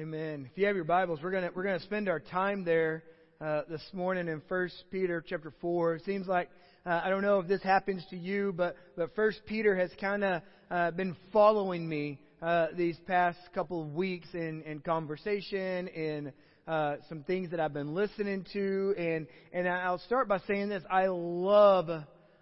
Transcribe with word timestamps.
Amen. 0.00 0.48
If 0.50 0.56
you 0.56 0.66
have 0.66 0.76
your 0.76 0.86
Bibles, 0.86 1.20
we're 1.22 1.30
gonna 1.30 1.50
we're 1.54 1.62
gonna 1.62 1.78
spend 1.80 2.08
our 2.08 2.20
time 2.20 2.64
there 2.64 3.04
uh, 3.38 3.64
this 3.68 3.82
morning 3.92 4.28
in 4.28 4.40
First 4.48 4.84
Peter 4.90 5.22
chapter 5.28 5.52
four. 5.60 5.96
It 5.96 6.06
seems 6.06 6.26
like 6.26 6.48
uh, 6.86 7.02
I 7.04 7.10
don't 7.10 7.20
know 7.20 7.38
if 7.38 7.46
this 7.46 7.62
happens 7.62 8.02
to 8.08 8.16
you, 8.16 8.54
but 8.56 8.76
but 8.96 9.14
First 9.14 9.42
Peter 9.44 9.76
has 9.76 9.90
kind 10.00 10.24
of 10.24 10.42
uh, 10.70 10.90
been 10.92 11.14
following 11.34 11.86
me 11.86 12.18
uh, 12.40 12.68
these 12.74 12.96
past 13.06 13.36
couple 13.54 13.82
of 13.82 13.92
weeks 13.92 14.28
in 14.32 14.62
in 14.62 14.80
conversation 14.80 15.88
in. 15.88 16.32
Uh, 16.66 16.96
some 17.08 17.24
things 17.24 17.50
that 17.50 17.58
I've 17.58 17.72
been 17.72 17.94
listening 17.94 18.46
to, 18.52 18.94
and 18.96 19.26
and 19.52 19.68
I'll 19.68 19.98
start 19.98 20.28
by 20.28 20.38
saying 20.46 20.68
this: 20.68 20.84
I 20.88 21.06
love, 21.08 21.90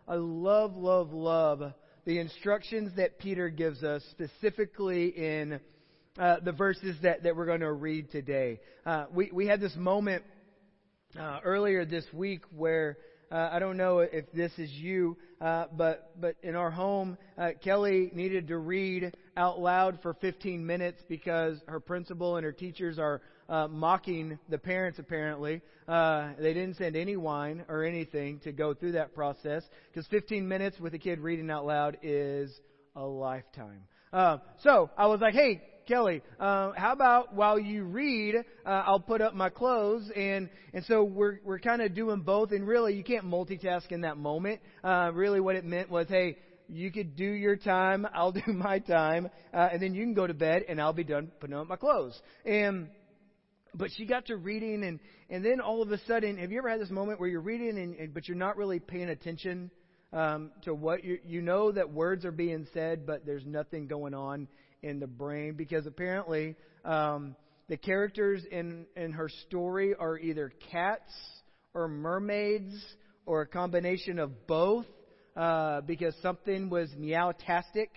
I 0.07 0.15
love, 0.15 0.77
love, 0.77 1.13
love 1.13 1.73
the 2.05 2.19
instructions 2.19 2.93
that 2.97 3.19
Peter 3.19 3.49
gives 3.49 3.83
us, 3.83 4.03
specifically 4.11 5.09
in 5.09 5.61
uh, 6.19 6.41
the 6.41 6.53
verses 6.53 6.97
that, 7.03 7.23
that 7.23 7.37
we're 7.37 7.47
going 7.47 7.61
to 7.61 7.73
read 7.73 8.11
today. 8.11 8.61
Uh, 8.85 9.07
we, 9.13 9.31
we 9.33 9.47
had 9.47 9.61
this 9.61 9.77
moment 9.77 10.25
uh, 11.19 11.41
earlier 11.45 11.85
this 11.85 12.05
week 12.13 12.43
where 12.55 12.99
uh, 13.31 13.51
I 13.53 13.59
don't 13.59 13.77
know 13.77 13.99
if 13.99 14.31
this 14.33 14.53
is 14.57 14.71
you, 14.71 15.17
uh, 15.41 15.67
but 15.77 16.19
but 16.19 16.37
in 16.43 16.57
our 16.57 16.71
home, 16.71 17.19
uh, 17.37 17.51
Kelly 17.63 18.11
needed 18.15 18.49
to 18.49 18.57
read 18.57 19.15
out 19.37 19.61
loud 19.61 19.99
for 20.03 20.15
15 20.15 20.65
minutes 20.65 21.03
because 21.09 21.59
her 21.69 21.79
principal 21.79 22.37
and 22.37 22.45
her 22.45 22.53
teachers 22.53 22.99
are 22.99 23.21
mocking 23.69 24.39
the 24.49 24.57
parents. 24.59 24.99
Apparently, 24.99 25.61
they 25.87 26.55
didn't 26.55 26.77
send 26.77 26.97
any 26.97 27.17
wine 27.17 27.65
or 27.69 27.85
anything 27.85 28.41
to 28.41 28.53
go 28.53 28.73
through 28.73 28.93
that 28.93 29.15
process 29.15 29.63
because 29.93 30.07
15 30.09 30.49
minutes 30.49 30.81
with 30.81 30.95
a 30.95 30.99
kid 30.99 31.21
reading 31.21 31.51
out 31.51 31.67
loud 31.67 31.99
is 32.03 32.51
a 32.97 33.05
lifetime. 33.05 33.83
Uh, 34.13 34.39
so 34.63 34.91
I 34.97 35.07
was 35.07 35.21
like, 35.21 35.35
hey, 35.35 35.63
Kelly, 35.89 36.21
uh, 36.39 36.73
how 36.77 36.93
about 36.93 37.35
while 37.35 37.59
you 37.59 37.85
read, 37.85 38.35
uh, 38.37 38.69
I'll 38.69 39.01
put 39.01 39.23
up 39.23 39.35
my 39.35 39.49
clothes, 39.49 40.11
and 40.15 40.51
and 40.75 40.85
so 40.85 41.03
we're 41.03 41.39
we're 41.43 41.59
kind 41.59 41.81
of 41.81 41.95
doing 41.95 42.21
both, 42.21 42.53
and 42.53 42.69
really 42.69 42.93
you 42.95 43.03
can't 43.03 43.25
multitask 43.25 43.91
in 43.91 44.03
that 44.03 44.19
moment. 44.19 44.61
Uh, 44.85 45.11
really, 45.15 45.41
what 45.41 45.57
it 45.57 45.65
meant 45.65 45.89
was, 45.89 46.07
hey, 46.11 46.37
you 46.69 46.93
could 46.93 47.17
do 47.17 47.25
your 47.25 47.57
time, 47.57 48.07
I'll 48.15 48.33
do 48.33 48.53
my 48.53 48.81
time, 48.81 49.31
uh, 49.55 49.69
and 49.73 49.81
then 49.81 49.95
you 49.95 50.05
can 50.05 50.13
go 50.13 50.27
to 50.27 50.35
bed, 50.35 50.65
and 50.69 50.79
I'll 50.79 50.93
be 50.93 51.05
done 51.05 51.33
putting 51.41 51.57
up 51.57 51.67
my 51.67 51.77
clothes. 51.77 52.21
And 52.45 52.91
but 53.75 53.89
she 53.97 54.05
got 54.05 54.27
to 54.27 54.37
reading, 54.37 54.85
and 54.85 55.01
and 55.31 55.43
then 55.43 55.59
all 55.59 55.81
of 55.81 55.91
a 55.91 55.99
sudden, 56.07 56.37
have 56.37 56.53
you 56.53 56.59
ever 56.59 56.69
had 56.69 56.83
this 56.83 56.91
moment 56.91 57.19
where 57.19 57.31
you're 57.31 57.41
reading, 57.41 57.79
and, 57.79 57.95
and 57.97 58.13
but 58.13 58.29
you're 58.29 58.37
not 58.37 58.59
really 58.59 58.79
paying 58.79 59.09
attention? 59.09 59.71
Um, 60.11 60.53
to 60.63 60.75
what 60.75 61.05
you 61.05 61.19
you 61.27 61.43
know 61.43 61.71
that 61.71 61.93
words 61.93 62.25
are 62.25 62.33
being 62.33 62.67
said, 62.73 63.07
but 63.07 63.27
there's 63.27 63.45
nothing 63.45 63.87
going 63.89 64.15
on 64.15 64.49
in 64.83 65.01
the 65.01 65.07
brain 65.07 65.55
because 65.55 65.87
apparently 65.87 66.57
um, 66.85 67.35
the 67.69 67.77
characters 67.77 68.43
in, 68.51 68.87
in 68.97 69.13
her 69.13 69.29
story 69.47 69.95
are 69.99 70.19
either 70.19 70.53
cats 70.71 71.13
or 71.75 71.89
mermaids 71.89 72.75
or 73.27 73.43
a 73.43 73.47
combination 73.47 74.19
of 74.19 74.47
both 74.47 74.87
uh, 75.37 75.81
because 75.83 76.15
something 76.23 76.71
was 76.71 76.89
meowtastic 76.99 77.89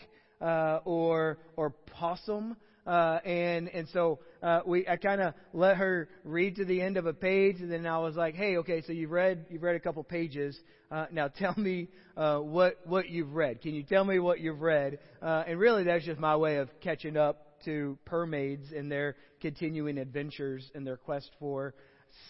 uh, 0.42 0.80
or 0.86 1.40
or 1.56 1.74
pawsome. 2.00 2.56
Uh, 2.92 3.22
and 3.24 3.70
and 3.70 3.88
so 3.94 4.20
uh, 4.44 4.60
we 4.66 4.86
I 4.86 4.98
kind 4.98 5.22
of 5.22 5.34
let 5.54 5.78
her 5.78 6.10
read 6.26 6.58
to 6.58 6.66
the 6.66 6.82
end 6.82 6.98
of 6.98 7.06
a 7.06 7.14
page, 7.14 7.62
and 7.62 7.72
then 7.72 7.88
I 7.88 8.00
was 8.00 8.18
like, 8.18 8.36
"Hey, 8.36 8.58
okay, 8.58 8.82
so 8.82 8.92
you've 8.92 9.12
read 9.12 9.46
you've 9.50 9.64
read 9.64 9.78
a 9.78 9.80
couple 9.80 10.04
pages. 10.04 10.60
Uh, 10.92 11.06
now 11.10 11.30
tell 11.30 11.54
me 11.56 11.88
uh, 12.18 12.40
what 12.40 12.82
what 12.84 13.08
you've 13.08 13.34
read. 13.34 13.62
Can 13.62 13.76
you 13.76 13.84
tell 13.84 14.04
me 14.04 14.20
what 14.20 14.42
you've 14.42 14.60
read?" 14.60 15.00
Uh, 15.22 15.46
and 15.48 15.58
really, 15.58 15.86
that's 15.86 16.04
just 16.04 16.20
my 16.20 16.36
way 16.36 16.58
of 16.58 16.68
catching 16.82 17.16
up 17.16 17.64
to 17.64 17.98
purrmaids 18.04 18.74
and 18.76 18.92
their 18.92 19.16
continuing 19.40 19.98
adventures 19.98 20.70
and 20.76 20.86
their 20.86 20.98
quest 20.98 21.32
for 21.40 21.74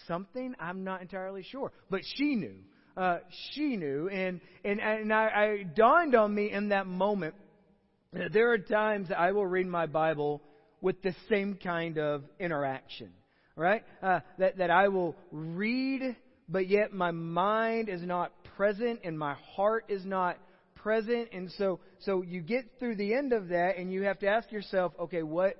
something. 0.06 0.54
I'm 0.60 0.84
not 0.84 1.02
entirely 1.02 1.42
sure, 1.42 1.72
but 1.90 2.02
she 2.04 2.36
knew. 2.36 2.58
Uh, 2.96 3.18
she 3.50 3.76
knew, 3.76 4.08
and 4.10 4.40
and 4.64 4.78
and 4.78 5.12
I, 5.12 5.24
I 5.24 5.62
dawned 5.74 6.14
on 6.14 6.32
me 6.32 6.52
in 6.52 6.68
that 6.68 6.86
moment 6.86 7.34
there 8.32 8.52
are 8.52 8.58
times 8.58 9.08
that 9.08 9.18
I 9.18 9.32
will 9.32 9.46
read 9.46 9.66
my 9.66 9.86
Bible 9.86 10.42
with 10.82 11.00
the 11.00 11.14
same 11.30 11.54
kind 11.54 11.96
of 11.96 12.24
interaction, 12.38 13.08
right? 13.56 13.82
Uh, 14.02 14.20
that, 14.38 14.58
that 14.58 14.70
I 14.70 14.88
will 14.88 15.16
read, 15.30 16.16
but 16.48 16.68
yet 16.68 16.92
my 16.92 17.12
mind 17.12 17.88
is 17.88 18.02
not 18.02 18.32
present 18.56 19.00
and 19.04 19.18
my 19.18 19.34
heart 19.54 19.86
is 19.88 20.04
not 20.04 20.36
present. 20.74 21.28
And 21.32 21.50
so, 21.56 21.80
so 22.00 22.20
you 22.20 22.42
get 22.42 22.64
through 22.78 22.96
the 22.96 23.14
end 23.14 23.32
of 23.32 23.48
that 23.48 23.78
and 23.78 23.90
you 23.90 24.02
have 24.02 24.18
to 24.18 24.26
ask 24.26 24.52
yourself, 24.52 24.92
okay, 25.00 25.22
what, 25.22 25.54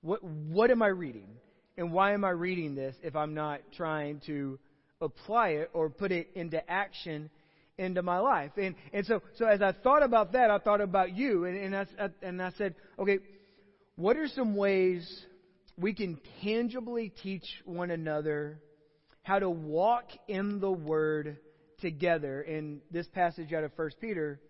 what, 0.00 0.24
what 0.24 0.70
am 0.70 0.80
I 0.80 0.88
reading? 0.88 1.28
And 1.76 1.92
why 1.92 2.14
am 2.14 2.24
I 2.24 2.30
reading 2.30 2.74
this 2.74 2.94
if 3.02 3.16
I'm 3.16 3.34
not 3.34 3.60
trying 3.76 4.20
to 4.26 4.58
apply 5.00 5.48
it 5.48 5.70
or 5.74 5.90
put 5.90 6.12
it 6.12 6.28
into 6.34 6.62
action 6.70 7.28
into 7.78 8.02
my 8.02 8.18
life. 8.18 8.52
And, 8.56 8.74
and 8.92 9.04
so, 9.06 9.22
so 9.36 9.46
as 9.46 9.62
I 9.62 9.72
thought 9.72 10.02
about 10.02 10.32
that, 10.32 10.50
I 10.50 10.58
thought 10.58 10.80
about 10.80 11.16
you. 11.16 11.46
And, 11.46 11.56
and, 11.56 11.76
I, 11.76 12.08
and 12.22 12.40
I 12.40 12.52
said, 12.56 12.74
okay, 12.98 13.18
what 14.02 14.16
are 14.16 14.26
some 14.26 14.56
ways 14.56 15.08
we 15.78 15.94
can 15.94 16.18
tangibly 16.42 17.12
teach 17.22 17.44
one 17.64 17.92
another 17.92 18.60
how 19.22 19.38
to 19.38 19.48
walk 19.48 20.06
in 20.26 20.58
the 20.58 20.72
Word 20.72 21.36
together? 21.80 22.42
And 22.42 22.80
this 22.90 23.06
passage 23.06 23.52
out 23.52 23.62
of 23.62 23.70
1 23.76 23.90
Peter 24.00 24.40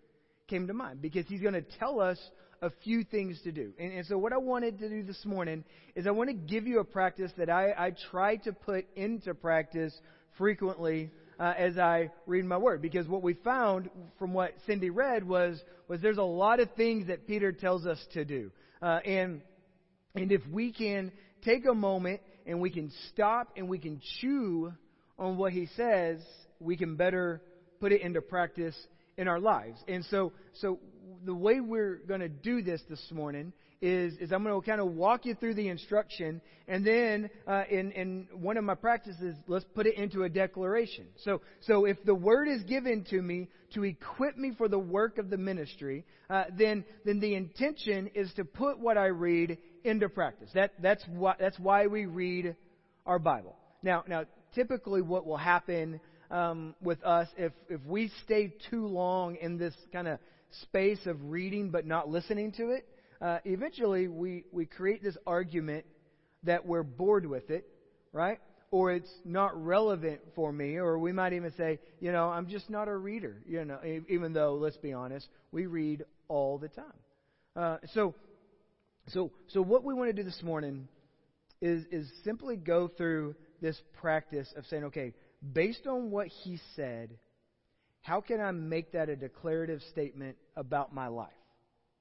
came 0.47 0.65
to 0.65 0.73
mind 0.73 1.03
because 1.03 1.27
he's 1.27 1.41
going 1.41 1.53
to 1.53 1.61
tell 1.77 2.01
us 2.01 2.17
a 2.63 2.71
few 2.83 3.03
things 3.03 3.39
to 3.43 3.51
do. 3.51 3.73
And, 3.77 3.93
and, 3.93 4.07
so, 4.07 4.17
what 4.17 4.33
I 4.33 4.37
wanted 4.37 4.79
to 4.79 4.89
do 4.89 5.03
this 5.03 5.23
morning 5.23 5.63
is 5.95 6.07
I 6.07 6.11
want 6.11 6.31
to 6.31 6.35
give 6.35 6.65
you 6.65 6.79
a 6.79 6.83
practice 6.83 7.31
that 7.37 7.51
I, 7.51 7.73
I 7.77 7.93
try 8.09 8.37
to 8.37 8.53
put 8.53 8.87
into 8.95 9.35
practice 9.35 9.93
frequently 10.35 11.11
uh, 11.39 11.53
as 11.55 11.77
I 11.77 12.09
read 12.25 12.45
my 12.45 12.57
word. 12.57 12.81
Because 12.81 13.07
what 13.07 13.21
we 13.21 13.35
found 13.35 13.91
from 14.17 14.33
what 14.33 14.55
Cindy 14.65 14.89
read 14.89 15.23
was, 15.23 15.61
was 15.87 16.01
there's 16.01 16.17
a 16.17 16.23
lot 16.23 16.59
of 16.59 16.71
things 16.71 17.05
that 17.05 17.27
Peter 17.27 17.51
tells 17.51 17.85
us 17.85 18.03
to 18.13 18.25
do. 18.25 18.49
Uh, 18.83 18.99
and, 19.05 19.41
and 20.13 20.29
if 20.33 20.41
we 20.51 20.73
can 20.73 21.09
take 21.45 21.65
a 21.65 21.73
moment 21.73 22.19
and 22.45 22.59
we 22.59 22.69
can 22.69 22.91
stop 23.09 23.53
and 23.55 23.69
we 23.69 23.79
can 23.79 24.01
chew 24.19 24.73
on 25.17 25.37
what 25.37 25.53
he 25.53 25.67
says, 25.77 26.19
we 26.59 26.75
can 26.75 26.97
better 26.97 27.41
put 27.79 27.93
it 27.93 28.01
into 28.01 28.21
practice 28.21 28.75
in 29.15 29.29
our 29.29 29.39
lives. 29.39 29.79
And 29.87 30.03
so, 30.05 30.33
so 30.59 30.79
the 31.25 31.33
way 31.33 31.61
we're 31.61 32.01
going 32.05 32.19
to 32.19 32.27
do 32.27 32.61
this 32.61 32.81
this 32.89 33.01
morning 33.09 33.53
is, 33.83 34.13
is 34.21 34.31
I'm 34.31 34.43
going 34.43 34.59
to 34.59 34.65
kind 34.65 34.79
of 34.79 34.93
walk 34.93 35.25
you 35.25 35.35
through 35.35 35.55
the 35.55 35.67
instruction, 35.67 36.39
and 36.69 36.87
then 36.87 37.29
uh, 37.45 37.63
in, 37.69 37.91
in 37.91 38.27
one 38.31 38.55
of 38.55 38.63
my 38.63 38.75
practices, 38.75 39.35
let's 39.47 39.65
put 39.75 39.85
it 39.85 39.95
into 39.97 40.23
a 40.23 40.29
declaration. 40.29 41.07
So, 41.17 41.41
so 41.59 41.83
if 41.83 41.97
the 42.05 42.15
word 42.15 42.47
is 42.47 42.63
given 42.63 43.03
to 43.09 43.21
me 43.21 43.49
to 43.73 43.83
equip 43.83 44.37
me 44.37 44.53
for 44.57 44.69
the 44.69 44.79
work 44.79 45.17
of 45.17 45.29
the 45.29 45.35
ministry, 45.35 46.05
uh, 46.29 46.45
then, 46.57 46.85
then 47.03 47.19
the 47.19 47.35
intention 47.35 48.09
is 48.15 48.31
to 48.35 48.45
put 48.45 48.79
what 48.79 48.97
I 48.97 49.07
read 49.07 49.57
into 49.83 50.07
practice. 50.07 50.49
That, 50.53 50.71
that's, 50.81 51.03
why, 51.09 51.35
that's 51.37 51.59
why 51.59 51.87
we 51.87 52.05
read 52.05 52.55
our 53.05 53.19
Bible. 53.19 53.57
Now, 53.81 54.05
now 54.07 54.23
typically 54.55 55.01
what 55.01 55.25
will 55.25 55.35
happen 55.35 55.99
um, 56.31 56.73
with 56.81 57.03
us 57.03 57.27
if, 57.37 57.51
if 57.67 57.81
we 57.85 58.09
stay 58.23 58.53
too 58.69 58.87
long 58.87 59.35
in 59.35 59.57
this 59.57 59.73
kind 59.91 60.07
of 60.07 60.19
space 60.61 61.05
of 61.05 61.17
reading 61.23 61.69
but 61.69 61.85
not 61.85 62.07
listening 62.07 62.53
to 62.53 62.69
it, 62.69 62.87
uh, 63.23 63.39
eventually 63.45 64.09
we, 64.09 64.43
we 64.51 64.65
create 64.65 65.01
this 65.01 65.15
argument 65.25 65.85
that 66.43 66.65
we're 66.65 66.83
bored 66.83 67.25
with 67.25 67.49
it, 67.49 67.65
right? 68.11 68.39
Or 68.69 68.91
it's 68.91 69.09
not 69.23 69.65
relevant 69.65 70.19
for 70.35 70.51
me, 70.51 70.75
or 70.75 70.99
we 70.99 71.13
might 71.13 71.31
even 71.31 71.53
say, 71.55 71.79
you 72.01 72.11
know, 72.11 72.29
I'm 72.29 72.49
just 72.49 72.69
not 72.69 72.89
a 72.89 72.95
reader, 72.95 73.37
you 73.47 73.63
know, 73.63 73.79
even 74.09 74.33
though, 74.33 74.55
let's 74.55 74.75
be 74.75 74.91
honest, 74.91 75.25
we 75.53 75.67
read 75.67 76.03
all 76.27 76.57
the 76.57 76.67
time. 76.67 76.85
Uh, 77.55 77.77
so, 77.93 78.13
so, 79.07 79.31
so 79.47 79.61
what 79.61 79.85
we 79.85 79.93
want 79.93 80.09
to 80.09 80.13
do 80.13 80.23
this 80.23 80.41
morning 80.43 80.89
is, 81.61 81.85
is 81.91 82.11
simply 82.25 82.57
go 82.57 82.89
through 82.89 83.35
this 83.61 83.81
practice 84.01 84.51
of 84.57 84.65
saying, 84.65 84.83
okay, 84.85 85.13
based 85.53 85.87
on 85.87 86.11
what 86.11 86.27
he 86.27 86.59
said, 86.75 87.11
how 88.01 88.19
can 88.19 88.41
I 88.41 88.51
make 88.51 88.91
that 88.91 89.07
a 89.07 89.15
declarative 89.15 89.81
statement 89.91 90.35
about 90.57 90.93
my 90.93 91.07
life? 91.07 91.31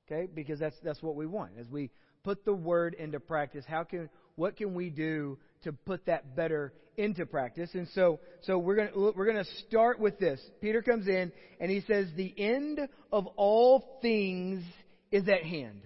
Okay? 0.07 0.29
Because 0.33 0.59
that's 0.59 0.77
that's 0.83 1.03
what 1.03 1.15
we 1.15 1.27
want. 1.27 1.53
As 1.59 1.69
we 1.69 1.91
put 2.25 2.45
the 2.45 2.55
word 2.55 2.95
into 2.95 3.21
practice, 3.21 3.65
how 3.67 3.85
can 3.85 4.09
what 4.37 4.57
can 4.57 4.75
we 4.75 4.91
do 4.91 5.39
to 5.65 5.73
put 5.73 6.07
that 6.07 6.35
better 6.37 6.73
into 6.97 7.27
practice? 7.27 7.71
And 7.75 7.89
so 7.95 8.21
so 8.43 8.59
we're 8.59 8.77
going 8.77 8.93
to 8.93 9.13
we're 9.17 9.31
going 9.33 9.45
to 9.45 9.51
start 9.69 9.99
with 9.99 10.19
this. 10.19 10.41
Peter 10.61 10.83
comes 10.83 11.07
in 11.07 11.33
and 11.61 11.71
he 11.71 11.81
says 11.87 12.09
the 12.17 12.35
end 12.37 12.81
of 13.13 13.27
all 13.37 13.99
things 14.03 14.63
is 15.11 15.29
at 15.29 15.43
hand. 15.43 15.83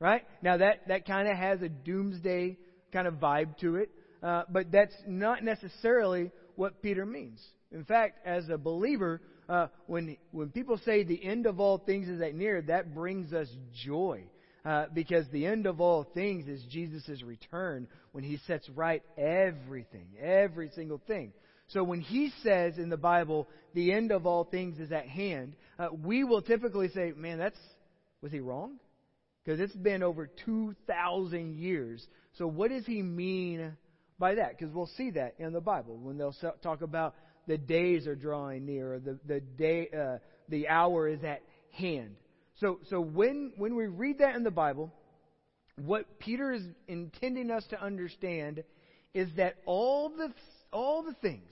Right? 0.00 0.22
Now 0.42 0.58
that 0.58 0.88
that 0.88 1.06
kind 1.06 1.28
of 1.28 1.36
has 1.36 1.60
a 1.62 1.68
doomsday 1.68 2.56
kind 2.92 3.06
of 3.06 3.14
vibe 3.14 3.58
to 3.58 3.76
it. 3.76 3.90
Uh, 4.22 4.42
but 4.50 4.72
that's 4.72 4.94
not 5.06 5.44
necessarily 5.44 6.30
what 6.56 6.82
Peter 6.82 7.06
means. 7.06 7.40
In 7.70 7.84
fact, 7.84 8.26
as 8.26 8.48
a 8.48 8.58
believer, 8.58 9.20
uh, 9.48 9.68
when 9.86 10.16
when 10.30 10.50
people 10.50 10.78
say 10.84 11.04
the 11.04 11.24
end 11.24 11.46
of 11.46 11.60
all 11.60 11.78
things 11.78 12.08
is 12.08 12.20
at 12.20 12.34
near, 12.34 12.60
that 12.62 12.94
brings 12.94 13.32
us 13.32 13.48
joy. 13.84 14.24
uh, 14.64 14.86
because 14.92 15.26
the 15.32 15.46
end 15.46 15.66
of 15.66 15.80
all 15.80 16.04
things 16.14 16.46
is 16.46 16.62
Jesus' 16.70 17.22
return 17.22 17.86
when 18.12 18.24
he 18.24 18.38
sets 18.46 18.68
right 18.70 19.02
everything, 19.16 20.08
every 20.20 20.70
single 20.74 21.00
thing. 21.06 21.32
So 21.68 21.84
when 21.84 22.00
he 22.00 22.32
says 22.42 22.78
in 22.78 22.88
the 22.88 22.96
Bible, 22.96 23.48
the 23.74 23.92
end 23.92 24.10
of 24.10 24.26
all 24.26 24.44
things 24.44 24.78
is 24.78 24.90
at 24.92 25.06
hand, 25.06 25.54
uh, 25.78 25.88
we 26.04 26.24
will 26.24 26.42
typically 26.42 26.88
say, 26.88 27.12
man, 27.16 27.38
that's, 27.38 27.58
was 28.22 28.32
he 28.32 28.40
wrong? 28.40 28.76
Because 29.44 29.60
it's 29.60 29.76
been 29.76 30.02
over 30.02 30.28
2,000 30.44 31.56
years. 31.56 32.06
So 32.36 32.46
what 32.46 32.70
does 32.70 32.84
he 32.84 33.02
mean 33.02 33.76
by 34.18 34.34
that? 34.34 34.58
Because 34.58 34.74
we'll 34.74 34.90
see 34.98 35.10
that 35.12 35.34
in 35.38 35.52
the 35.52 35.60
Bible 35.60 35.96
when 35.96 36.18
they'll 36.18 36.36
talk 36.62 36.82
about 36.82 37.14
the 37.48 37.58
days 37.58 38.06
are 38.06 38.14
drawing 38.14 38.66
near, 38.66 39.00
the, 39.00 39.18
the 39.26 39.40
day, 39.40 39.88
uh, 39.88 40.18
the 40.48 40.68
hour 40.68 41.08
is 41.08 41.24
at 41.24 41.42
hand. 41.72 42.14
So, 42.60 42.78
so 42.90 43.00
when, 43.00 43.52
when 43.56 43.74
we 43.74 43.86
read 43.86 44.18
that 44.18 44.36
in 44.36 44.44
the 44.44 44.50
Bible, 44.50 44.92
what 45.76 46.18
Peter 46.18 46.52
is 46.52 46.62
intending 46.86 47.50
us 47.50 47.64
to 47.70 47.82
understand 47.82 48.62
is 49.14 49.28
that 49.36 49.56
all 49.64 50.10
the, 50.10 50.32
all 50.72 51.02
the 51.02 51.14
things 51.14 51.50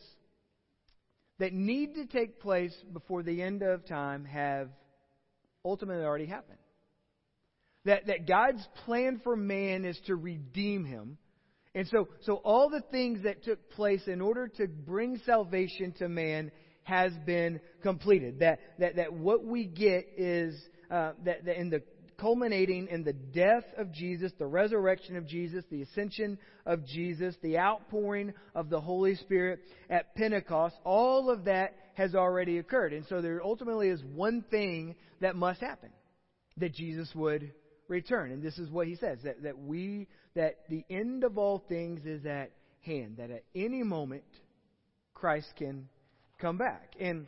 that 1.38 1.52
need 1.52 1.94
to 1.94 2.06
take 2.06 2.40
place 2.40 2.74
before 2.92 3.22
the 3.22 3.42
end 3.42 3.62
of 3.62 3.86
time 3.86 4.24
have 4.24 4.68
ultimately 5.64 6.04
already 6.04 6.26
happened. 6.26 6.58
That, 7.84 8.06
that 8.08 8.26
God's 8.26 8.66
plan 8.84 9.20
for 9.22 9.36
man 9.36 9.84
is 9.84 9.98
to 10.06 10.16
redeem 10.16 10.84
him. 10.84 11.18
And 11.76 11.86
so, 11.88 12.08
so 12.22 12.36
all 12.36 12.70
the 12.70 12.80
things 12.90 13.22
that 13.24 13.44
took 13.44 13.70
place 13.72 14.00
in 14.06 14.22
order 14.22 14.48
to 14.48 14.66
bring 14.66 15.20
salvation 15.26 15.92
to 15.98 16.08
man 16.08 16.50
has 16.84 17.12
been 17.26 17.60
completed. 17.82 18.38
That, 18.38 18.60
that, 18.78 18.96
that 18.96 19.12
what 19.12 19.44
we 19.44 19.66
get 19.66 20.06
is 20.16 20.58
uh, 20.90 21.12
that, 21.26 21.44
that 21.44 21.60
in 21.60 21.68
the 21.68 21.82
culminating 22.18 22.88
in 22.90 23.04
the 23.04 23.12
death 23.12 23.64
of 23.76 23.92
Jesus, 23.92 24.32
the 24.38 24.46
resurrection 24.46 25.16
of 25.16 25.26
Jesus, 25.26 25.66
the 25.70 25.82
ascension 25.82 26.38
of 26.64 26.86
Jesus, 26.86 27.34
the 27.42 27.58
outpouring 27.58 28.32
of 28.54 28.70
the 28.70 28.80
Holy 28.80 29.14
Spirit 29.16 29.60
at 29.90 30.14
Pentecost, 30.14 30.76
all 30.82 31.28
of 31.28 31.44
that 31.44 31.74
has 31.92 32.14
already 32.14 32.56
occurred. 32.56 32.94
And 32.94 33.04
so 33.06 33.20
there 33.20 33.42
ultimately 33.44 33.88
is 33.88 34.02
one 34.02 34.42
thing 34.50 34.94
that 35.20 35.36
must 35.36 35.60
happen 35.60 35.90
that 36.56 36.72
Jesus 36.72 37.10
would 37.14 37.52
return. 37.88 38.30
And 38.32 38.42
this 38.42 38.58
is 38.58 38.70
what 38.70 38.86
he 38.86 38.96
says 38.96 39.18
that, 39.24 39.42
that 39.42 39.58
we, 39.58 40.08
that 40.34 40.60
the 40.68 40.84
end 40.90 41.24
of 41.24 41.38
all 41.38 41.62
things 41.68 42.04
is 42.04 42.24
at 42.26 42.50
hand, 42.82 43.16
that 43.18 43.30
at 43.30 43.44
any 43.54 43.82
moment 43.82 44.24
Christ 45.14 45.48
can 45.56 45.88
come 46.38 46.58
back. 46.58 46.94
And 47.00 47.26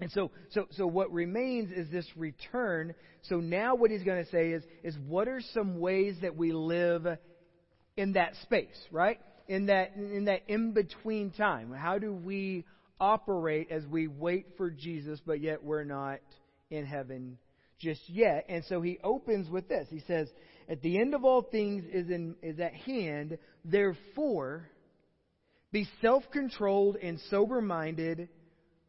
and 0.00 0.12
so, 0.12 0.30
so, 0.50 0.66
so 0.70 0.86
what 0.86 1.12
remains 1.12 1.72
is 1.72 1.90
this 1.90 2.06
return. 2.16 2.94
So 3.22 3.38
now 3.38 3.74
what 3.74 3.90
he's 3.90 4.04
going 4.04 4.24
to 4.24 4.30
say 4.30 4.50
is, 4.50 4.62
is 4.84 4.96
what 5.08 5.26
are 5.26 5.40
some 5.52 5.80
ways 5.80 6.16
that 6.22 6.36
we 6.36 6.52
live 6.52 7.04
in 7.96 8.12
that 8.12 8.34
space, 8.42 8.78
right? 8.92 9.18
In 9.48 9.66
that, 9.66 9.96
in 9.96 10.26
that 10.26 10.42
in-between 10.46 11.32
time. 11.32 11.72
How 11.72 11.98
do 11.98 12.12
we 12.12 12.64
operate 13.00 13.72
as 13.72 13.84
we 13.86 14.06
wait 14.06 14.46
for 14.56 14.70
Jesus, 14.70 15.20
but 15.26 15.40
yet 15.40 15.64
we're 15.64 15.84
not 15.84 16.20
in 16.70 16.86
heaven 16.86 17.38
just 17.78 18.00
yet? 18.08 18.46
And 18.48 18.64
so 18.64 18.80
he 18.80 18.98
opens 19.02 19.48
with 19.48 19.68
this. 19.68 19.86
He 19.90 20.00
says, 20.06 20.28
at 20.68 20.82
the 20.82 20.98
end 20.98 21.14
of 21.14 21.24
all 21.24 21.42
things 21.42 21.84
is, 21.92 22.10
in, 22.10 22.36
is 22.42 22.60
at 22.60 22.74
hand, 22.74 23.38
therefore, 23.64 24.68
be 25.72 25.86
self-controlled 26.00 26.96
and 26.96 27.20
sober-minded 27.30 28.28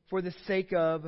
for 0.09 0.21
the 0.21 0.33
sake 0.47 0.74
of 0.74 1.06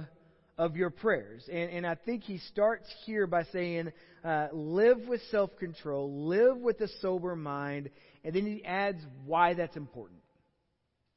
of 0.62 0.76
your 0.76 0.92
prayers. 0.92 1.44
And, 1.52 1.72
and 1.72 1.88
I 1.88 1.96
think 1.96 2.24
he 2.24 2.38
starts 2.38 2.88
here 3.06 3.26
by 3.26 3.44
saying, 3.52 3.92
uh, 4.24 4.50
live 4.54 5.00
with 5.08 5.20
self 5.32 5.50
control, 5.58 6.28
live 6.28 6.58
with 6.58 6.80
a 6.82 6.88
sober 7.02 7.36
mind, 7.36 7.90
and 8.24 8.36
then 8.36 8.46
he 8.46 8.64
adds 8.64 9.00
why 9.26 9.56
that's 9.56 9.76
important. 9.76 10.20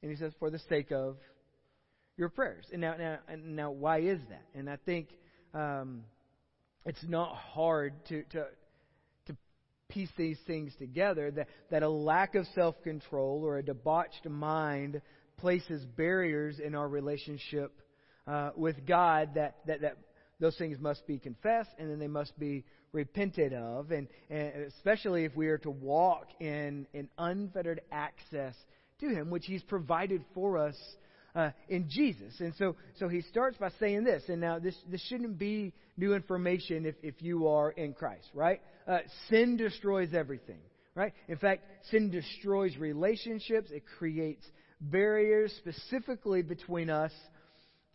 And 0.02 0.10
he 0.10 0.16
says, 0.16 0.32
for 0.38 0.48
the 0.48 0.60
sake 0.70 0.92
of 0.92 1.16
your 2.16 2.30
prayers. 2.30 2.64
And 2.72 2.80
now, 2.80 2.96
now, 2.96 3.18
now 3.36 3.70
why 3.70 4.00
is 4.00 4.18
that? 4.30 4.46
And 4.54 4.70
I 4.70 4.76
think 4.76 5.08
um, 5.52 6.04
it's 6.84 7.04
not 7.06 7.34
hard 7.34 7.94
to, 8.08 8.22
to, 8.24 8.46
to 9.26 9.36
piece 9.88 10.10
these 10.16 10.38
things 10.46 10.72
together. 10.78 11.30
That, 11.30 11.48
that 11.70 11.82
a 11.82 11.88
lack 11.88 12.34
of 12.34 12.46
self 12.54 12.80
control 12.82 13.42
or 13.44 13.58
a 13.58 13.62
debauched 13.62 14.26
mind 14.28 15.00
places 15.38 15.84
barriers 15.84 16.60
in 16.60 16.74
our 16.74 16.88
relationship 16.88 17.72
uh, 18.26 18.50
with 18.56 18.86
God 18.86 19.30
that, 19.34 19.56
that, 19.66 19.80
that 19.82 19.96
those 20.40 20.56
things 20.56 20.78
must 20.78 21.06
be 21.06 21.18
confessed 21.18 21.70
and 21.78 21.90
then 21.90 21.98
they 21.98 22.08
must 22.08 22.38
be 22.38 22.64
repented 22.92 23.52
of, 23.52 23.90
and, 23.90 24.06
and 24.30 24.64
especially 24.66 25.24
if 25.24 25.34
we 25.34 25.48
are 25.48 25.58
to 25.58 25.70
walk 25.70 26.28
in, 26.40 26.86
in 26.94 27.08
unfettered 27.18 27.80
access 27.90 28.54
to 29.00 29.08
Him, 29.08 29.30
which 29.30 29.46
He's 29.46 29.62
provided 29.62 30.24
for 30.32 30.58
us 30.58 30.76
uh, 31.34 31.50
in 31.68 31.88
Jesus. 31.88 32.34
And 32.40 32.54
so, 32.58 32.76
so 32.98 33.08
he 33.08 33.22
starts 33.22 33.56
by 33.58 33.70
saying 33.80 34.04
this, 34.04 34.22
and 34.28 34.40
now 34.40 34.58
this, 34.58 34.76
this 34.90 35.02
shouldn't 35.08 35.38
be 35.38 35.72
new 35.96 36.14
information 36.14 36.86
if, 36.86 36.94
if 37.02 37.22
you 37.22 37.48
are 37.48 37.70
in 37.70 37.92
Christ, 37.92 38.28
right? 38.34 38.60
Uh, 38.86 38.98
sin 39.28 39.56
destroys 39.56 40.14
everything, 40.14 40.60
right? 40.94 41.12
In 41.28 41.36
fact, 41.36 41.64
sin 41.90 42.10
destroys 42.10 42.76
relationships, 42.76 43.70
it 43.70 43.84
creates 43.98 44.44
barriers 44.80 45.52
specifically 45.58 46.42
between 46.42 46.90
us 46.90 47.12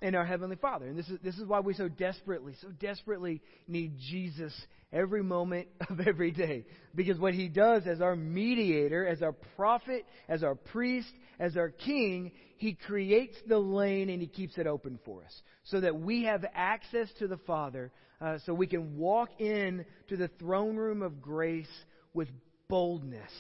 and 0.01 0.16
our 0.16 0.25
Heavenly 0.25 0.56
Father. 0.56 0.88
And 0.88 0.98
this 0.98 1.07
is, 1.10 1.19
this 1.24 1.38
is 1.38 1.46
why 1.46 1.60
we 1.60 1.74
so 1.74 1.90
desperately, 1.90 2.54
so 2.62 2.69
desperately 2.80 3.42
need 3.68 3.98
Jesus 4.10 4.54
every 4.92 5.24
moment 5.24 5.68
of 5.90 6.00
every 6.01 6.31
day. 6.31 6.66
Because 6.96 7.18
what 7.18 7.34
He 7.34 7.48
does 7.48 7.84
as 7.86 8.01
our 8.01 8.16
mediator, 8.16 9.06
as 9.06 9.22
our 9.22 9.34
prophet, 9.56 10.06
as 10.28 10.44
our 10.44 10.56
priest, 10.56 11.12
as 11.40 11.57
our 11.57 11.69
king, 11.69 12.31
He 12.57 12.74
creates 12.74 13.36
the 13.48 13.57
lane 13.57 14.10
and 14.10 14.22
He 14.22 14.28
keeps 14.28 14.57
it 14.57 14.68
open 14.68 15.00
for 15.06 15.24
us. 15.24 15.42
So 15.66 15.81
that 15.81 16.00
we 16.00 16.24
have 16.24 16.45
access 16.54 17.07
to 17.19 17.28
the 17.28 17.38
Father, 17.38 17.92
uh, 18.22 18.38
so 18.45 18.54
we 18.54 18.68
can 18.68 18.98
walk 18.98 19.30
in 19.40 19.86
to 20.07 20.18
the 20.18 20.30
throne 20.40 20.75
room 20.75 21.02
of 21.02 21.22
grace 21.22 21.68
with 22.13 22.30
boldness. 22.68 23.31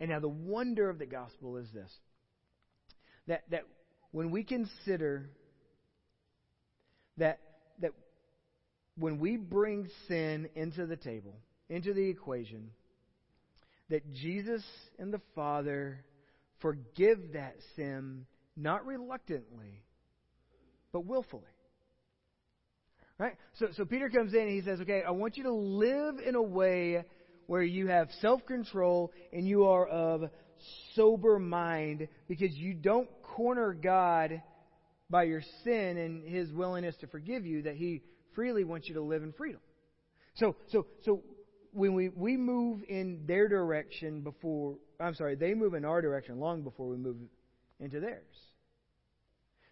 And 0.00 0.10
now 0.10 0.20
the 0.20 0.28
wonder 0.28 0.88
of 0.88 0.98
the 0.98 1.06
gospel 1.06 1.58
is 1.58 1.66
this 1.74 1.90
that, 3.26 3.42
that 3.50 3.64
when 4.12 4.30
we 4.30 4.44
consider 4.44 5.30
that, 7.16 7.40
that 7.80 7.92
when 8.96 9.18
we 9.18 9.36
bring 9.36 9.88
sin 10.08 10.48
into 10.54 10.86
the 10.86 10.96
table, 10.96 11.36
into 11.68 11.92
the 11.92 12.08
equation, 12.08 12.70
that 13.88 14.12
Jesus 14.12 14.62
and 14.98 15.12
the 15.12 15.20
Father 15.34 16.04
forgive 16.60 17.32
that 17.34 17.56
sin 17.76 18.26
not 18.56 18.86
reluctantly, 18.86 19.82
but 20.92 21.04
willfully. 21.04 21.42
Right? 23.18 23.36
So, 23.58 23.68
so 23.76 23.84
Peter 23.84 24.08
comes 24.08 24.32
in 24.32 24.40
and 24.40 24.50
he 24.50 24.62
says, 24.62 24.80
Okay, 24.80 25.02
I 25.06 25.10
want 25.10 25.36
you 25.36 25.44
to 25.44 25.52
live 25.52 26.16
in 26.24 26.34
a 26.34 26.42
way 26.42 27.04
where 27.46 27.62
you 27.62 27.88
have 27.88 28.08
self 28.20 28.46
control 28.46 29.12
and 29.32 29.46
you 29.46 29.66
are 29.66 29.86
of 29.86 30.30
sober 30.94 31.38
mind 31.38 32.08
because 32.28 32.52
you 32.52 32.74
don't 32.74 33.08
corner 33.40 33.72
God 33.72 34.42
by 35.08 35.22
your 35.22 35.40
sin 35.64 35.96
and 35.96 36.28
his 36.28 36.52
willingness 36.52 36.94
to 37.00 37.06
forgive 37.06 37.46
you, 37.46 37.62
that 37.62 37.74
he 37.74 38.02
freely 38.34 38.64
wants 38.64 38.86
you 38.86 38.94
to 38.96 39.00
live 39.00 39.22
in 39.22 39.32
freedom. 39.32 39.62
So, 40.34 40.56
so, 40.68 40.86
so 41.06 41.22
when 41.72 41.94
we, 41.94 42.10
we 42.10 42.36
move 42.36 42.82
in 42.86 43.22
their 43.26 43.48
direction 43.48 44.20
before, 44.20 44.76
I'm 45.00 45.14
sorry, 45.14 45.36
they 45.36 45.54
move 45.54 45.72
in 45.72 45.86
our 45.86 46.02
direction 46.02 46.38
long 46.38 46.60
before 46.60 46.86
we 46.86 46.98
move 46.98 47.16
into 47.80 47.98
theirs. 47.98 48.36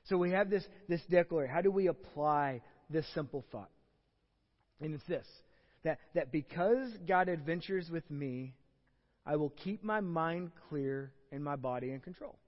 So 0.04 0.16
we 0.16 0.30
have 0.30 0.48
this, 0.48 0.64
this 0.88 1.02
declaration. 1.10 1.54
How 1.54 1.60
do 1.60 1.70
we 1.70 1.88
apply 1.88 2.62
this 2.88 3.04
simple 3.12 3.44
thought? 3.52 3.70
And 4.80 4.94
it's 4.94 5.04
this 5.06 5.26
that, 5.84 5.98
that 6.14 6.32
because 6.32 6.90
God 7.06 7.28
adventures 7.28 7.90
with 7.90 8.10
me, 8.10 8.54
I 9.26 9.36
will 9.36 9.50
keep 9.50 9.84
my 9.84 10.00
mind 10.00 10.52
clear 10.70 11.12
and 11.30 11.44
my 11.44 11.56
body 11.56 11.90
in 11.90 12.00
control. 12.00 12.38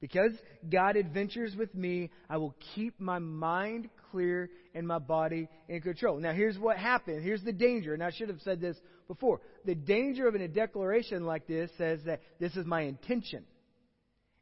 Because 0.00 0.32
God 0.70 0.96
adventures 0.96 1.56
with 1.56 1.74
me, 1.74 2.10
I 2.28 2.36
will 2.36 2.54
keep 2.74 3.00
my 3.00 3.18
mind 3.18 3.88
clear 4.10 4.50
and 4.74 4.86
my 4.86 4.98
body 4.98 5.48
in 5.68 5.80
control. 5.80 6.18
Now, 6.18 6.32
here's 6.32 6.58
what 6.58 6.76
happened. 6.76 7.22
Here's 7.24 7.42
the 7.42 7.52
danger, 7.52 7.94
and 7.94 8.02
I 8.02 8.10
should 8.10 8.28
have 8.28 8.40
said 8.42 8.60
this 8.60 8.76
before. 9.08 9.40
The 9.64 9.74
danger 9.74 10.28
of 10.28 10.34
a 10.34 10.48
declaration 10.48 11.24
like 11.24 11.46
this 11.46 11.70
says 11.78 12.00
that 12.04 12.20
this 12.38 12.56
is 12.56 12.66
my 12.66 12.82
intention. 12.82 13.44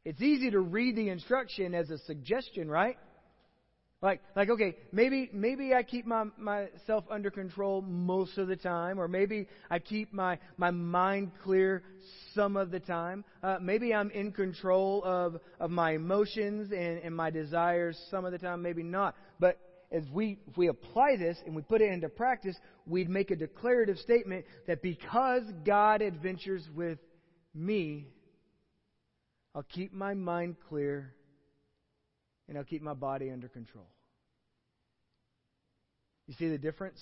It's 0.03 0.21
easy 0.21 0.51
to 0.51 0.59
read 0.59 0.95
the 0.97 1.09
instruction 1.09 1.73
as 1.73 1.89
a 1.89 1.97
suggestion, 1.99 2.69
right? 2.69 2.97
Like, 4.05 4.21
like, 4.35 4.51
okay, 4.51 4.75
maybe, 4.91 5.31
maybe 5.33 5.73
I 5.73 5.81
keep 5.81 6.05
my, 6.05 6.25
myself 6.37 7.05
under 7.09 7.31
control 7.31 7.81
most 7.81 8.37
of 8.37 8.47
the 8.47 8.55
time, 8.55 8.99
or 8.99 9.07
maybe 9.07 9.47
I 9.71 9.79
keep 9.79 10.13
my, 10.13 10.37
my 10.57 10.69
mind 10.69 11.31
clear 11.43 11.81
some 12.35 12.55
of 12.55 12.69
the 12.69 12.79
time. 12.79 13.25
Uh, 13.41 13.57
maybe 13.59 13.95
I'm 13.95 14.11
in 14.11 14.31
control 14.31 15.03
of, 15.03 15.39
of 15.59 15.71
my 15.71 15.93
emotions 15.93 16.71
and, 16.71 16.99
and 16.99 17.15
my 17.15 17.31
desires 17.31 17.99
some 18.11 18.25
of 18.25 18.31
the 18.31 18.37
time, 18.37 18.61
maybe 18.61 18.83
not. 18.83 19.15
But 19.39 19.57
as 19.91 20.03
we, 20.13 20.37
if 20.47 20.55
we 20.55 20.67
apply 20.67 21.15
this 21.17 21.39
and 21.43 21.55
we 21.55 21.63
put 21.63 21.81
it 21.81 21.91
into 21.91 22.07
practice, 22.07 22.55
we'd 22.85 23.09
make 23.09 23.31
a 23.31 23.35
declarative 23.35 23.97
statement 23.97 24.45
that 24.67 24.83
because 24.83 25.41
God 25.65 26.03
adventures 26.03 26.61
with 26.75 26.99
me, 27.55 28.05
I'll 29.55 29.63
keep 29.63 29.93
my 29.93 30.13
mind 30.13 30.57
clear 30.69 31.15
and 32.47 32.55
I'll 32.55 32.63
keep 32.63 32.83
my 32.83 32.93
body 32.93 33.31
under 33.31 33.47
control. 33.47 33.87
You 36.27 36.33
see 36.37 36.49
the 36.49 36.57
difference? 36.57 37.01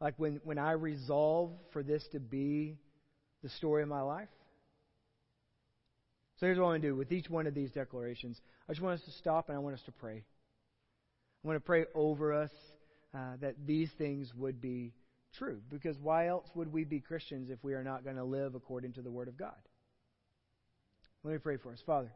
Like 0.00 0.14
when, 0.18 0.40
when 0.44 0.58
I 0.58 0.72
resolve 0.72 1.52
for 1.72 1.82
this 1.82 2.04
to 2.12 2.20
be 2.20 2.78
the 3.42 3.48
story 3.50 3.82
of 3.82 3.88
my 3.88 4.02
life. 4.02 4.28
So 6.38 6.46
here's 6.46 6.58
what 6.58 6.64
I 6.64 6.68
want 6.70 6.82
to 6.82 6.88
do 6.88 6.96
with 6.96 7.12
each 7.12 7.30
one 7.30 7.46
of 7.46 7.54
these 7.54 7.70
declarations. 7.70 8.40
I 8.68 8.72
just 8.72 8.82
want 8.82 8.98
us 8.98 9.06
to 9.06 9.12
stop 9.12 9.48
and 9.48 9.56
I 9.56 9.60
want 9.60 9.76
us 9.76 9.82
to 9.86 9.92
pray. 9.92 10.24
I 11.44 11.48
want 11.48 11.56
to 11.56 11.64
pray 11.64 11.84
over 11.94 12.32
us 12.32 12.50
uh, 13.14 13.36
that 13.40 13.54
these 13.66 13.90
things 13.98 14.32
would 14.34 14.60
be 14.60 14.92
true. 15.38 15.60
Because 15.70 15.96
why 15.98 16.28
else 16.28 16.46
would 16.54 16.72
we 16.72 16.84
be 16.84 17.00
Christians 17.00 17.50
if 17.50 17.62
we 17.62 17.74
are 17.74 17.84
not 17.84 18.02
going 18.02 18.16
to 18.16 18.24
live 18.24 18.54
according 18.54 18.94
to 18.94 19.02
the 19.02 19.10
Word 19.10 19.28
of 19.28 19.36
God? 19.36 19.54
Let 21.22 21.32
me 21.32 21.38
pray 21.38 21.56
for 21.56 21.72
us. 21.72 21.78
Father, 21.86 22.10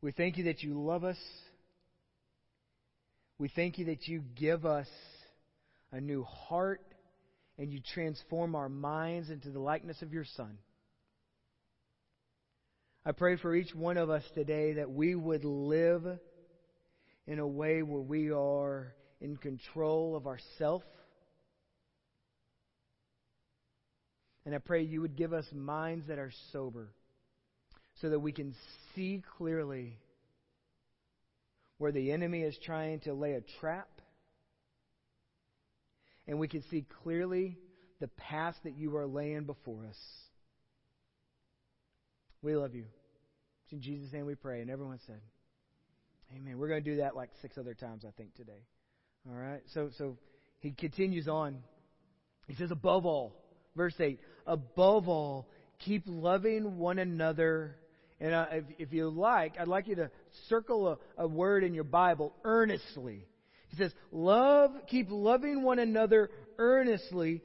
we 0.00 0.12
thank 0.12 0.36
you 0.36 0.44
that 0.44 0.62
you 0.62 0.80
love 0.80 1.04
us. 1.04 1.18
We 3.42 3.48
thank 3.48 3.76
you 3.76 3.86
that 3.86 4.06
you 4.06 4.22
give 4.36 4.64
us 4.64 4.86
a 5.90 6.00
new 6.00 6.22
heart 6.22 6.80
and 7.58 7.72
you 7.72 7.80
transform 7.92 8.54
our 8.54 8.68
minds 8.68 9.30
into 9.30 9.50
the 9.50 9.58
likeness 9.58 10.00
of 10.00 10.12
your 10.12 10.24
Son. 10.36 10.58
I 13.04 13.10
pray 13.10 13.36
for 13.36 13.52
each 13.52 13.74
one 13.74 13.96
of 13.96 14.10
us 14.10 14.22
today 14.36 14.74
that 14.74 14.92
we 14.92 15.16
would 15.16 15.44
live 15.44 16.04
in 17.26 17.40
a 17.40 17.46
way 17.46 17.82
where 17.82 18.00
we 18.00 18.30
are 18.30 18.94
in 19.20 19.36
control 19.36 20.14
of 20.14 20.28
ourself. 20.28 20.84
And 24.46 24.54
I 24.54 24.58
pray 24.58 24.84
you 24.84 25.00
would 25.00 25.16
give 25.16 25.32
us 25.32 25.46
minds 25.52 26.06
that 26.06 26.20
are 26.20 26.30
sober 26.52 26.92
so 28.00 28.10
that 28.10 28.20
we 28.20 28.30
can 28.30 28.54
see 28.94 29.20
clearly 29.36 29.98
where 31.82 31.90
the 31.90 32.12
enemy 32.12 32.42
is 32.42 32.56
trying 32.64 33.00
to 33.00 33.12
lay 33.12 33.32
a 33.32 33.40
trap. 33.58 33.88
And 36.28 36.38
we 36.38 36.46
can 36.46 36.62
see 36.70 36.86
clearly 37.02 37.58
the 37.98 38.06
path 38.06 38.54
that 38.62 38.78
you 38.78 38.96
are 38.96 39.04
laying 39.04 39.46
before 39.46 39.84
us. 39.86 39.98
We 42.40 42.54
love 42.54 42.76
you. 42.76 42.84
It's 43.64 43.72
in 43.72 43.82
Jesus' 43.82 44.12
name 44.12 44.26
we 44.26 44.36
pray. 44.36 44.60
And 44.60 44.70
everyone 44.70 45.00
said, 45.08 45.20
Amen. 46.36 46.56
We're 46.56 46.68
going 46.68 46.84
to 46.84 46.90
do 46.90 46.96
that 46.98 47.16
like 47.16 47.30
six 47.42 47.58
other 47.58 47.74
times, 47.74 48.04
I 48.06 48.12
think, 48.16 48.36
today. 48.36 48.62
All 49.28 49.36
right? 49.36 49.62
So, 49.74 49.90
so 49.98 50.16
he 50.60 50.70
continues 50.70 51.26
on. 51.26 51.58
He 52.46 52.54
says, 52.54 52.70
above 52.70 53.06
all, 53.06 53.34
verse 53.74 53.94
8, 53.98 54.20
above 54.46 55.08
all, 55.08 55.48
keep 55.80 56.04
loving 56.06 56.78
one 56.78 57.00
another 57.00 57.74
and 58.22 58.32
uh, 58.32 58.46
if, 58.52 58.64
if 58.78 58.92
you 58.92 59.10
like, 59.10 59.58
I'd 59.58 59.66
like 59.66 59.88
you 59.88 59.96
to 59.96 60.10
circle 60.48 60.86
a, 60.86 60.98
a 61.18 61.26
word 61.26 61.64
in 61.64 61.74
your 61.74 61.84
Bible, 61.84 62.32
earnestly. 62.44 63.26
He 63.68 63.76
says, 63.76 63.92
love, 64.12 64.70
keep 64.86 65.08
loving 65.10 65.64
one 65.64 65.80
another 65.80 66.30
earnestly, 66.56 67.42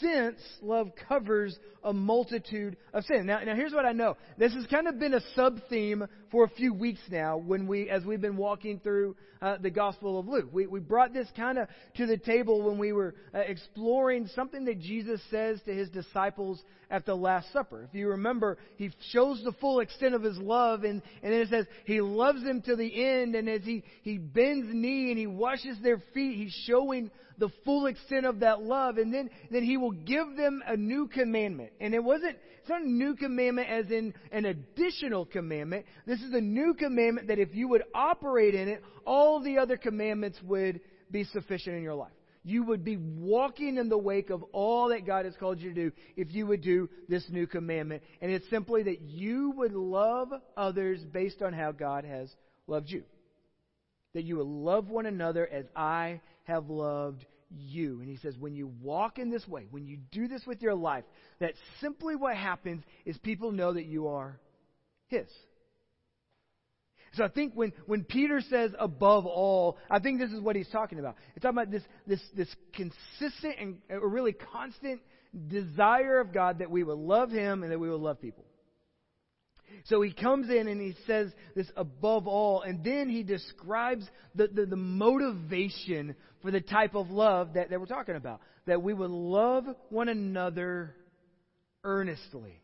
since 0.00 0.38
love 0.62 0.90
covers 1.08 1.58
a 1.84 1.92
multitude 1.92 2.76
of 2.92 3.04
sin. 3.04 3.26
Now, 3.26 3.40
now 3.40 3.54
here's 3.54 3.72
what 3.72 3.86
I 3.86 3.92
know. 3.92 4.16
This 4.36 4.52
has 4.54 4.66
kind 4.66 4.88
of 4.88 4.98
been 4.98 5.14
a 5.14 5.20
sub 5.34 5.60
theme 5.68 6.06
for 6.30 6.44
a 6.44 6.48
few 6.48 6.74
weeks 6.74 7.00
now 7.10 7.38
when 7.38 7.66
we, 7.66 7.88
as 7.88 8.04
we've 8.04 8.20
been 8.20 8.36
walking 8.36 8.80
through 8.80 9.16
uh, 9.40 9.56
the 9.58 9.70
Gospel 9.70 10.18
of 10.18 10.26
Luke. 10.26 10.48
We, 10.52 10.66
we 10.66 10.80
brought 10.80 11.12
this 11.12 11.28
kind 11.36 11.58
of 11.58 11.68
to 11.96 12.06
the 12.06 12.16
table 12.16 12.62
when 12.62 12.78
we 12.78 12.92
were 12.92 13.14
uh, 13.34 13.38
exploring 13.38 14.28
something 14.34 14.64
that 14.64 14.80
Jesus 14.80 15.20
says 15.30 15.60
to 15.64 15.72
his 15.72 15.88
disciples 15.90 16.62
at 16.90 17.06
the 17.06 17.14
Last 17.14 17.52
Supper. 17.52 17.84
If 17.84 17.94
you 17.94 18.08
remember, 18.08 18.58
he 18.76 18.90
shows 19.12 19.40
the 19.44 19.52
full 19.52 19.80
extent 19.80 20.14
of 20.14 20.22
his 20.22 20.38
love, 20.38 20.84
and, 20.84 21.02
and 21.22 21.32
then 21.32 21.40
it 21.40 21.48
says 21.48 21.66
he 21.84 22.00
loves 22.00 22.42
them 22.42 22.62
to 22.62 22.76
the 22.76 23.04
end, 23.04 23.34
and 23.34 23.48
as 23.48 23.62
he, 23.62 23.84
he 24.02 24.18
bends 24.18 24.66
knee 24.72 25.10
and 25.10 25.18
he 25.18 25.26
washes 25.26 25.76
their 25.82 26.02
feet, 26.14 26.36
he's 26.36 26.64
showing 26.66 27.10
the 27.38 27.48
full 27.64 27.86
extent 27.86 28.26
of 28.26 28.40
that 28.40 28.62
love, 28.62 28.98
and 28.98 29.14
then, 29.14 29.30
then 29.50 29.62
he 29.62 29.76
will 29.76 29.92
give 29.92 30.36
them 30.36 30.62
a 30.66 30.76
new 30.76 31.06
commandment. 31.06 31.70
And 31.80 31.94
it 31.94 32.02
wasn't, 32.02 32.36
it's 32.60 32.68
not 32.68 32.82
a 32.82 32.88
new 32.88 33.14
commandment 33.14 33.68
as 33.68 33.90
in 33.90 34.12
an 34.32 34.44
additional 34.44 35.24
commandment. 35.24 35.86
This 36.06 36.20
is 36.20 36.34
a 36.34 36.40
new 36.40 36.74
commandment 36.74 37.28
that 37.28 37.38
if 37.38 37.54
you 37.54 37.68
would 37.68 37.84
operate 37.94 38.54
in 38.54 38.68
it, 38.68 38.82
all 39.06 39.40
the 39.40 39.58
other 39.58 39.76
commandments 39.76 40.38
would 40.42 40.80
be 41.10 41.24
sufficient 41.24 41.76
in 41.76 41.82
your 41.82 41.94
life. 41.94 42.12
You 42.44 42.64
would 42.64 42.84
be 42.84 42.96
walking 42.96 43.76
in 43.76 43.88
the 43.88 43.98
wake 43.98 44.30
of 44.30 44.42
all 44.52 44.88
that 44.88 45.06
God 45.06 45.24
has 45.24 45.34
called 45.38 45.60
you 45.60 45.74
to 45.74 45.90
do 45.90 45.92
if 46.16 46.32
you 46.32 46.46
would 46.46 46.62
do 46.62 46.88
this 47.08 47.24
new 47.28 47.46
commandment. 47.46 48.02
And 48.22 48.30
it's 48.30 48.48
simply 48.48 48.84
that 48.84 49.02
you 49.02 49.52
would 49.56 49.74
love 49.74 50.30
others 50.56 51.00
based 51.12 51.42
on 51.42 51.52
how 51.52 51.72
God 51.72 52.04
has 52.04 52.30
loved 52.66 52.90
you. 52.90 53.02
That 54.14 54.24
you 54.24 54.38
would 54.38 54.46
love 54.46 54.88
one 54.88 55.06
another 55.06 55.46
as 55.46 55.66
I 55.76 56.20
have 56.48 56.68
loved 56.68 57.24
you. 57.50 58.00
And 58.00 58.08
he 58.08 58.16
says, 58.16 58.36
when 58.36 58.54
you 58.54 58.72
walk 58.82 59.18
in 59.18 59.30
this 59.30 59.46
way, 59.46 59.66
when 59.70 59.86
you 59.86 59.98
do 60.10 60.26
this 60.26 60.42
with 60.46 60.60
your 60.60 60.74
life, 60.74 61.04
that 61.40 61.52
simply 61.80 62.16
what 62.16 62.36
happens 62.36 62.82
is 63.06 63.16
people 63.18 63.52
know 63.52 63.72
that 63.72 63.84
you 63.84 64.08
are 64.08 64.40
his. 65.06 65.28
So 67.14 67.24
I 67.24 67.28
think 67.28 67.54
when, 67.54 67.72
when 67.86 68.04
Peter 68.04 68.40
says 68.50 68.72
above 68.78 69.26
all, 69.26 69.78
I 69.90 69.98
think 69.98 70.20
this 70.20 70.30
is 70.30 70.40
what 70.40 70.56
he's 70.56 70.68
talking 70.68 70.98
about. 70.98 71.16
He's 71.34 71.42
talking 71.42 71.58
about 71.58 71.70
this, 71.70 71.82
this, 72.06 72.20
this 72.36 72.54
consistent 72.74 73.54
and 73.58 73.78
uh, 73.90 74.00
a 74.00 74.06
really 74.06 74.32
constant 74.32 75.00
desire 75.48 76.20
of 76.20 76.32
God 76.32 76.58
that 76.58 76.70
we 76.70 76.82
would 76.82 76.98
love 76.98 77.30
him 77.30 77.62
and 77.62 77.72
that 77.72 77.78
we 77.78 77.88
would 77.88 78.00
love 78.00 78.20
people. 78.20 78.44
So 79.84 80.02
he 80.02 80.12
comes 80.12 80.50
in 80.50 80.68
and 80.68 80.80
he 80.80 80.94
says 81.06 81.30
this 81.54 81.70
above 81.76 82.26
all, 82.26 82.62
and 82.62 82.82
then 82.82 83.08
he 83.08 83.22
describes 83.22 84.06
the, 84.34 84.48
the, 84.48 84.66
the, 84.66 84.76
motivation 84.76 86.14
for 86.42 86.50
the 86.50 86.60
type 86.60 86.94
of 86.94 87.10
love 87.10 87.54
that, 87.54 87.70
that 87.70 87.80
we're 87.80 87.86
talking 87.86 88.16
about. 88.16 88.40
That 88.66 88.82
we 88.82 88.94
would 88.94 89.10
love 89.10 89.64
one 89.90 90.08
another 90.08 90.94
earnestly. 91.84 92.60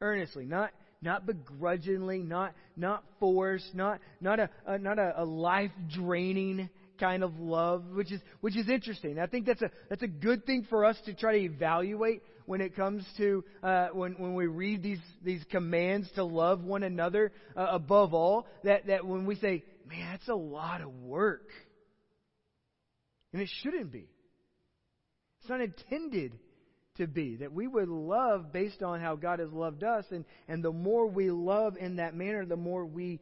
Earnestly, 0.00 0.44
not, 0.44 0.70
not 1.00 1.26
begrudgingly, 1.26 2.18
not, 2.18 2.54
not 2.76 3.04
forced, 3.20 3.74
not, 3.74 4.00
not 4.20 4.40
a, 4.40 4.50
a 4.66 4.78
not 4.78 4.98
a, 4.98 5.22
a 5.22 5.24
life 5.24 5.70
draining 5.94 6.68
kind 6.98 7.24
of 7.24 7.38
love, 7.38 7.84
which 7.94 8.12
is, 8.12 8.20
which 8.40 8.56
is 8.56 8.68
interesting. 8.68 9.18
I 9.18 9.26
think 9.26 9.46
that's 9.46 9.62
a, 9.62 9.70
that's 9.88 10.02
a 10.02 10.08
good 10.08 10.46
thing 10.46 10.66
for 10.68 10.84
us 10.84 10.96
to 11.06 11.14
try 11.14 11.38
to 11.38 11.44
evaluate 11.44 12.22
when 12.46 12.60
it 12.60 12.74
comes 12.76 13.04
to 13.16 13.44
uh, 13.62 13.88
when 13.92 14.12
when 14.14 14.34
we 14.34 14.46
read 14.46 14.82
these 14.82 15.00
these 15.24 15.42
commands 15.50 16.08
to 16.14 16.24
love 16.24 16.62
one 16.62 16.82
another 16.82 17.32
uh, 17.56 17.66
above 17.70 18.14
all. 18.14 18.46
That 18.64 18.86
that 18.86 19.06
when 19.06 19.26
we 19.26 19.36
say, 19.36 19.64
"Man, 19.88 20.12
that's 20.12 20.28
a 20.28 20.34
lot 20.34 20.80
of 20.80 20.92
work," 21.02 21.48
and 23.32 23.42
it 23.42 23.48
shouldn't 23.62 23.92
be. 23.92 24.08
It's 25.40 25.48
not 25.48 25.60
intended 25.60 26.38
to 26.96 27.06
be 27.06 27.36
that 27.36 27.52
we 27.52 27.66
would 27.66 27.88
love 27.88 28.52
based 28.52 28.82
on 28.82 29.00
how 29.00 29.16
God 29.16 29.38
has 29.38 29.50
loved 29.50 29.82
us, 29.82 30.04
and 30.10 30.24
and 30.48 30.62
the 30.62 30.72
more 30.72 31.06
we 31.06 31.30
love 31.30 31.76
in 31.78 31.96
that 31.96 32.14
manner, 32.14 32.44
the 32.44 32.56
more 32.56 32.84
we 32.84 33.20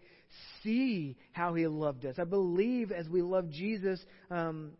see 0.62 1.16
how 1.32 1.54
He 1.54 1.66
loved 1.66 2.04
us. 2.04 2.16
I 2.18 2.24
believe 2.24 2.92
as 2.92 3.08
we 3.08 3.22
love 3.22 3.50
Jesus. 3.50 4.00
Um, 4.30 4.72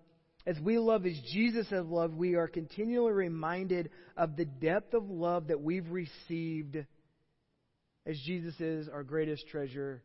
as 0.47 0.59
we 0.59 0.79
love 0.79 1.05
as 1.05 1.21
Jesus 1.33 1.69
has 1.69 1.85
loved, 1.85 2.15
we 2.15 2.35
are 2.35 2.49
continually 2.49 3.13
reminded 3.13 3.91
of 4.17 4.37
the 4.37 4.47
depth 4.47 4.95
of 4.95 5.09
love 5.11 5.49
that 5.49 5.61
we've 5.61 5.89
received 5.91 6.79
as 8.07 8.19
Jesus 8.25 8.59
is 8.59 8.89
our 8.89 9.03
greatest 9.03 9.47
treasure 9.49 10.03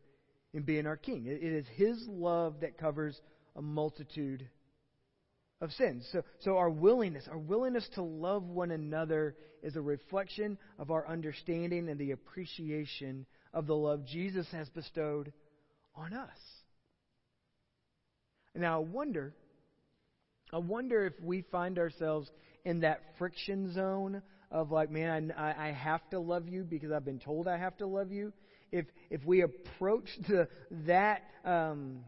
in 0.52 0.62
being 0.62 0.86
our 0.86 0.96
King. 0.96 1.24
It 1.26 1.42
is 1.42 1.66
His 1.74 1.96
love 2.06 2.60
that 2.60 2.76
covers 2.76 3.18
a 3.56 3.62
multitude 3.62 4.46
of 5.60 5.72
sins. 5.72 6.06
So, 6.12 6.22
so 6.40 6.56
our 6.58 6.70
willingness, 6.70 7.24
our 7.30 7.38
willingness 7.38 7.88
to 7.94 8.02
love 8.02 8.44
one 8.44 8.70
another 8.70 9.36
is 9.62 9.76
a 9.76 9.80
reflection 9.80 10.58
of 10.78 10.90
our 10.90 11.06
understanding 11.08 11.88
and 11.88 11.98
the 11.98 12.12
appreciation 12.12 13.26
of 13.54 13.66
the 13.66 13.74
love 13.74 14.04
Jesus 14.06 14.46
has 14.52 14.68
bestowed 14.68 15.32
on 15.94 16.12
us. 16.12 16.38
Now 18.54 18.80
I 18.80 18.84
wonder 18.84 19.34
I 20.52 20.58
wonder 20.58 21.04
if 21.06 21.14
we 21.20 21.42
find 21.50 21.78
ourselves 21.78 22.30
in 22.64 22.80
that 22.80 23.00
friction 23.18 23.72
zone 23.74 24.22
of 24.50 24.70
like, 24.70 24.90
man, 24.90 25.34
I, 25.36 25.68
I 25.68 25.72
have 25.72 26.08
to 26.10 26.20
love 26.20 26.48
you 26.48 26.62
because 26.62 26.92
I've 26.92 27.04
been 27.04 27.18
told 27.18 27.48
I 27.48 27.58
have 27.58 27.76
to 27.78 27.86
love 27.86 28.12
you. 28.12 28.32
If 28.70 28.86
if 29.10 29.24
we 29.24 29.42
approach 29.42 30.08
the 30.28 30.48
that 30.86 31.22
um, 31.44 32.04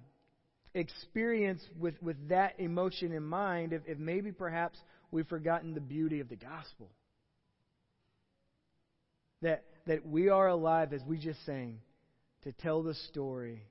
experience 0.79 1.63
with 1.79 1.95
with 2.03 2.29
that 2.29 2.59
emotion 2.59 3.13
in 3.13 3.23
mind, 3.23 3.73
if, 3.73 3.83
if 3.87 3.99
maybe 3.99 4.33
perhaps 4.33 4.79
we've 5.11 5.29
forgotten 5.29 5.75
the 5.75 5.81
beauty 5.81 6.21
of 6.21 6.29
the 6.29 6.37
gospel, 6.37 6.89
that 9.43 9.65
that 9.87 10.07
we 10.07 10.29
are 10.29 10.49
alive 10.49 10.93
as 10.93 11.03
we 11.07 11.19
just 11.19 11.45
sang, 11.45 11.81
to 12.45 12.53
tell 12.53 12.83
the 12.83 12.95
story 12.95 13.63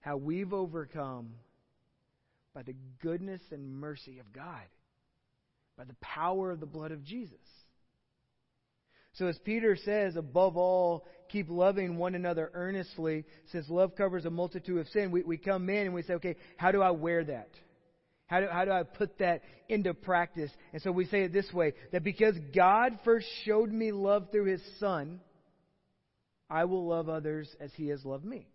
how 0.00 0.16
we've 0.16 0.52
overcome 0.52 1.30
by 2.54 2.62
the 2.62 2.74
goodness 3.00 3.40
and 3.50 3.80
mercy 3.80 4.18
of 4.18 4.32
God, 4.32 4.66
by 5.76 5.84
the 5.84 5.96
power 6.00 6.50
of 6.50 6.60
the 6.60 6.66
blood 6.66 6.92
of 6.92 7.04
Jesus. 7.04 7.38
So, 9.14 9.26
as 9.26 9.38
Peter 9.44 9.76
says, 9.76 10.16
above 10.16 10.56
all, 10.56 11.06
keep 11.28 11.48
loving 11.48 11.96
one 11.96 12.14
another 12.14 12.50
earnestly, 12.54 13.24
since 13.50 13.68
love 13.68 13.96
covers 13.96 14.24
a 14.24 14.30
multitude 14.30 14.78
of 14.78 14.88
sin. 14.88 15.10
We, 15.10 15.22
we 15.22 15.36
come 15.36 15.68
in 15.68 15.86
and 15.86 15.94
we 15.94 16.02
say, 16.02 16.14
okay, 16.14 16.36
how 16.56 16.72
do 16.72 16.82
I 16.82 16.90
wear 16.90 17.24
that? 17.24 17.50
How 18.26 18.40
do, 18.40 18.46
how 18.46 18.64
do 18.64 18.70
I 18.70 18.84
put 18.84 19.18
that 19.18 19.42
into 19.68 19.92
practice? 19.92 20.52
And 20.72 20.80
so 20.82 20.92
we 20.92 21.06
say 21.06 21.22
it 21.22 21.32
this 21.32 21.52
way 21.52 21.72
that 21.90 22.04
because 22.04 22.36
God 22.54 22.98
first 23.04 23.26
showed 23.44 23.72
me 23.72 23.90
love 23.90 24.28
through 24.30 24.44
his 24.44 24.62
Son, 24.78 25.20
I 26.48 26.64
will 26.64 26.86
love 26.86 27.08
others 27.08 27.48
as 27.60 27.72
he 27.74 27.88
has 27.88 28.04
loved 28.04 28.24
me. 28.24 28.46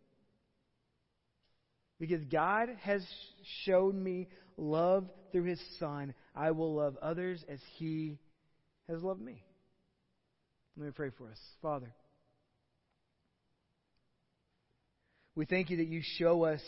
Because 1.99 2.23
God 2.25 2.69
has 2.81 3.05
shown 3.65 4.01
me 4.01 4.29
love 4.57 5.09
through 5.31 5.43
his 5.43 5.61
Son, 5.79 6.13
I 6.33 6.51
will 6.51 6.75
love 6.75 6.97
others 7.01 7.43
as 7.49 7.59
he 7.77 8.17
has 8.89 9.01
loved 9.01 9.21
me. 9.21 9.43
Let 10.77 10.87
me 10.87 10.91
pray 10.91 11.11
for 11.17 11.29
us. 11.29 11.39
Father, 11.61 11.89
we 15.33 15.45
thank 15.45 15.69
you 15.69 15.77
that 15.77 15.87
you 15.87 16.01
show 16.17 16.43
us 16.43 16.61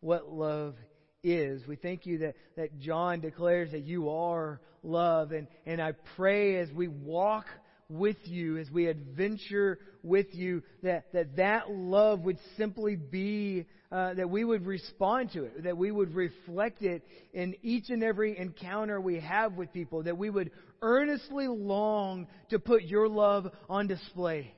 what 0.00 0.32
love 0.32 0.74
is. 1.22 1.64
We 1.68 1.76
thank 1.76 2.06
you 2.06 2.18
that, 2.18 2.34
that 2.56 2.80
John 2.80 3.20
declares 3.20 3.70
that 3.70 3.84
you 3.84 4.10
are 4.10 4.60
love. 4.82 5.30
And, 5.30 5.46
and 5.64 5.80
I 5.80 5.92
pray 6.16 6.56
as 6.58 6.68
we 6.72 6.88
walk 6.88 7.46
with 7.88 8.16
you, 8.24 8.58
as 8.58 8.68
we 8.68 8.88
adventure 8.88 9.78
with 10.02 10.26
you, 10.32 10.64
that 10.82 11.12
that, 11.12 11.36
that 11.36 11.70
love 11.70 12.20
would 12.22 12.38
simply 12.56 12.96
be, 12.96 13.66
uh, 13.92 14.14
that 14.14 14.28
we 14.28 14.44
would 14.44 14.66
respond 14.66 15.32
to 15.32 15.44
it, 15.44 15.64
that 15.64 15.76
we 15.76 15.90
would 15.90 16.14
reflect 16.14 16.82
it 16.82 17.02
in 17.32 17.54
each 17.62 17.90
and 17.90 18.02
every 18.02 18.36
encounter 18.38 19.00
we 19.00 19.20
have 19.20 19.54
with 19.54 19.72
people, 19.72 20.02
that 20.02 20.18
we 20.18 20.30
would 20.30 20.50
earnestly 20.82 21.48
long 21.48 22.26
to 22.50 22.58
put 22.58 22.82
your 22.82 23.08
love 23.08 23.50
on 23.68 23.86
display. 23.86 24.54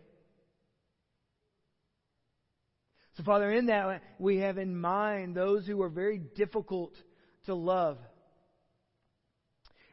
So, 3.17 3.25
Father, 3.25 3.51
in 3.51 3.67
that, 3.67 4.03
we 4.19 4.39
have 4.39 4.59
in 4.59 4.81
mind 4.81 5.35
those 5.35 5.67
who 5.67 5.83
are 5.83 5.89
very 5.89 6.19
difficult 6.19 6.95
to 7.47 7.55
love. 7.55 7.99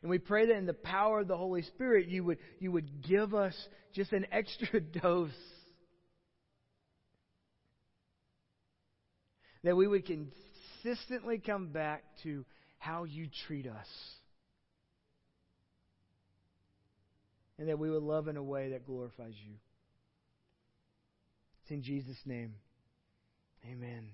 And 0.02 0.12
we 0.12 0.20
pray 0.20 0.46
that 0.46 0.56
in 0.56 0.68
the 0.68 0.74
power 0.74 1.22
of 1.22 1.28
the 1.28 1.36
Holy 1.36 1.64
Spirit, 1.64 2.08
you 2.08 2.24
would, 2.24 2.38
you 2.60 2.72
would 2.72 3.02
give 3.02 3.34
us 3.34 3.56
just 3.94 4.14
an 4.14 4.28
extra 4.32 4.80
dose. 5.02 5.32
That 9.66 9.76
we 9.76 9.88
would 9.88 10.06
consistently 10.06 11.40
come 11.40 11.70
back 11.70 12.04
to 12.22 12.46
how 12.78 13.04
you 13.06 13.28
treat 13.48 13.66
us. 13.66 13.88
And 17.58 17.68
that 17.70 17.80
we 17.80 17.90
would 17.90 18.04
love 18.04 18.28
in 18.28 18.38
a 18.38 18.44
way 18.44 18.70
that 18.70 18.86
glorifies 18.86 19.34
you. 19.44 19.56
It's 21.64 21.72
in 21.72 21.82
Jesus' 21.82 22.20
name. 22.28 22.54
Amen. 23.66 24.10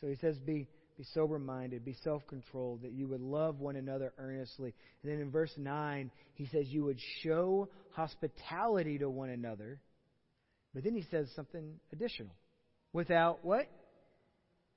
So 0.00 0.08
he 0.08 0.16
says, 0.16 0.36
be, 0.38 0.66
be 0.98 1.04
sober 1.14 1.38
minded, 1.38 1.84
be 1.84 1.96
self 2.02 2.26
controlled, 2.26 2.82
that 2.82 2.90
you 2.90 3.06
would 3.06 3.20
love 3.20 3.60
one 3.60 3.76
another 3.76 4.12
earnestly. 4.18 4.74
And 5.04 5.12
then 5.12 5.20
in 5.20 5.30
verse 5.30 5.52
9, 5.56 6.10
he 6.34 6.46
says, 6.46 6.66
you 6.66 6.82
would 6.86 6.98
show 7.22 7.68
hospitality 7.92 8.98
to 8.98 9.08
one 9.08 9.30
another. 9.30 9.78
But 10.74 10.82
then 10.82 10.96
he 10.96 11.04
says 11.08 11.28
something 11.36 11.74
additional. 11.92 12.34
Without 12.92 13.44
what? 13.44 13.68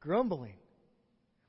Grumbling. 0.06 0.54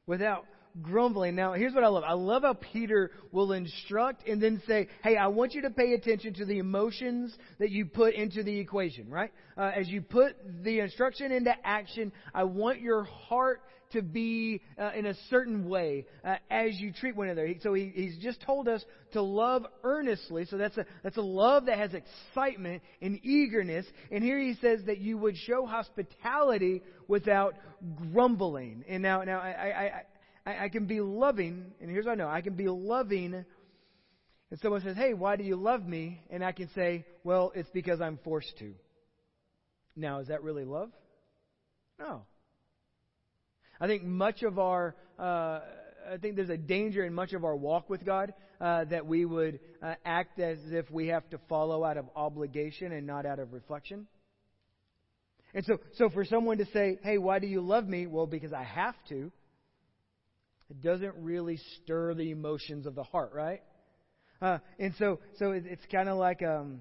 Without 0.06 0.46
grumbling. 0.82 1.34
Now, 1.34 1.52
here's 1.52 1.74
what 1.74 1.84
I 1.84 1.88
love. 1.88 2.04
I 2.06 2.12
love 2.12 2.42
how 2.42 2.54
Peter 2.54 3.10
will 3.32 3.52
instruct 3.52 4.26
and 4.28 4.42
then 4.42 4.62
say, 4.66 4.88
hey, 5.02 5.16
I 5.16 5.28
want 5.28 5.54
you 5.54 5.62
to 5.62 5.70
pay 5.70 5.92
attention 5.94 6.34
to 6.34 6.44
the 6.44 6.58
emotions 6.58 7.36
that 7.58 7.70
you 7.70 7.86
put 7.86 8.14
into 8.14 8.42
the 8.42 8.58
equation, 8.58 9.10
right? 9.10 9.32
Uh, 9.56 9.72
as 9.74 9.88
you 9.88 10.02
put 10.02 10.36
the 10.62 10.80
instruction 10.80 11.32
into 11.32 11.54
action, 11.64 12.12
I 12.34 12.44
want 12.44 12.80
your 12.80 13.04
heart 13.04 13.62
to 13.92 14.02
be 14.02 14.60
uh, 14.78 14.90
in 14.96 15.06
a 15.06 15.14
certain 15.30 15.68
way 15.68 16.06
uh, 16.24 16.36
as 16.50 16.78
you 16.80 16.92
treat 16.92 17.16
one 17.16 17.28
another. 17.28 17.54
So 17.62 17.72
he, 17.72 17.92
he's 17.94 18.18
just 18.18 18.40
told 18.42 18.68
us 18.68 18.84
to 19.12 19.22
love 19.22 19.64
earnestly. 19.84 20.44
So 20.46 20.58
that's 20.58 20.76
a, 20.76 20.86
that's 21.02 21.16
a 21.16 21.22
love 21.22 21.66
that 21.66 21.78
has 21.78 21.92
excitement 21.94 22.82
and 23.00 23.24
eagerness. 23.24 23.86
And 24.10 24.24
here 24.24 24.38
he 24.38 24.54
says 24.60 24.80
that 24.86 24.98
you 24.98 25.18
would 25.18 25.36
show 25.36 25.66
hospitality 25.66 26.82
without 27.06 27.54
grumbling. 28.12 28.84
And 28.88 29.02
now, 29.02 29.22
now 29.22 29.38
I, 29.38 29.48
I, 29.48 30.02
I, 30.46 30.64
I 30.64 30.68
can 30.68 30.86
be 30.86 31.00
loving, 31.00 31.72
and 31.80 31.90
here's 31.90 32.06
what 32.06 32.12
I 32.12 32.14
know 32.14 32.28
I 32.28 32.40
can 32.40 32.54
be 32.54 32.68
loving, 32.68 33.44
and 34.50 34.60
someone 34.60 34.80
says, 34.82 34.96
Hey, 34.96 35.12
why 35.12 35.36
do 35.36 35.44
you 35.44 35.56
love 35.56 35.86
me? 35.86 36.20
And 36.30 36.44
I 36.44 36.52
can 36.52 36.70
say, 36.74 37.04
Well, 37.24 37.52
it's 37.54 37.68
because 37.70 38.00
I'm 38.00 38.18
forced 38.24 38.56
to. 38.60 38.72
Now, 39.96 40.20
is 40.20 40.28
that 40.28 40.42
really 40.42 40.64
love? 40.64 40.90
No. 41.98 42.22
I 43.80 43.86
think 43.86 44.04
much 44.04 44.42
of 44.42 44.58
our, 44.58 44.94
uh, 45.18 45.60
I 46.12 46.16
think 46.20 46.36
there's 46.36 46.50
a 46.50 46.56
danger 46.56 47.04
in 47.04 47.12
much 47.12 47.32
of 47.32 47.44
our 47.44 47.56
walk 47.56 47.90
with 47.90 48.04
God 48.04 48.32
uh, 48.60 48.84
that 48.84 49.06
we 49.06 49.24
would 49.24 49.58
uh, 49.82 49.94
act 50.04 50.38
as 50.38 50.58
if 50.70 50.90
we 50.90 51.08
have 51.08 51.28
to 51.30 51.38
follow 51.48 51.84
out 51.84 51.96
of 51.96 52.06
obligation 52.14 52.92
and 52.92 53.06
not 53.06 53.26
out 53.26 53.38
of 53.38 53.52
reflection. 53.52 54.06
And 55.54 55.64
so, 55.64 55.78
so 55.96 56.10
for 56.10 56.24
someone 56.24 56.58
to 56.58 56.66
say, 56.66 56.98
"Hey, 57.02 57.16
why 57.16 57.38
do 57.38 57.46
you 57.46 57.62
love 57.62 57.86
me?" 57.86 58.06
Well, 58.06 58.26
because 58.26 58.52
I 58.52 58.62
have 58.62 58.94
to. 59.08 59.32
It 60.70 60.82
doesn't 60.82 61.14
really 61.18 61.58
stir 61.82 62.14
the 62.14 62.30
emotions 62.30 62.86
of 62.86 62.94
the 62.94 63.04
heart, 63.04 63.32
right? 63.34 63.62
Uh, 64.42 64.58
and 64.78 64.94
so, 64.98 65.20
so 65.38 65.52
it, 65.52 65.64
it's 65.66 65.84
kind 65.90 66.08
of 66.08 66.18
like 66.18 66.42
um, 66.42 66.80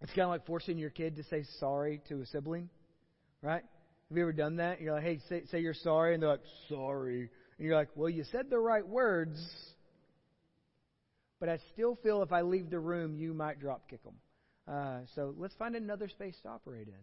it's 0.00 0.12
kind 0.12 0.22
of 0.22 0.30
like 0.30 0.46
forcing 0.46 0.78
your 0.78 0.90
kid 0.90 1.16
to 1.16 1.24
say 1.24 1.44
sorry 1.58 2.00
to 2.08 2.20
a 2.20 2.26
sibling, 2.26 2.68
right? 3.42 3.62
Have 4.08 4.16
you 4.16 4.22
ever 4.22 4.32
done 4.32 4.56
that? 4.56 4.80
You're 4.80 4.94
like, 4.94 5.04
hey, 5.04 5.20
say, 5.28 5.42
say 5.50 5.60
you're 5.60 5.74
sorry, 5.74 6.14
and 6.14 6.22
they're 6.22 6.30
like, 6.30 6.40
sorry, 6.68 7.30
and 7.58 7.66
you're 7.66 7.76
like, 7.76 7.88
well, 7.94 8.08
you 8.08 8.24
said 8.30 8.50
the 8.50 8.58
right 8.58 8.86
words, 8.86 9.38
but 11.40 11.48
I 11.48 11.58
still 11.72 11.96
feel 12.02 12.22
if 12.22 12.32
I 12.32 12.42
leave 12.42 12.70
the 12.70 12.80
room, 12.80 13.16
you 13.16 13.34
might 13.34 13.60
drop 13.60 13.88
kick 13.88 14.02
them. 14.04 14.14
Uh, 14.66 15.00
so 15.14 15.34
let's 15.38 15.54
find 15.54 15.74
another 15.74 16.08
space 16.08 16.36
to 16.42 16.48
operate 16.48 16.88
in. 16.88 16.94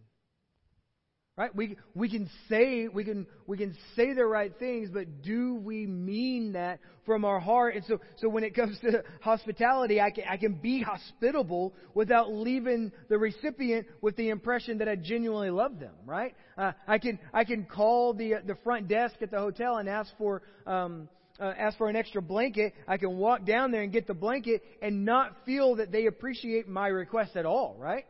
Right? 1.37 1.53
We, 1.53 1.75
we 1.93 2.09
can 2.09 2.29
say 2.47 2.87
we 2.87 3.03
can 3.03 3.27
we 3.45 3.57
can 3.57 3.75
say 3.97 4.13
the 4.13 4.25
right 4.25 4.53
things, 4.57 4.89
but 4.93 5.21
do 5.21 5.55
we 5.55 5.85
mean 5.85 6.53
that 6.53 6.79
from 7.05 7.25
our 7.25 7.41
heart? 7.41 7.75
And 7.75 7.83
so 7.89 7.99
so 8.21 8.29
when 8.29 8.45
it 8.45 8.55
comes 8.55 8.79
to 8.79 9.03
hospitality, 9.19 9.99
I 9.99 10.11
can 10.11 10.23
I 10.29 10.37
can 10.37 10.53
be 10.53 10.81
hospitable 10.81 11.73
without 11.93 12.31
leaving 12.31 12.93
the 13.09 13.17
recipient 13.17 13.85
with 13.99 14.15
the 14.15 14.29
impression 14.29 14.77
that 14.77 14.87
I 14.87 14.95
genuinely 14.95 15.49
love 15.49 15.77
them. 15.77 15.93
Right? 16.05 16.33
Uh, 16.57 16.71
I 16.87 16.99
can 16.99 17.19
I 17.33 17.43
can 17.43 17.65
call 17.65 18.13
the 18.13 18.35
the 18.47 18.55
front 18.63 18.87
desk 18.87 19.15
at 19.21 19.29
the 19.29 19.39
hotel 19.39 19.75
and 19.75 19.89
ask 19.89 20.09
for 20.17 20.41
um, 20.65 21.09
uh, 21.37 21.51
ask 21.57 21.77
for 21.77 21.89
an 21.89 21.97
extra 21.97 22.21
blanket. 22.21 22.73
I 22.87 22.95
can 22.95 23.17
walk 23.17 23.45
down 23.45 23.71
there 23.71 23.81
and 23.81 23.91
get 23.91 24.07
the 24.07 24.13
blanket 24.13 24.63
and 24.81 25.03
not 25.03 25.35
feel 25.45 25.75
that 25.75 25.91
they 25.91 26.05
appreciate 26.05 26.65
my 26.69 26.87
request 26.87 27.35
at 27.35 27.45
all. 27.45 27.75
Right? 27.77 28.05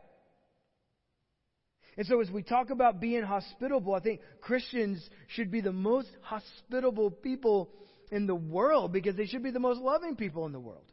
And 1.96 2.06
so, 2.06 2.20
as 2.20 2.30
we 2.30 2.42
talk 2.42 2.70
about 2.70 3.00
being 3.00 3.22
hospitable, 3.22 3.94
I 3.94 4.00
think 4.00 4.20
Christians 4.42 5.08
should 5.28 5.50
be 5.50 5.62
the 5.62 5.72
most 5.72 6.08
hospitable 6.20 7.10
people 7.10 7.70
in 8.10 8.26
the 8.26 8.34
world 8.34 8.92
because 8.92 9.16
they 9.16 9.26
should 9.26 9.42
be 9.42 9.50
the 9.50 9.60
most 9.60 9.80
loving 9.80 10.14
people 10.14 10.46
in 10.46 10.52
the 10.52 10.60
world. 10.60 10.84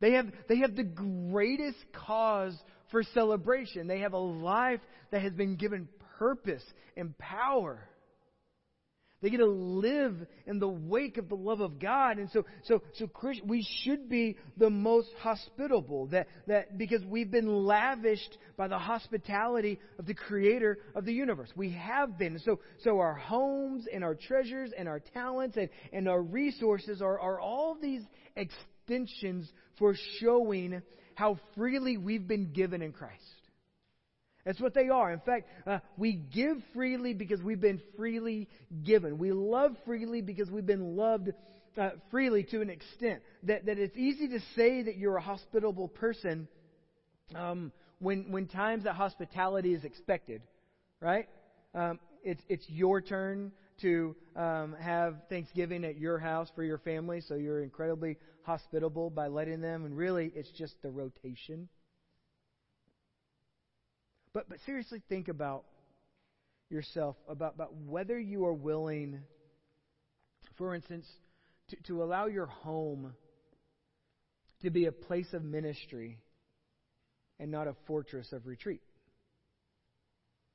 They 0.00 0.12
have, 0.12 0.26
they 0.48 0.58
have 0.58 0.76
the 0.76 0.84
greatest 0.84 1.78
cause 1.92 2.56
for 2.90 3.02
celebration. 3.14 3.86
They 3.86 4.00
have 4.00 4.14
a 4.14 4.18
life 4.18 4.80
that 5.10 5.22
has 5.22 5.32
been 5.32 5.56
given 5.56 5.88
purpose 6.18 6.62
and 6.96 7.16
power. 7.18 7.80
They 9.22 9.28
get 9.28 9.38
to 9.38 9.46
live 9.46 10.16
in 10.46 10.58
the 10.58 10.68
wake 10.68 11.18
of 11.18 11.28
the 11.28 11.34
love 11.34 11.60
of 11.60 11.78
God. 11.78 12.18
And 12.18 12.30
so, 12.30 12.46
so, 12.64 12.82
so 12.94 13.08
we 13.44 13.66
should 13.82 14.08
be 14.08 14.38
the 14.56 14.70
most 14.70 15.10
hospitable 15.20 16.06
that, 16.06 16.26
that 16.46 16.78
because 16.78 17.04
we've 17.04 17.30
been 17.30 17.66
lavished 17.66 18.38
by 18.56 18.68
the 18.68 18.78
hospitality 18.78 19.78
of 19.98 20.06
the 20.06 20.14
creator 20.14 20.78
of 20.94 21.04
the 21.04 21.12
universe. 21.12 21.50
We 21.54 21.72
have 21.72 22.18
been. 22.18 22.38
So, 22.38 22.60
so 22.82 22.98
our 22.98 23.14
homes 23.14 23.84
and 23.92 24.02
our 24.02 24.14
treasures 24.14 24.70
and 24.76 24.88
our 24.88 25.00
talents 25.00 25.58
and, 25.58 25.68
and 25.92 26.08
our 26.08 26.22
resources 26.22 27.02
are, 27.02 27.20
are 27.20 27.38
all 27.38 27.76
these 27.80 28.02
extensions 28.36 29.50
for 29.78 29.94
showing 30.18 30.80
how 31.14 31.38
freely 31.54 31.98
we've 31.98 32.26
been 32.26 32.52
given 32.52 32.80
in 32.80 32.92
Christ. 32.92 33.39
That's 34.44 34.60
what 34.60 34.74
they 34.74 34.88
are. 34.88 35.12
In 35.12 35.20
fact, 35.20 35.48
uh, 35.66 35.80
we 35.96 36.14
give 36.14 36.58
freely 36.72 37.14
because 37.14 37.42
we've 37.42 37.60
been 37.60 37.80
freely 37.96 38.48
given. 38.84 39.18
We 39.18 39.32
love 39.32 39.76
freely 39.84 40.22
because 40.22 40.50
we've 40.50 40.66
been 40.66 40.96
loved 40.96 41.30
uh, 41.76 41.90
freely 42.10 42.44
to 42.44 42.60
an 42.60 42.70
extent. 42.70 43.22
That, 43.44 43.66
that 43.66 43.78
it's 43.78 43.96
easy 43.96 44.28
to 44.28 44.40
say 44.56 44.82
that 44.82 44.96
you're 44.96 45.16
a 45.16 45.22
hospitable 45.22 45.88
person 45.88 46.48
um, 47.34 47.72
when, 47.98 48.32
when 48.32 48.46
times 48.46 48.84
that 48.84 48.94
hospitality 48.94 49.74
is 49.74 49.84
expected, 49.84 50.42
right? 51.00 51.28
Um, 51.74 52.00
it's, 52.24 52.42
it's 52.48 52.64
your 52.68 53.00
turn 53.00 53.52
to 53.82 54.14
um, 54.36 54.76
have 54.80 55.16
Thanksgiving 55.28 55.84
at 55.84 55.98
your 55.98 56.18
house 56.18 56.48
for 56.54 56.62
your 56.62 56.78
family, 56.78 57.20
so 57.20 57.34
you're 57.34 57.62
incredibly 57.62 58.16
hospitable 58.42 59.10
by 59.10 59.28
letting 59.28 59.60
them, 59.60 59.84
and 59.84 59.96
really 59.96 60.32
it's 60.34 60.50
just 60.50 60.74
the 60.82 60.90
rotation. 60.90 61.68
But, 64.32 64.48
but 64.48 64.58
seriously, 64.64 65.02
think 65.08 65.28
about 65.28 65.64
yourself, 66.68 67.16
about, 67.28 67.54
about 67.54 67.74
whether 67.74 68.18
you 68.18 68.44
are 68.46 68.54
willing, 68.54 69.20
for 70.56 70.74
instance, 70.74 71.06
to, 71.68 71.76
to 71.88 72.02
allow 72.02 72.26
your 72.26 72.46
home 72.46 73.12
to 74.62 74.70
be 74.70 74.86
a 74.86 74.92
place 74.92 75.32
of 75.32 75.42
ministry 75.42 76.18
and 77.38 77.50
not 77.50 77.66
a 77.66 77.74
fortress 77.86 78.32
of 78.32 78.46
retreat. 78.46 78.82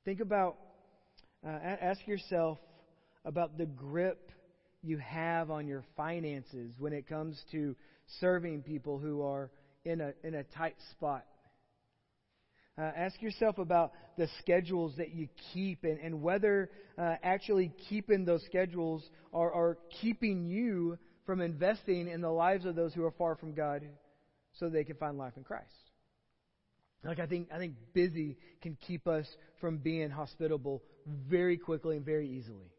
Think 0.06 0.20
about, 0.20 0.58
uh, 1.46 1.50
ask 1.50 2.08
yourself 2.08 2.60
about 3.26 3.58
the 3.58 3.66
grip 3.66 4.32
you 4.84 5.00
have 5.00 5.50
on 5.50 5.68
your 5.68 5.84
finances 5.98 6.76
when 6.78 6.94
it 6.94 7.08
comes 7.08 7.44
to 7.52 7.76
serving 8.20 8.62
people 8.62 9.00
who 9.00 9.24
are 9.24 9.50
in 9.84 10.00
a, 10.00 10.14
in 10.24 10.36
a 10.36 10.44
tight 10.44 10.76
spot. 10.92 11.26
Uh, 12.78 12.92
ask 12.96 13.22
yourself 13.22 13.58
about 13.58 13.94
the 14.18 14.28
schedules 14.40 14.94
that 14.98 15.14
you 15.14 15.30
keep 15.54 15.84
and, 15.86 15.98
and 16.00 16.22
whether 16.22 16.70
uh, 16.98 17.16
actually 17.24 17.72
keeping 17.90 18.26
those 18.26 18.44
schedules 18.46 19.04
are, 19.34 19.52
are 19.54 19.78
keeping 20.02 20.46
you 20.46 20.98
from 21.26 21.40
investing 21.40 22.08
in 22.10 22.22
the 22.22 22.30
lives 22.30 22.66
of 22.66 22.76
those 22.76 22.94
who 22.94 23.04
are 23.04 23.12
far 23.12 23.36
from 23.36 23.54
God 23.54 23.82
so 24.60 24.70
they 24.70 24.84
can 24.84 24.98
find 24.98 25.18
life 25.18 25.34
in 25.38 25.44
Christ. 25.44 25.72
Like 27.04 27.20
I 27.20 27.28
think 27.28 27.50
I 27.54 27.58
think 27.58 27.76
busy 27.94 28.38
can 28.62 28.78
keep 28.88 29.08
us 29.08 29.28
from 29.62 29.78
being 29.78 30.10
hospitable 30.10 30.82
very 31.30 31.58
quickly 31.58 31.98
and 31.98 32.06
very 32.06 32.28
easily. 32.28 32.72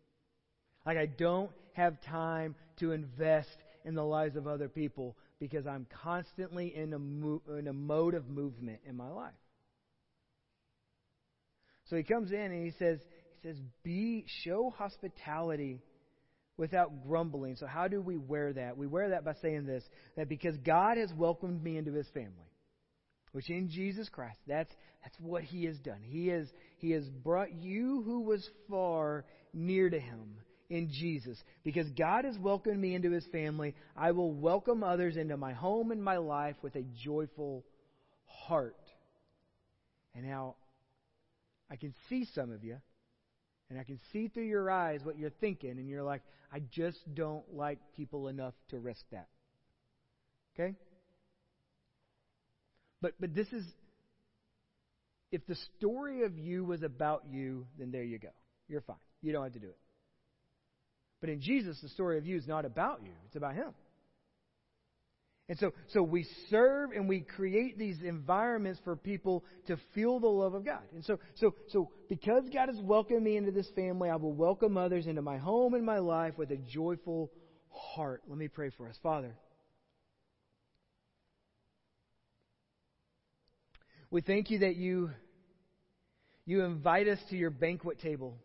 Like 0.85 0.98
I 0.98 1.06
don't 1.06 1.50
have 1.72 2.00
time 2.02 2.54
to 2.80 2.92
invest 2.92 3.56
in 3.85 3.94
the 3.94 4.04
lives 4.04 4.37
of 4.37 4.46
other 4.46 4.68
people 4.68 5.16
because 5.38 5.66
I'm 5.66 5.87
constantly 6.02 6.74
in 6.74 6.92
a 6.92 6.98
mo- 6.98 7.42
in 7.56 7.68
a 7.68 7.72
mode 7.72 8.14
of 8.14 8.28
movement 8.28 8.80
in 8.85 8.96
my 8.96 9.09
life. 9.09 9.32
So 11.88 11.96
he 11.96 12.03
comes 12.03 12.33
in 12.33 12.38
and 12.38 12.64
he 12.64 12.72
says 12.79 12.99
he 13.40 13.49
says 13.49 13.57
be 13.83 14.25
show 14.44 14.70
hospitality 14.77 15.81
without 16.57 17.07
grumbling. 17.07 17.57
So 17.57 17.66
how 17.66 17.88
do 17.88 18.01
we 18.01 18.16
wear 18.16 18.53
that? 18.53 18.77
We 18.77 18.87
wear 18.87 19.11
that 19.11 19.25
by 19.25 19.35
saying 19.42 19.66
this 19.66 19.85
that 20.16 20.29
because 20.29 20.57
God 20.59 20.99
has 20.99 21.12
welcomed 21.12 21.62
me 21.62 21.77
into 21.77 21.92
his 21.92 22.09
family, 22.09 22.51
which 23.33 23.51
in 23.51 23.70
Jesus 23.70 24.09
Christ, 24.09 24.38
that's 24.46 24.72
that's 25.03 25.16
what 25.20 25.42
he 25.44 25.64
has 25.66 25.79
done. 25.79 26.01
He 26.03 26.29
has 26.29 26.46
he 26.79 26.90
has 26.92 27.09
brought 27.09 27.53
you 27.53 28.03
who 28.05 28.22
was 28.22 28.49
far 28.68 29.25
near 29.53 29.88
to 29.88 30.01
him 30.01 30.37
in 30.68 30.90
Jesus. 30.90 31.38
Because 31.64 31.88
God 31.90 32.25
has 32.25 32.38
welcomed 32.38 32.81
me 32.81 32.94
into 32.94 33.12
his 33.12 33.27
family, 33.27 33.75
I 33.96 34.12
will 34.12 34.33
welcome 34.33 34.83
others 34.83 35.16
into 35.16 35.37
my 35.37 35.53
home 35.53 35.90
and 35.90 36.03
my 36.03 36.16
life 36.16 36.57
with 36.62 36.75
a 36.77 36.85
joyful 37.05 37.64
heart. 38.27 38.77
And 40.14 40.27
now 40.27 40.57
I 41.70 41.76
can 41.76 41.94
see 42.09 42.26
some 42.35 42.52
of 42.52 42.64
you, 42.64 42.76
and 43.70 43.79
I 43.79 43.85
can 43.85 43.98
see 44.12 44.29
through 44.29 44.44
your 44.44 44.70
eyes 44.70 45.00
what 45.02 45.18
you're 45.18 45.31
thinking, 45.31 45.70
and 45.70 45.88
you're 45.88 46.02
like, 46.02 46.22
I 46.52 46.61
just 46.70 46.98
don't 47.14 47.44
like 47.52 47.79
people 47.96 48.29
enough 48.29 48.55
to 48.70 48.79
risk 48.79 49.05
that. 49.11 49.29
Okay? 50.55 50.74
But 53.02 53.14
but 53.20 53.35
this 53.35 53.48
is 53.52 53.64
if 55.33 55.46
the 55.46 55.57
story 55.76 56.22
of 56.22 56.38
you 56.38 56.64
was 56.64 56.83
about 56.83 57.24
you, 57.29 57.66
then 57.79 57.90
there 57.90 58.05
you 58.05 58.18
go. 58.18 58.31
You're 58.68 58.81
fine. 58.81 58.96
You 59.22 59.33
don't 59.33 59.42
have 59.42 59.52
to 59.55 59.59
do 59.59 59.68
it. 59.68 59.79
But 61.20 61.31
in 61.31 61.40
Jesus, 61.40 61.79
the 61.83 61.88
story 61.88 62.18
of 62.18 62.26
you 62.26 62.37
is 62.37 62.46
not 62.46 62.64
about 62.64 63.00
you, 63.02 63.12
it's 63.26 63.37
about 63.37 63.55
Him. 63.55 63.74
And 65.48 65.59
so, 65.61 65.72
so 65.88 66.02
we 66.02 66.26
serve 66.50 66.90
and 66.90 67.09
we 67.09 67.20
create 67.20 67.78
these 67.78 67.98
environments 68.02 68.80
for 68.82 68.96
people 68.96 69.44
to 69.68 69.76
feel 69.94 70.18
the 70.18 70.26
love 70.26 70.54
of 70.54 70.64
God. 70.64 70.82
And 70.92 71.04
so, 71.04 71.20
so, 71.37 71.54
so 71.68 71.90
because 72.09 72.42
God 72.52 72.68
has 72.68 72.80
welcomed 72.80 73.22
me 73.22 73.37
into 73.37 73.52
this 73.52 73.68
family, 73.76 74.11
I 74.11 74.16
will 74.16 74.32
welcome 74.32 74.76
others 74.76 75.06
into 75.06 75.22
my 75.22 75.38
home 75.38 75.74
and 75.74 75.87
my 75.87 75.98
life 75.98 76.37
with 76.37 76.50
a 76.50 76.56
joyful 76.56 77.30
heart. 77.70 78.22
Let 78.28 78.38
me 78.38 78.48
pray 78.48 78.70
for 78.76 78.88
us. 78.88 78.96
Father, 79.04 79.37
we 84.11 84.20
thank 84.20 84.50
you 84.50 84.61
that 84.61 84.74
you, 84.74 85.11
you 86.44 86.64
invite 86.64 87.06
us 87.06 87.20
to 87.30 87.37
your 87.37 87.50
banquet 87.50 88.00
table 88.00 88.37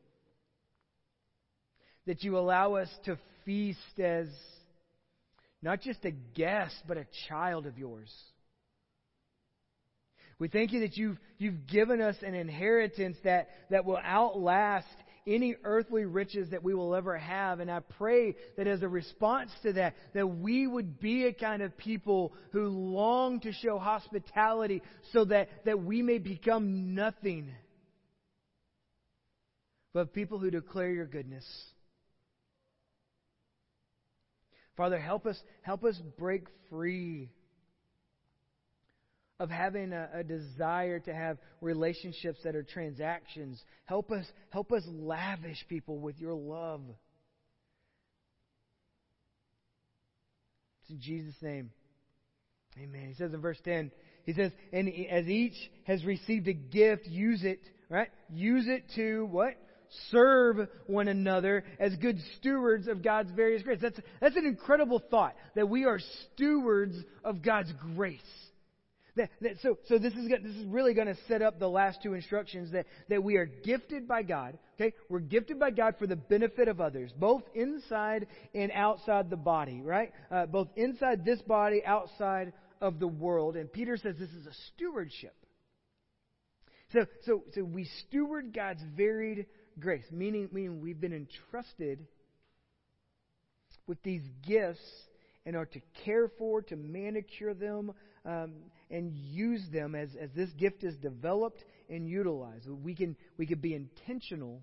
that 2.07 2.23
you 2.23 2.37
allow 2.37 2.75
us 2.75 2.89
to 3.05 3.17
feast 3.45 3.99
as 3.99 4.27
not 5.61 5.81
just 5.81 6.03
a 6.05 6.11
guest, 6.11 6.75
but 6.87 6.97
a 6.97 7.05
child 7.27 7.65
of 7.65 7.77
yours. 7.77 8.11
We 10.39 10.47
thank 10.47 10.71
you 10.71 10.79
that 10.79 10.97
you've, 10.97 11.17
you've 11.37 11.67
given 11.67 12.01
us 12.01 12.15
an 12.23 12.33
inheritance 12.33 13.17
that, 13.23 13.49
that 13.69 13.85
will 13.85 13.99
outlast 14.03 14.87
any 15.27 15.55
earthly 15.63 16.05
riches 16.05 16.49
that 16.49 16.63
we 16.63 16.73
will 16.73 16.95
ever 16.95 17.15
have. 17.15 17.59
And 17.59 17.69
I 17.69 17.81
pray 17.81 18.35
that 18.57 18.65
as 18.65 18.81
a 18.81 18.87
response 18.87 19.51
to 19.61 19.73
that, 19.73 19.93
that 20.15 20.25
we 20.25 20.65
would 20.65 20.99
be 20.99 21.25
a 21.25 21.33
kind 21.33 21.61
of 21.61 21.77
people 21.77 22.33
who 22.53 22.69
long 22.69 23.39
to 23.41 23.53
show 23.53 23.77
hospitality 23.77 24.81
so 25.13 25.25
that, 25.25 25.49
that 25.65 25.83
we 25.83 26.01
may 26.01 26.17
become 26.17 26.95
nothing 26.95 27.53
but 29.93 30.13
people 30.13 30.39
who 30.39 30.49
declare 30.49 30.89
your 30.89 31.05
goodness. 31.05 31.45
Father, 34.81 34.97
help 34.97 35.27
us, 35.27 35.39
help 35.61 35.83
us 35.83 35.95
break 36.17 36.47
free 36.67 37.29
of 39.39 39.51
having 39.51 39.93
a, 39.93 40.09
a, 40.11 40.23
desire 40.23 40.99
to 40.99 41.13
have 41.13 41.37
relationships 41.61 42.39
that 42.43 42.55
are 42.55 42.63
transactions. 42.63 43.63
Help 43.85 44.11
us, 44.11 44.25
help 44.49 44.71
us 44.71 44.81
lavish 44.87 45.63
people 45.69 45.99
with 45.99 46.19
your 46.19 46.33
love. 46.33 46.81
It's 50.81 50.89
in 50.89 50.99
Jesus' 50.99 51.35
name. 51.43 51.69
Amen. 52.81 53.09
He 53.09 53.13
says 53.13 53.35
in 53.35 53.39
verse 53.39 53.59
10, 53.63 53.91
he 54.25 54.33
says, 54.33 54.51
and 54.73 54.91
as 55.11 55.27
each 55.27 55.53
has 55.83 56.03
received 56.03 56.47
a 56.47 56.53
gift, 56.53 57.05
use 57.05 57.43
it, 57.43 57.61
right? 57.87 58.09
Use 58.33 58.65
it 58.67 58.85
to 58.95 59.27
what? 59.27 59.53
Serve 60.09 60.67
one 60.87 61.07
another 61.07 61.63
as 61.79 61.95
good 61.97 62.17
stewards 62.37 62.87
of 62.87 63.03
God's 63.03 63.31
various 63.31 63.63
grace. 63.63 63.79
That's, 63.81 63.99
that's 64.19 64.35
an 64.35 64.45
incredible 64.45 65.01
thought 65.11 65.35
that 65.55 65.69
we 65.69 65.85
are 65.85 65.99
stewards 66.33 66.95
of 67.23 67.41
God's 67.41 67.71
grace. 67.95 68.19
That, 69.17 69.29
that, 69.41 69.51
so, 69.61 69.77
so 69.89 69.97
this 69.97 70.13
is 70.13 70.29
this 70.29 70.55
is 70.55 70.65
really 70.67 70.93
going 70.93 71.07
to 71.07 71.17
set 71.27 71.41
up 71.41 71.59
the 71.59 71.67
last 71.67 72.01
two 72.01 72.13
instructions 72.13 72.71
that, 72.71 72.85
that 73.09 73.21
we 73.21 73.35
are 73.35 73.45
gifted 73.45 74.07
by 74.07 74.23
God. 74.23 74.57
Okay, 74.79 74.95
we're 75.09 75.19
gifted 75.19 75.59
by 75.59 75.71
God 75.71 75.95
for 75.99 76.07
the 76.07 76.15
benefit 76.15 76.69
of 76.69 76.79
others, 76.79 77.11
both 77.17 77.43
inside 77.53 78.27
and 78.55 78.71
outside 78.71 79.29
the 79.29 79.35
body. 79.35 79.81
Right, 79.81 80.13
uh, 80.31 80.45
both 80.45 80.69
inside 80.77 81.25
this 81.25 81.41
body, 81.41 81.83
outside 81.85 82.53
of 82.79 82.99
the 82.99 83.07
world. 83.07 83.57
And 83.57 83.71
Peter 83.71 83.97
says 83.97 84.15
this 84.17 84.29
is 84.29 84.45
a 84.45 84.53
stewardship. 84.73 85.35
So, 86.93 87.05
so, 87.25 87.43
so 87.53 87.63
we 87.63 87.89
steward 88.07 88.53
God's 88.53 88.81
varied 88.95 89.45
grace, 89.79 90.05
meaning, 90.11 90.49
meaning 90.51 90.81
we've 90.81 90.99
been 90.99 91.13
entrusted 91.13 92.05
with 93.87 94.01
these 94.03 94.23
gifts 94.47 94.79
and 95.45 95.55
are 95.55 95.65
to 95.65 95.81
care 96.05 96.29
for, 96.37 96.61
to 96.61 96.75
manicure 96.75 97.53
them, 97.53 97.93
um, 98.25 98.53
and 98.89 99.15
use 99.15 99.63
them 99.73 99.95
as, 99.95 100.09
as 100.19 100.29
this 100.35 100.49
gift 100.51 100.83
is 100.83 100.95
developed 100.97 101.63
and 101.89 102.07
utilized. 102.07 102.67
We 102.69 102.93
can, 102.93 103.15
we 103.37 103.47
can 103.47 103.59
be 103.59 103.73
intentional 103.73 104.61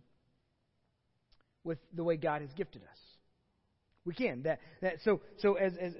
with 1.64 1.79
the 1.92 2.05
way 2.05 2.16
God 2.16 2.42
has 2.42 2.51
gifted 2.55 2.83
us. 2.83 2.99
We 4.05 4.14
can. 4.14 4.42
That, 4.44 4.61
that, 4.81 4.94
so 5.05 5.21
so 5.38 5.55
as, 5.55 5.75
as 5.79 5.92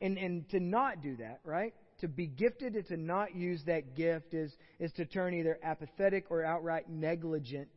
and, 0.00 0.16
and 0.16 0.48
to 0.50 0.60
not 0.60 1.02
do 1.02 1.16
that, 1.16 1.40
right? 1.44 1.74
To 2.00 2.08
be 2.08 2.26
gifted 2.26 2.74
and 2.74 2.86
to 2.86 2.96
not 2.96 3.34
use 3.34 3.60
that 3.66 3.94
gift 3.94 4.34
is, 4.34 4.52
is 4.78 4.92
to 4.92 5.04
turn 5.04 5.34
either 5.34 5.58
apathetic 5.62 6.26
or 6.30 6.44
outright 6.44 6.88
negligent 6.88 7.68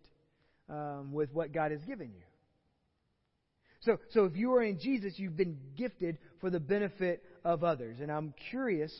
um, 0.69 1.11
with 1.11 1.31
what 1.33 1.53
God 1.53 1.71
has 1.71 1.81
given 1.83 2.11
you. 2.13 2.23
So, 3.81 3.97
so 4.09 4.25
if 4.25 4.35
you 4.35 4.53
are 4.53 4.63
in 4.63 4.79
Jesus, 4.79 5.13
you've 5.17 5.37
been 5.37 5.57
gifted 5.77 6.17
for 6.41 6.49
the 6.49 6.59
benefit 6.59 7.23
of 7.45 7.63
others. 7.63 7.97
And 8.01 8.11
I'm 8.11 8.33
curious, 8.49 8.93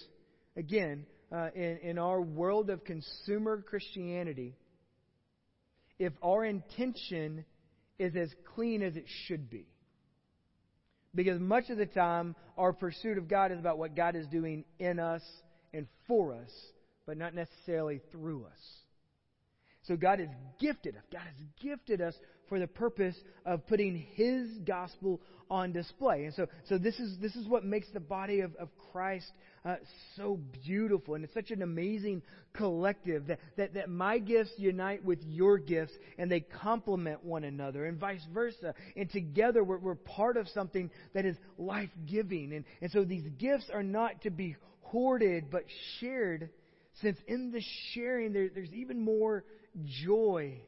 again, 0.56 1.06
uh, 1.32 1.50
in, 1.56 1.78
in 1.84 1.98
our 1.98 2.22
world 2.22 2.70
of 2.70 2.84
consumer 2.84 3.62
Christianity, 3.62 4.56
if 6.00 6.14
our 6.24 6.46
intention 6.46 7.44
is 8.00 8.16
as 8.16 8.30
clean 8.56 8.84
as 8.84 8.96
it 8.96 9.06
should 9.26 9.50
be. 9.50 9.66
Because 11.16 11.40
much 11.40 11.70
of 11.70 11.78
the 11.78 11.86
time, 11.88 12.36
our 12.58 12.74
pursuit 12.74 13.18
of 13.18 13.28
God 13.28 13.52
is 13.52 13.60
about 13.60 13.80
what 13.80 13.96
God 13.96 14.16
is 14.16 14.28
doing 14.28 14.64
in 14.78 15.00
us 15.00 15.24
and 15.74 15.88
for 16.08 16.34
us, 16.34 16.52
but 17.06 17.18
not 17.18 17.34
necessarily 17.34 18.02
through 18.12 18.46
us. 18.46 18.60
So 19.88 19.96
God 19.96 20.20
has 20.20 20.30
gifted 20.60 20.96
us. 20.96 21.04
God 21.12 21.22
has 21.22 21.48
gifted 21.62 22.02
us 22.02 22.14
for 22.50 22.60
the 22.60 22.68
purpose 22.68 23.16
of 23.46 23.66
putting 23.68 24.06
His 24.16 24.48
gospel 24.66 25.22
on 25.50 25.72
display. 25.72 26.26
And 26.26 26.34
so, 26.34 26.48
so 26.68 26.78
this 26.78 27.00
is 27.00 27.18
this 27.22 27.36
is 27.36 27.48
what 27.48 27.64
makes 27.64 27.88
the 27.94 28.00
body 28.00 28.42
of, 28.42 28.56
of 28.56 28.70
Christ 28.92 29.32
uh, 29.66 29.76
so 30.16 30.40
beautiful, 30.66 31.16
and 31.16 31.24
it's 31.24 31.34
such 31.34 31.52
an 31.52 31.62
amazing 31.62 32.22
collective 32.54 33.28
that, 33.28 33.40
that 33.56 33.74
that 33.76 33.90
my 33.90 34.18
gifts 34.18 34.52
unite 34.58 35.04
with 35.04 35.20
your 35.24 35.58
gifts, 35.58 35.94
and 36.18 36.32
they 36.32 36.42
complement 36.42 37.24
one 37.24 37.44
another, 37.44 37.86
and 37.86 37.98
vice 37.98 38.26
versa. 38.34 38.74
And 38.96 39.10
together, 39.10 39.64
we're, 39.64 39.78
we're 39.78 39.96
part 39.96 40.38
of 40.38 40.48
something 40.50 40.90
that 41.14 41.26
is 41.26 41.38
life 41.58 41.90
giving. 42.06 42.54
And 42.54 42.66
and 42.82 42.92
so 42.92 43.04
these 43.04 43.28
gifts 43.38 43.70
are 43.74 43.84
not 43.84 44.22
to 44.24 44.30
be 44.30 44.56
hoarded, 44.82 45.46
but 45.50 45.64
shared. 46.00 46.50
Since 47.02 47.18
in 47.28 47.52
the 47.52 47.62
sharing, 47.94 48.34
there, 48.34 48.50
there's 48.54 48.74
even 48.74 49.00
more 49.00 49.44
joy 49.86 50.60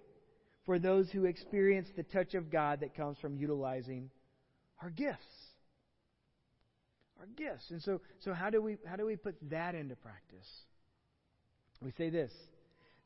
for 0.66 0.78
those 0.78 1.10
who 1.10 1.26
experience 1.26 1.88
the 1.96 2.04
touch 2.04 2.36
of 2.36 2.52
God 2.52 2.82
that 2.82 2.96
comes 2.96 3.18
from 3.20 3.36
utilizing 3.36 4.10
our 4.82 4.90
gifts. 4.90 5.18
Our 7.20 7.26
gifts. 7.36 7.66
And 7.72 7.82
so, 7.82 8.02
so 8.20 8.34
how 8.34 8.50
do 8.50 8.62
we 8.62 8.78
how 8.86 8.96
do 8.96 9.06
we 9.06 9.16
put 9.16 9.36
that 9.50 9.76
into 9.76 9.96
practice? 9.96 10.48
We 11.82 11.92
say 11.98 12.10
this 12.10 12.32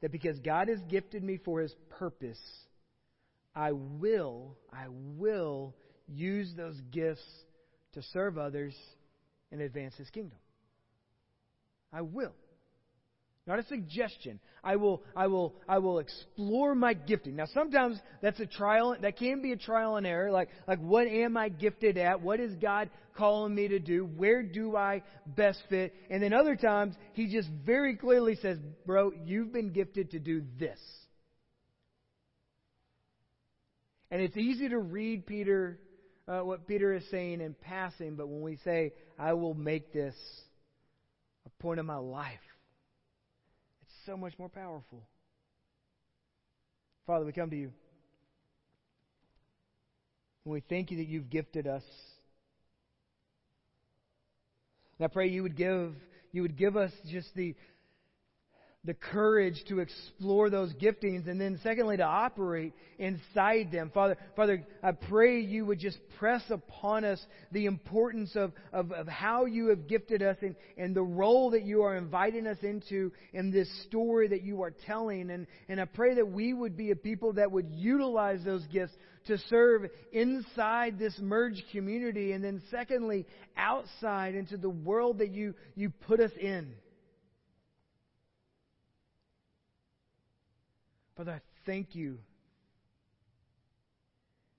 that 0.01 0.11
because 0.11 0.37
God 0.39 0.67
has 0.67 0.79
gifted 0.89 1.23
me 1.23 1.39
for 1.45 1.61
his 1.61 1.73
purpose, 1.97 2.41
I 3.55 3.71
will, 3.71 4.57
I 4.71 4.87
will 4.89 5.73
use 6.07 6.53
those 6.57 6.75
gifts 6.91 7.23
to 7.93 8.01
serve 8.11 8.37
others 8.37 8.75
and 9.51 9.61
advance 9.61 9.95
his 9.95 10.09
kingdom. 10.09 10.39
I 11.93 12.01
will. 12.01 12.33
Not 13.45 13.59
a 13.59 13.63
suggestion. 13.65 14.39
I 14.63 14.77
will, 14.77 15.03
I 15.15 15.27
will, 15.27 15.53
I 15.67 15.79
will 15.79 15.99
explore 15.99 16.75
my 16.75 16.93
gifting. 16.93 17.35
Now, 17.35 17.45
sometimes 17.53 17.99
that's 18.21 18.39
a 18.39 18.45
trial. 18.45 18.95
That 19.01 19.17
can 19.17 19.41
be 19.41 19.51
a 19.51 19.57
trial 19.57 19.97
and 19.97 20.07
error. 20.07 20.31
Like, 20.31 20.47
like, 20.65 20.79
what 20.79 21.07
am 21.07 21.35
I 21.35 21.49
gifted 21.49 21.97
at? 21.97 22.21
What 22.21 22.39
is 22.39 22.55
God 22.55 22.89
calling 23.17 23.53
me 23.53 23.67
to 23.67 23.79
do? 23.79 24.05
Where 24.05 24.43
do 24.43 24.77
I 24.77 25.03
best 25.25 25.61
fit? 25.69 25.93
And 26.09 26.23
then 26.23 26.31
other 26.31 26.55
times, 26.55 26.95
He 27.13 27.27
just 27.27 27.49
very 27.65 27.97
clearly 27.97 28.35
says, 28.35 28.57
"Bro, 28.85 29.11
you've 29.25 29.51
been 29.51 29.73
gifted 29.73 30.11
to 30.11 30.19
do 30.19 30.43
this." 30.57 30.79
And 34.09 34.21
it's 34.21 34.37
easy 34.37 34.69
to 34.69 34.79
read 34.79 35.25
Peter, 35.25 35.79
uh, 36.29 36.41
what 36.41 36.65
Peter 36.65 36.93
is 36.93 37.03
saying 37.11 37.41
in 37.41 37.55
passing, 37.55 38.15
but 38.15 38.27
when 38.29 38.41
we 38.41 38.55
say, 38.63 38.93
"I 39.19 39.33
will 39.33 39.53
make 39.53 39.91
this 39.91 40.15
a 41.45 41.49
point 41.61 41.81
of 41.81 41.85
my 41.85 41.97
life," 41.97 42.39
so 44.05 44.17
much 44.17 44.33
more 44.37 44.49
powerful. 44.49 45.01
Father, 47.05 47.25
we 47.25 47.31
come 47.31 47.49
to 47.49 47.55
you. 47.55 47.71
And 50.45 50.53
we 50.53 50.61
thank 50.61 50.91
you 50.91 50.97
that 50.97 51.07
you've 51.07 51.29
gifted 51.29 51.67
us. 51.67 51.83
And 54.99 55.05
I 55.05 55.07
pray 55.07 55.27
you 55.27 55.43
would 55.43 55.55
give 55.55 55.93
you 56.31 56.41
would 56.41 56.57
give 56.57 56.75
us 56.75 56.91
just 57.09 57.33
the 57.35 57.55
the 58.85 58.93
courage 58.93 59.63
to 59.69 59.79
explore 59.79 60.49
those 60.49 60.73
giftings 60.73 61.29
and 61.29 61.39
then 61.39 61.57
secondly 61.63 61.95
to 61.95 62.03
operate 62.03 62.73
inside 62.99 63.71
them. 63.71 63.89
Father 63.93 64.17
father 64.35 64.61
i 64.81 64.91
pray 64.91 65.39
you 65.39 65.65
would 65.65 65.79
just 65.79 65.97
press 66.19 66.43
upon 66.49 67.05
us 67.05 67.25
the 67.53 67.65
importance 67.65 68.35
of, 68.35 68.51
of, 68.73 68.91
of 68.91 69.07
how 69.07 69.45
you 69.45 69.67
have 69.67 69.87
gifted 69.87 70.21
us 70.21 70.35
and, 70.41 70.55
and 70.77 70.93
the 70.93 71.01
role 71.01 71.51
that 71.51 71.63
you 71.63 71.83
are 71.83 71.95
inviting 71.95 72.45
us 72.45 72.57
into 72.61 73.11
in 73.31 73.51
this 73.51 73.69
story 73.83 74.27
that 74.27 74.43
you 74.43 74.61
are 74.63 74.71
telling. 74.85 75.31
And, 75.31 75.47
and 75.69 75.79
i 75.79 75.85
pray 75.85 76.15
that 76.15 76.29
we 76.29 76.53
would 76.53 76.75
be 76.75 76.91
a 76.91 76.95
people 76.95 77.33
that 77.33 77.51
would 77.51 77.69
utilize 77.71 78.43
those 78.43 78.65
gifts 78.67 78.93
to 79.27 79.37
serve 79.49 79.89
inside 80.11 80.99
this 80.99 81.17
Merge 81.21 81.63
community 81.71 82.33
and 82.33 82.43
then 82.43 82.61
secondly 82.69 83.25
outside 83.55 84.35
into 84.35 84.57
the 84.57 84.69
world 84.69 85.19
that 85.19 85.31
you 85.31 85.53
you 85.75 85.89
put 86.05 86.19
us 86.19 86.31
in 86.37 86.73
Father, 91.15 91.33
I 91.33 91.41
thank 91.65 91.95
you 91.95 92.17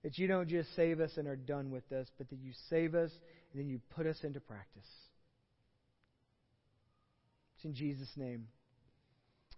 that 0.04 0.18
you 0.18 0.26
don't 0.26 0.48
just 0.48 0.74
save 0.76 1.00
us 1.00 1.10
and 1.16 1.26
are 1.26 1.36
done 1.36 1.70
with 1.70 1.90
us, 1.90 2.06
but 2.18 2.28
that 2.30 2.38
you 2.38 2.52
save 2.68 2.94
us 2.94 3.10
and 3.52 3.60
then 3.60 3.68
you 3.68 3.80
put 3.96 4.06
us 4.06 4.18
into 4.22 4.38
practice. 4.38 4.86
It's 7.56 7.64
in 7.64 7.74
Jesus' 7.74 8.10
name. 8.16 8.46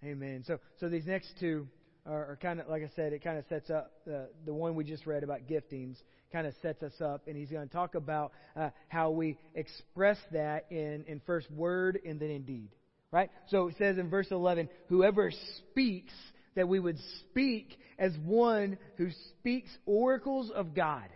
Amen. 0.05 0.45
So, 0.47 0.59
so 0.79 0.89
these 0.89 1.07
next 1.07 1.33
two 1.41 1.67
are, 2.07 2.33
are 2.33 2.39
kind 2.41 2.61
of, 2.61 2.69
like 2.69 2.83
I 2.83 2.91
said, 2.95 3.13
it 3.13 3.25
kind 3.25 3.39
of 3.39 3.45
sets 3.49 3.71
up 3.71 3.93
uh, 4.09 4.27
the 4.45 4.55
one 4.55 4.75
we 4.75 4.85
just 4.85 5.07
read 5.07 5.23
about 5.23 5.49
giftings, 5.49 5.97
kind 6.33 6.47
of 6.47 6.55
sets 6.63 6.83
us 6.83 7.01
up, 7.01 7.27
and 7.27 7.37
he's 7.37 7.51
going 7.51 7.67
to 7.67 7.73
talk 7.73 7.95
about 7.95 8.33
uh, 8.57 8.71
how 8.89 9.11
we 9.11 9.39
express 9.55 10.19
that 10.33 10.67
in, 10.71 11.05
in 11.09 11.21
first 11.27 11.51
word 11.51 11.99
and 12.07 12.21
then 12.21 12.31
in 12.31 12.43
deed. 12.43 12.69
Right? 13.11 13.31
So 13.49 13.69
it 13.69 13.77
says 13.79 13.99
in 13.99 14.11
verse 14.11 14.29
11, 14.31 14.69
whoever 14.89 15.33
speaks 15.59 16.13
that 16.57 16.67
we 16.67 16.81
would 16.81 16.99
speak 17.21 17.79
as 17.99 18.13
one 18.25 18.79
who 18.97 19.11
speaks 19.29 19.71
oracles 19.85 20.51
of 20.51 20.75
God. 20.75 21.09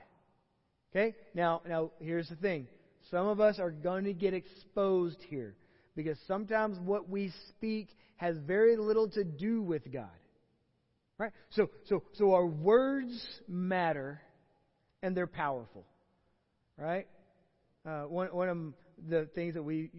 Okay? 0.92 1.16
Now, 1.34 1.62
now 1.66 1.90
here's 1.98 2.28
the 2.28 2.36
thing. 2.36 2.68
Some 3.10 3.26
of 3.26 3.40
us 3.40 3.58
are 3.58 3.70
going 3.70 4.04
to 4.04 4.12
get 4.12 4.34
exposed 4.34 5.18
here 5.28 5.56
because 5.96 6.18
sometimes 6.28 6.78
what 6.78 7.08
we 7.08 7.32
speak 7.48 7.88
has 8.16 8.36
very 8.46 8.76
little 8.76 9.08
to 9.08 9.24
do 9.24 9.62
with 9.62 9.90
God. 9.90 10.08
Right? 11.18 11.32
So, 11.50 11.70
so, 11.86 12.02
so 12.14 12.34
our 12.34 12.46
words 12.46 13.26
matter 13.48 14.20
and 15.02 15.16
they're 15.16 15.26
powerful. 15.26 15.84
Right? 16.76 17.08
Uh, 17.84 18.02
one, 18.02 18.28
one 18.28 18.48
of 18.48 18.58
the 19.08 19.28
things 19.34 19.54
that 19.54 19.62
we, 19.62 19.90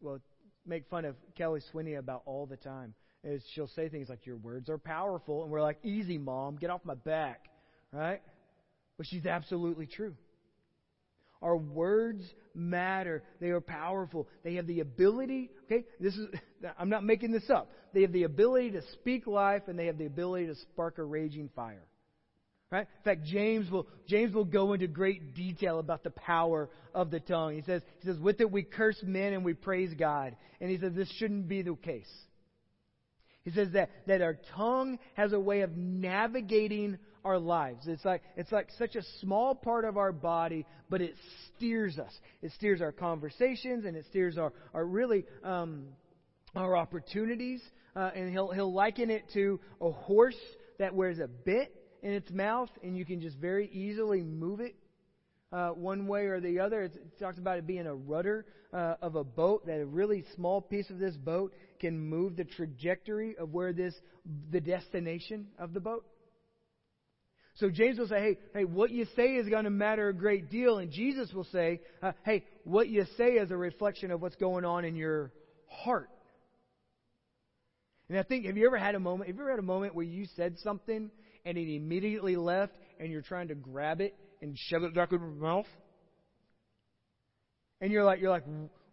well, 0.00 0.18
make 0.66 0.88
fun 0.90 1.04
of 1.04 1.14
Kelly 1.36 1.60
Swinney 1.72 1.98
about 1.98 2.22
all 2.26 2.46
the 2.46 2.56
time 2.56 2.94
is 3.24 3.42
she'll 3.54 3.68
say 3.68 3.88
things 3.88 4.08
like, 4.08 4.26
Your 4.26 4.36
words 4.36 4.68
are 4.68 4.78
powerful. 4.78 5.42
And 5.42 5.50
we're 5.50 5.62
like, 5.62 5.78
Easy, 5.84 6.18
mom, 6.18 6.56
get 6.56 6.70
off 6.70 6.80
my 6.84 6.94
back. 6.94 7.46
Right? 7.92 8.22
But 8.96 9.06
she's 9.06 9.26
absolutely 9.26 9.86
true. 9.86 10.14
Our 11.40 11.56
words 11.56 12.24
matter. 12.54 13.22
They 13.40 13.50
are 13.50 13.60
powerful. 13.60 14.28
They 14.42 14.54
have 14.54 14.66
the 14.66 14.80
ability, 14.80 15.50
okay, 15.64 15.84
this 16.00 16.14
is, 16.14 16.26
I'm 16.78 16.88
not 16.88 17.04
making 17.04 17.32
this 17.32 17.48
up. 17.48 17.70
They 17.94 18.02
have 18.02 18.12
the 18.12 18.24
ability 18.24 18.72
to 18.72 18.82
speak 18.94 19.26
life 19.26 19.62
and 19.68 19.78
they 19.78 19.86
have 19.86 19.98
the 19.98 20.06
ability 20.06 20.46
to 20.48 20.56
spark 20.56 20.98
a 20.98 21.04
raging 21.04 21.48
fire. 21.54 21.84
Right? 22.70 22.86
In 22.98 23.04
fact, 23.04 23.24
James 23.24 23.70
will, 23.70 23.86
James 24.08 24.34
will 24.34 24.44
go 24.44 24.74
into 24.74 24.88
great 24.88 25.34
detail 25.34 25.78
about 25.78 26.02
the 26.02 26.10
power 26.10 26.68
of 26.94 27.10
the 27.10 27.20
tongue. 27.20 27.54
He 27.54 27.62
says, 27.62 27.80
he 28.00 28.06
says, 28.06 28.18
with 28.18 28.40
it 28.40 28.50
we 28.50 28.62
curse 28.62 29.00
men 29.02 29.32
and 29.32 29.42
we 29.42 29.54
praise 29.54 29.94
God. 29.98 30.36
And 30.60 30.70
he 30.70 30.76
says 30.76 30.92
this 30.92 31.10
shouldn't 31.16 31.48
be 31.48 31.62
the 31.62 31.76
case. 31.76 32.10
He 33.44 33.50
says 33.50 33.68
that, 33.72 33.90
that 34.06 34.20
our 34.20 34.38
tongue 34.56 34.98
has 35.14 35.32
a 35.32 35.40
way 35.40 35.62
of 35.62 35.76
navigating 35.76 36.98
our 37.24 37.38
lives. 37.38 37.86
It's 37.86 38.04
like, 38.04 38.22
it's 38.36 38.52
like 38.52 38.68
such 38.78 38.96
a 38.96 39.02
small 39.20 39.54
part 39.54 39.84
of 39.84 39.96
our 39.96 40.12
body, 40.12 40.66
but 40.88 41.00
it 41.00 41.14
steers 41.56 41.98
us. 41.98 42.12
It 42.42 42.52
steers 42.52 42.80
our 42.80 42.92
conversations 42.92 43.84
and 43.84 43.96
it 43.96 44.06
steers 44.10 44.38
our, 44.38 44.52
our 44.74 44.84
really, 44.84 45.24
um, 45.44 45.86
our 46.54 46.76
opportunities. 46.76 47.62
Uh, 47.96 48.10
and 48.14 48.30
he'll, 48.30 48.50
he'll 48.50 48.72
liken 48.72 49.10
it 49.10 49.24
to 49.34 49.60
a 49.80 49.90
horse 49.90 50.38
that 50.78 50.94
wears 50.94 51.18
a 51.18 51.28
bit 51.28 51.74
in 52.02 52.12
its 52.12 52.30
mouth 52.30 52.70
and 52.82 52.96
you 52.96 53.04
can 53.04 53.20
just 53.20 53.36
very 53.38 53.68
easily 53.72 54.22
move 54.22 54.60
it 54.60 54.76
uh, 55.52 55.70
one 55.70 56.06
way 56.06 56.26
or 56.26 56.40
the 56.40 56.60
other. 56.60 56.82
It 56.84 57.18
talks 57.18 57.38
about 57.38 57.58
it 57.58 57.66
being 57.66 57.86
a 57.86 57.94
rudder 57.94 58.46
uh, 58.72 58.94
of 59.00 59.14
a 59.14 59.24
boat, 59.24 59.66
that 59.66 59.80
a 59.80 59.86
really 59.86 60.24
small 60.34 60.60
piece 60.60 60.90
of 60.90 60.98
this 60.98 61.16
boat 61.16 61.54
can 61.80 61.98
move 61.98 62.36
the 62.36 62.44
trajectory 62.44 63.36
of 63.36 63.52
where 63.54 63.72
this, 63.72 63.94
the 64.50 64.60
destination 64.60 65.46
of 65.58 65.72
the 65.72 65.80
boat. 65.80 66.04
So 67.54 67.70
James 67.70 67.98
will 67.98 68.06
say, 68.06 68.20
hey, 68.20 68.38
hey, 68.54 68.64
what 68.64 68.90
you 68.90 69.06
say 69.16 69.34
is 69.34 69.48
going 69.48 69.64
to 69.64 69.70
matter 69.70 70.08
a 70.08 70.14
great 70.14 70.48
deal. 70.48 70.78
And 70.78 70.92
Jesus 70.92 71.32
will 71.32 71.46
say, 71.50 71.80
uh, 72.02 72.12
hey, 72.24 72.44
what 72.62 72.88
you 72.88 73.04
say 73.16 73.32
is 73.32 73.50
a 73.50 73.56
reflection 73.56 74.12
of 74.12 74.22
what's 74.22 74.36
going 74.36 74.64
on 74.64 74.84
in 74.84 74.94
your 74.94 75.32
heart. 75.66 76.08
And 78.08 78.16
I 78.16 78.22
think, 78.22 78.46
have 78.46 78.56
you 78.56 78.66
ever 78.66 78.78
had 78.78 78.94
a 78.94 79.00
moment, 79.00 79.28
have 79.28 79.36
you 79.36 79.42
ever 79.42 79.50
had 79.50 79.58
a 79.58 79.62
moment 79.62 79.94
where 79.94 80.04
you 80.04 80.26
said 80.36 80.56
something 80.62 81.10
and 81.44 81.58
it 81.58 81.74
immediately 81.74 82.36
left 82.36 82.74
and 83.00 83.10
you're 83.10 83.22
trying 83.22 83.48
to 83.48 83.54
grab 83.54 84.00
it 84.00 84.14
and 84.40 84.56
shove 84.56 84.82
it 84.82 84.94
back 84.94 85.12
in 85.12 85.20
your 85.20 85.28
mouth? 85.28 85.66
And 87.80 87.92
you're 87.92 88.04
like, 88.04 88.20
you're 88.20 88.30
like, 88.30 88.44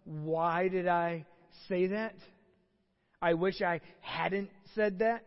why 0.03 0.67
did 0.67 0.87
I 0.87 1.25
say 1.67 1.87
that? 1.87 2.15
I 3.21 3.33
wish 3.33 3.61
I 3.61 3.81
hadn't 4.01 4.49
said 4.75 4.99
that. 4.99 5.25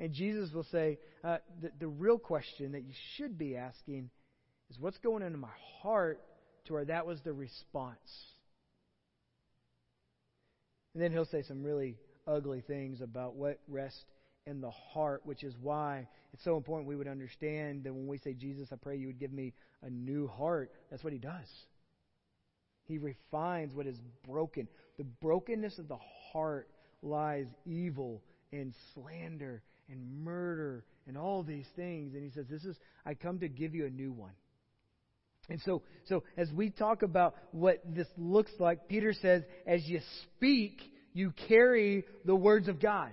And 0.00 0.12
Jesus 0.12 0.50
will 0.52 0.66
say, 0.72 0.98
uh, 1.22 1.38
the, 1.60 1.70
the 1.78 1.86
real 1.86 2.18
question 2.18 2.72
that 2.72 2.82
you 2.82 2.94
should 3.16 3.38
be 3.38 3.56
asking 3.56 4.10
is 4.70 4.78
what's 4.78 4.98
going 4.98 5.22
into 5.22 5.38
my 5.38 5.48
heart 5.80 6.20
to 6.64 6.72
where 6.72 6.84
that 6.86 7.06
was 7.06 7.20
the 7.20 7.32
response? 7.32 7.98
And 10.94 11.02
then 11.02 11.12
he'll 11.12 11.26
say 11.26 11.42
some 11.42 11.62
really 11.62 11.96
ugly 12.26 12.62
things 12.62 13.00
about 13.00 13.34
what 13.34 13.60
rests 13.68 14.02
in 14.46 14.60
the 14.60 14.70
heart, 14.70 15.22
which 15.24 15.44
is 15.44 15.54
why 15.60 16.06
it's 16.32 16.44
so 16.44 16.56
important 16.56 16.88
we 16.88 16.96
would 16.96 17.08
understand 17.08 17.84
that 17.84 17.92
when 17.92 18.06
we 18.06 18.18
say, 18.18 18.32
Jesus, 18.32 18.68
I 18.72 18.76
pray 18.76 18.96
you 18.96 19.06
would 19.08 19.20
give 19.20 19.32
me 19.32 19.52
a 19.82 19.90
new 19.90 20.26
heart, 20.26 20.72
that's 20.90 21.04
what 21.04 21.12
he 21.12 21.18
does. 21.18 21.48
He 22.84 22.98
refines 22.98 23.74
what 23.74 23.86
is 23.86 23.96
broken. 24.26 24.68
The 24.98 25.04
brokenness 25.04 25.78
of 25.78 25.88
the 25.88 25.98
heart 26.32 26.68
lies 27.02 27.46
evil 27.64 28.22
and 28.52 28.74
slander 28.94 29.62
and 29.88 30.24
murder 30.24 30.84
and 31.06 31.16
all 31.16 31.42
these 31.42 31.66
things. 31.76 32.14
And 32.14 32.22
he 32.24 32.30
says, 32.30 32.46
This 32.50 32.64
is 32.64 32.76
I 33.06 33.14
come 33.14 33.38
to 33.40 33.48
give 33.48 33.74
you 33.74 33.86
a 33.86 33.90
new 33.90 34.12
one. 34.12 34.32
And 35.48 35.60
so 35.64 35.82
so 36.06 36.24
as 36.36 36.50
we 36.52 36.70
talk 36.70 37.02
about 37.02 37.34
what 37.52 37.82
this 37.86 38.08
looks 38.16 38.52
like, 38.58 38.88
Peter 38.88 39.12
says, 39.12 39.42
as 39.66 39.84
you 39.86 40.00
speak, 40.22 40.80
you 41.12 41.32
carry 41.48 42.04
the 42.24 42.34
words 42.34 42.68
of 42.68 42.80
God. 42.80 43.12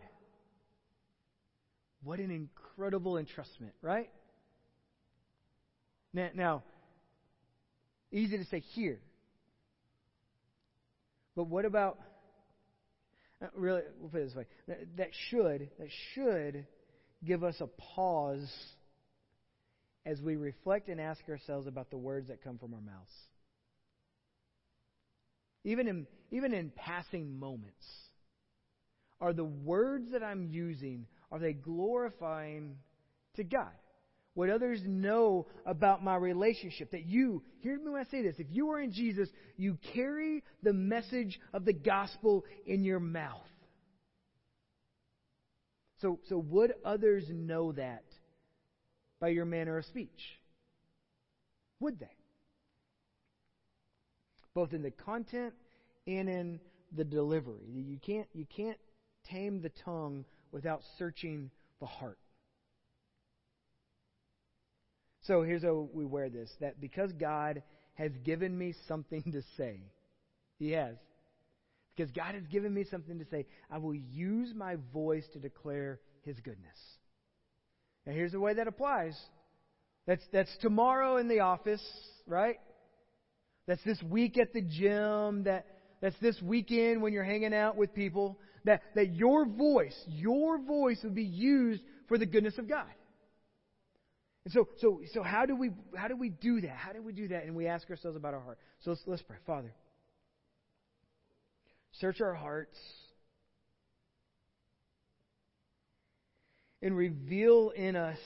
What 2.04 2.20
an 2.20 2.32
incredible 2.32 3.14
entrustment, 3.14 3.74
right? 3.82 4.10
Now, 6.14 6.30
now 6.34 6.64
easy 8.12 8.38
to 8.38 8.46
say 8.46 8.62
here. 8.74 9.00
But 11.36 11.48
what 11.48 11.66
about 11.66 12.00
uh, 13.42 13.48
really 13.56 13.82
we'll 14.00 14.10
put 14.10 14.22
it 14.22 14.26
this 14.28 14.36
way. 14.36 14.46
That, 14.68 14.80
that 14.98 15.10
should 15.30 15.70
that 15.80 15.88
should 16.14 16.66
give 17.26 17.44
us 17.44 17.56
a 17.60 17.68
pause 17.68 18.52
as 20.06 20.22
we 20.22 20.36
reflect 20.36 20.90
and 20.90 21.00
ask 21.00 21.22
ourselves 21.30 21.68
about 21.68 21.90
the 21.90 21.98
words 21.98 22.28
that 22.30 22.44
come 22.44 22.58
from 22.58 22.74
our 22.74 22.82
mouths. 22.82 23.12
Even 25.64 25.88
in 25.88 26.08
even 26.32 26.54
in 26.54 26.72
passing 26.76 27.40
moments. 27.40 27.86
Are 29.22 29.34
the 29.34 29.44
words 29.44 30.14
that 30.14 30.24
I'm 30.24 30.46
using 30.50 31.06
are 31.32 31.40
they 31.40 31.54
glorifying 31.54 32.78
to 33.36 33.44
God? 33.44 33.72
What 34.34 34.50
others 34.50 34.80
know 34.86 35.48
about 35.66 36.04
my 36.04 36.16
relationship. 36.16 36.92
That 36.92 37.06
you, 37.06 37.44
hear 37.60 37.78
me 37.78 37.92
when 37.92 38.02
I 38.02 38.10
say 38.10 38.22
this, 38.22 38.36
if 38.38 38.48
you 38.50 38.70
are 38.70 38.80
in 38.80 38.94
Jesus, 38.94 39.28
you 39.58 39.78
carry 39.94 40.44
the 40.64 40.74
message 40.74 41.40
of 41.54 41.66
the 41.66 41.74
gospel 41.74 42.46
in 42.66 42.84
your 42.84 43.00
mouth. 43.00 43.42
So, 46.02 46.20
so 46.30 46.38
would 46.38 46.74
others 46.86 47.26
know 47.30 47.74
that 47.74 48.06
by 49.20 49.30
your 49.30 49.46
manner 49.46 49.78
of 49.78 49.86
speech? 49.86 50.40
Would 51.82 52.00
they? 52.00 52.06
Both 54.54 54.74
in 54.74 54.82
the 54.82 54.92
content 54.92 55.54
and 56.08 56.30
in 56.30 56.60
the 56.96 57.04
delivery. 57.04 57.66
You 57.68 58.00
can't, 58.00 58.28
you 58.34 58.46
can't 58.56 58.80
tame 59.30 59.62
the 59.62 59.72
tongue 59.84 60.26
without 60.52 60.82
searching 60.98 61.52
the 61.80 61.86
heart. 61.86 62.18
So 65.24 65.44
here's 65.44 65.64
how 65.64 65.90
we 65.94 66.06
wear 66.06 66.30
this 66.30 66.50
that 66.60 66.80
because 66.82 67.12
God 67.14 67.62
has 67.96 68.12
given 68.24 68.58
me 68.58 68.74
something 68.88 69.22
to 69.32 69.42
say, 69.58 69.82
He 70.58 70.72
has. 70.72 70.96
Because 71.96 72.12
God 72.12 72.34
has 72.34 72.44
given 72.48 72.74
me 72.74 72.86
something 72.90 73.20
to 73.20 73.26
say, 73.30 73.46
I 73.70 73.78
will 73.78 73.94
use 73.94 74.54
my 74.56 74.78
voice 74.94 75.26
to 75.34 75.40
declare 75.40 76.00
His 76.24 76.40
goodness. 76.40 76.78
Now 78.06 78.14
here's 78.14 78.32
the 78.32 78.40
way 78.40 78.54
that 78.54 78.68
applies. 78.68 79.20
That's, 80.08 80.24
that's 80.32 80.56
tomorrow 80.62 81.18
in 81.18 81.28
the 81.28 81.42
office, 81.42 81.84
right? 82.26 82.56
That's 83.68 83.84
this 83.84 84.02
week 84.02 84.40
at 84.40 84.54
the 84.54 84.62
gym. 84.62 85.44
That, 85.44 85.68
that's 86.02 86.18
this 86.20 86.42
weekend 86.42 87.02
when 87.04 87.14
you're 87.14 87.24
hanging 87.24 87.54
out 87.54 87.76
with 87.76 87.94
people 87.94 88.40
that, 88.66 88.82
that 88.96 89.16
your 89.16 89.46
voice, 89.46 89.96
your 90.08 90.60
voice 90.60 91.00
would 91.04 91.16
be 91.16 91.24
used 91.24 91.82
for 92.08 92.18
the 92.18 92.26
goodness 92.26 92.58
of 92.58 92.68
God. 92.68 92.88
And 94.46 94.54
so, 94.54 94.68
so, 94.80 95.02
so 95.14 95.22
how 95.22 95.46
do 95.46 95.56
we 95.56 95.72
how 95.96 96.08
do 96.08 96.16
we 96.16 96.30
do 96.30 96.62
that? 96.62 96.72
How 96.72 96.94
do 96.94 97.02
we 97.02 97.14
do 97.14 97.28
that? 97.30 97.44
And 97.44 97.56
we 97.56 97.68
ask 97.68 97.90
ourselves 97.90 98.18
about 98.18 98.34
our 98.34 98.40
heart. 98.40 98.58
So 98.82 98.92
let's, 98.92 99.04
let's 99.06 99.22
pray. 99.22 99.38
Father, 99.46 99.74
search 102.00 102.22
our 102.22 102.34
hearts 102.34 102.78
and 106.82 106.96
reveal 106.96 107.72
in 107.76 107.96
us 107.96 108.18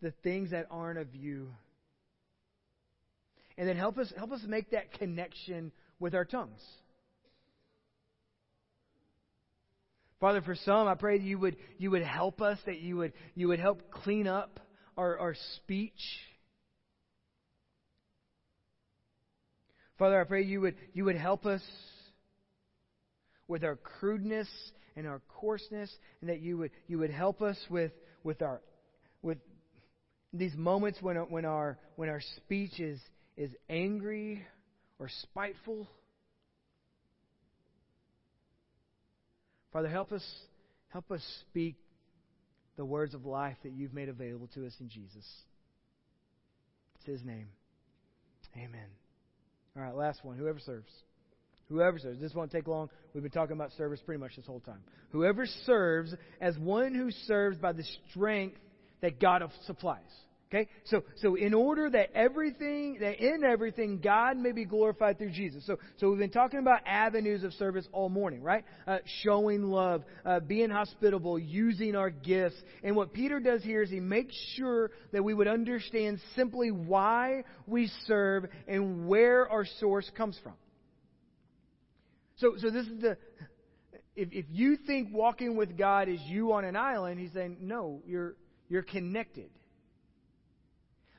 the 0.00 0.12
things 0.22 0.52
that 0.52 0.66
aren't 0.70 0.98
of 0.98 1.14
you. 1.14 1.48
And 3.56 3.68
then 3.68 3.76
help 3.76 3.98
us 3.98 4.12
help 4.16 4.30
us 4.30 4.40
make 4.46 4.70
that 4.70 4.92
connection 4.92 5.72
with 5.98 6.14
our 6.14 6.24
tongues. 6.24 6.60
Father, 10.20 10.42
for 10.42 10.56
some, 10.56 10.88
I 10.88 10.94
pray 10.94 11.18
that 11.18 11.24
you 11.24 11.38
would, 11.38 11.56
you 11.78 11.92
would 11.92 12.02
help 12.02 12.40
us, 12.40 12.58
that 12.66 12.80
you 12.80 12.96
would, 12.96 13.12
you 13.36 13.48
would 13.48 13.60
help 13.60 13.90
clean 13.90 14.26
up 14.26 14.58
our, 14.96 15.16
our 15.18 15.36
speech. 15.56 15.92
Father, 19.96 20.20
I 20.20 20.24
pray 20.24 20.42
you 20.42 20.60
would, 20.60 20.74
you 20.92 21.04
would 21.04 21.16
help 21.16 21.46
us 21.46 21.62
with 23.46 23.62
our 23.62 23.76
crudeness 23.76 24.48
and 24.96 25.06
our 25.06 25.22
coarseness, 25.28 25.90
and 26.20 26.28
that 26.30 26.40
you 26.40 26.58
would, 26.58 26.72
you 26.88 26.98
would 26.98 27.10
help 27.10 27.40
us 27.40 27.56
with, 27.70 27.92
with, 28.24 28.42
our, 28.42 28.60
with 29.22 29.38
these 30.32 30.54
moments 30.56 30.98
when, 31.00 31.16
when, 31.16 31.44
our, 31.44 31.78
when 31.94 32.08
our 32.08 32.20
speech 32.36 32.80
is, 32.80 33.00
is 33.36 33.50
angry 33.70 34.44
or 34.98 35.08
spiteful. 35.22 35.86
Father, 39.72 39.88
help 39.88 40.12
us, 40.12 40.24
help 40.88 41.10
us 41.10 41.22
speak 41.48 41.76
the 42.76 42.84
words 42.84 43.14
of 43.14 43.26
life 43.26 43.56
that 43.64 43.72
you've 43.72 43.92
made 43.92 44.08
available 44.08 44.48
to 44.54 44.66
us 44.66 44.74
in 44.80 44.88
Jesus. 44.88 45.26
It's 46.96 47.06
His 47.06 47.24
name. 47.24 47.48
Amen. 48.56 48.86
All 49.76 49.82
right, 49.82 49.94
last 49.94 50.24
one. 50.24 50.36
Whoever 50.36 50.58
serves. 50.58 50.90
Whoever 51.68 51.98
serves. 51.98 52.20
This 52.20 52.34
won't 52.34 52.50
take 52.50 52.66
long. 52.66 52.88
We've 53.12 53.22
been 53.22 53.30
talking 53.32 53.54
about 53.54 53.72
service 53.72 54.00
pretty 54.04 54.20
much 54.20 54.36
this 54.36 54.46
whole 54.46 54.60
time. 54.60 54.80
Whoever 55.10 55.46
serves 55.66 56.14
as 56.40 56.56
one 56.58 56.94
who 56.94 57.10
serves 57.26 57.58
by 57.58 57.72
the 57.72 57.84
strength 58.10 58.58
that 59.02 59.20
God 59.20 59.42
supplies. 59.66 60.00
Okay? 60.50 60.68
So, 60.84 61.04
so 61.16 61.34
in 61.34 61.52
order 61.52 61.90
that 61.90 62.10
everything, 62.14 62.98
that 63.00 63.20
in 63.20 63.44
everything, 63.44 64.00
God 64.00 64.38
may 64.38 64.52
be 64.52 64.64
glorified 64.64 65.18
through 65.18 65.32
Jesus. 65.32 65.66
So, 65.66 65.78
so 65.98 66.08
we've 66.08 66.18
been 66.18 66.30
talking 66.30 66.58
about 66.58 66.80
avenues 66.86 67.44
of 67.44 67.52
service 67.54 67.86
all 67.92 68.08
morning, 68.08 68.42
right? 68.42 68.64
Uh, 68.86 68.98
showing 69.22 69.64
love, 69.64 70.04
uh, 70.24 70.40
being 70.40 70.70
hospitable, 70.70 71.38
using 71.38 71.94
our 71.94 72.08
gifts. 72.08 72.56
And 72.82 72.96
what 72.96 73.12
Peter 73.12 73.40
does 73.40 73.62
here 73.62 73.82
is 73.82 73.90
he 73.90 74.00
makes 74.00 74.34
sure 74.56 74.90
that 75.12 75.22
we 75.22 75.34
would 75.34 75.48
understand 75.48 76.18
simply 76.34 76.70
why 76.70 77.44
we 77.66 77.90
serve 78.06 78.46
and 78.66 79.06
where 79.06 79.46
our 79.50 79.66
source 79.80 80.10
comes 80.16 80.38
from. 80.42 80.54
So, 82.36 82.54
so 82.56 82.70
this 82.70 82.86
is 82.86 83.02
the, 83.02 83.18
if, 84.16 84.30
if 84.32 84.46
you 84.48 84.78
think 84.86 85.10
walking 85.12 85.56
with 85.56 85.76
God 85.76 86.08
is 86.08 86.20
you 86.22 86.52
on 86.52 86.64
an 86.64 86.74
island, 86.74 87.20
he's 87.20 87.32
saying, 87.34 87.58
no, 87.60 88.00
you're, 88.06 88.34
you're 88.70 88.82
connected. 88.82 89.50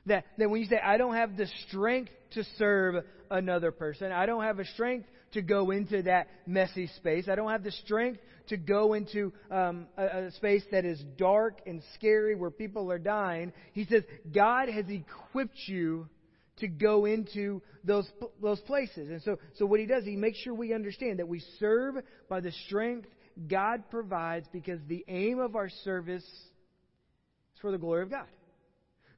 That, 0.06 0.24
that 0.38 0.48
when 0.48 0.60
you 0.60 0.66
say, 0.66 0.80
I 0.82 0.96
don't 0.96 1.14
have 1.14 1.36
the 1.36 1.46
strength 1.68 2.10
to 2.32 2.44
serve 2.56 3.04
another 3.30 3.70
person, 3.70 4.12
I 4.12 4.26
don't 4.26 4.42
have 4.42 4.58
a 4.58 4.64
strength 4.64 5.08
to 5.32 5.42
go 5.42 5.70
into 5.70 6.02
that 6.02 6.28
messy 6.46 6.88
space, 6.96 7.28
I 7.28 7.34
don't 7.34 7.50
have 7.50 7.62
the 7.62 7.70
strength 7.70 8.20
to 8.48 8.56
go 8.56 8.94
into 8.94 9.32
um, 9.50 9.86
a, 9.96 10.26
a 10.26 10.30
space 10.32 10.64
that 10.72 10.84
is 10.84 11.00
dark 11.16 11.60
and 11.66 11.82
scary 11.94 12.34
where 12.34 12.50
people 12.50 12.90
are 12.90 12.98
dying, 12.98 13.52
he 13.72 13.84
says, 13.84 14.02
God 14.32 14.68
has 14.68 14.86
equipped 14.88 15.58
you 15.66 16.08
to 16.56 16.68
go 16.68 17.04
into 17.04 17.62
those 17.84 18.06
those 18.42 18.60
places. 18.60 19.08
And 19.08 19.22
so 19.22 19.38
so 19.54 19.64
what 19.64 19.80
he 19.80 19.86
does, 19.86 20.04
he 20.04 20.16
makes 20.16 20.38
sure 20.38 20.52
we 20.52 20.74
understand 20.74 21.18
that 21.18 21.28
we 21.28 21.40
serve 21.58 21.94
by 22.28 22.40
the 22.40 22.52
strength 22.66 23.08
God 23.48 23.84
provides 23.90 24.46
because 24.52 24.80
the 24.86 25.04
aim 25.08 25.38
of 25.38 25.56
our 25.56 25.70
service 25.84 26.22
is 26.24 27.60
for 27.60 27.70
the 27.70 27.78
glory 27.78 28.02
of 28.02 28.10
God. 28.10 28.26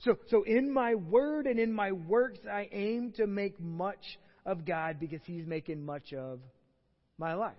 So, 0.05 0.19
so 0.31 0.43
in 0.43 0.73
my 0.73 0.97
word 0.97 1.47
and 1.47 1.61
in 1.61 1.73
my 1.73 1.93
works, 1.93 2.41
I 2.51 2.69
aim 2.73 3.13
to 3.17 3.27
make 3.27 3.61
much 3.61 4.19
of 4.45 4.65
God 4.65 4.99
because 4.99 5.21
He's 5.25 5.47
making 5.47 5.85
much 5.85 6.13
of 6.13 6.41
my 7.19 7.35
life. 7.35 7.55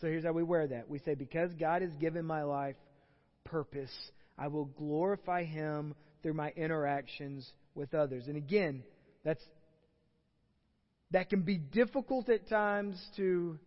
So 0.00 0.08
here's 0.08 0.24
how 0.24 0.32
we 0.32 0.42
wear 0.42 0.66
that. 0.66 0.88
We 0.88 0.98
say, 0.98 1.14
because 1.14 1.52
God 1.54 1.82
has 1.82 1.92
given 2.00 2.24
my 2.24 2.42
life 2.42 2.74
purpose, 3.44 3.92
I 4.36 4.48
will 4.48 4.64
glorify 4.64 5.44
Him 5.44 5.94
through 6.22 6.34
my 6.34 6.50
interactions 6.56 7.48
with 7.76 7.94
others. 7.94 8.24
And 8.26 8.36
again, 8.36 8.82
that's 9.24 9.42
that 11.12 11.30
can 11.30 11.42
be 11.42 11.58
difficult 11.58 12.28
at 12.28 12.48
times 12.48 13.00
to 13.16 13.58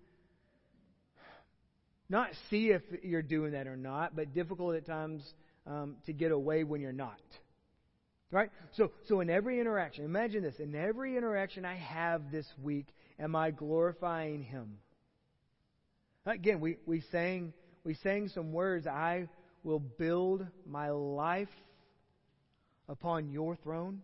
not 2.09 2.29
see 2.49 2.69
if 2.69 2.81
you're 3.03 3.21
doing 3.21 3.53
that 3.53 3.67
or 3.67 3.77
not, 3.77 4.15
but 4.15 4.33
difficult 4.33 4.75
at 4.75 4.85
times 4.85 5.23
um, 5.67 5.97
to 6.05 6.13
get 6.13 6.31
away 6.31 6.63
when 6.63 6.81
you're 6.81 6.91
not. 6.91 7.21
Right? 8.31 8.49
So, 8.73 8.91
so 9.07 9.21
in 9.21 9.29
every 9.29 9.59
interaction, 9.59 10.03
imagine 10.03 10.43
this. 10.43 10.55
In 10.59 10.75
every 10.75 11.15
interaction 11.15 11.63
I 11.63 11.75
have 11.75 12.31
this 12.31 12.47
week, 12.61 12.87
am 13.19 13.35
I 13.35 13.51
glorifying 13.51 14.43
Him? 14.43 14.77
Again, 16.25 16.59
we, 16.59 16.77
we 16.85 17.01
sang 17.11 17.53
we 17.85 17.93
sang 17.93 18.29
some 18.29 18.51
words. 18.51 18.87
I 18.87 19.29
will 19.63 19.79
build 19.79 20.45
my 20.67 20.89
life 20.89 21.49
upon 22.89 23.29
your 23.29 23.55
throne. 23.57 24.01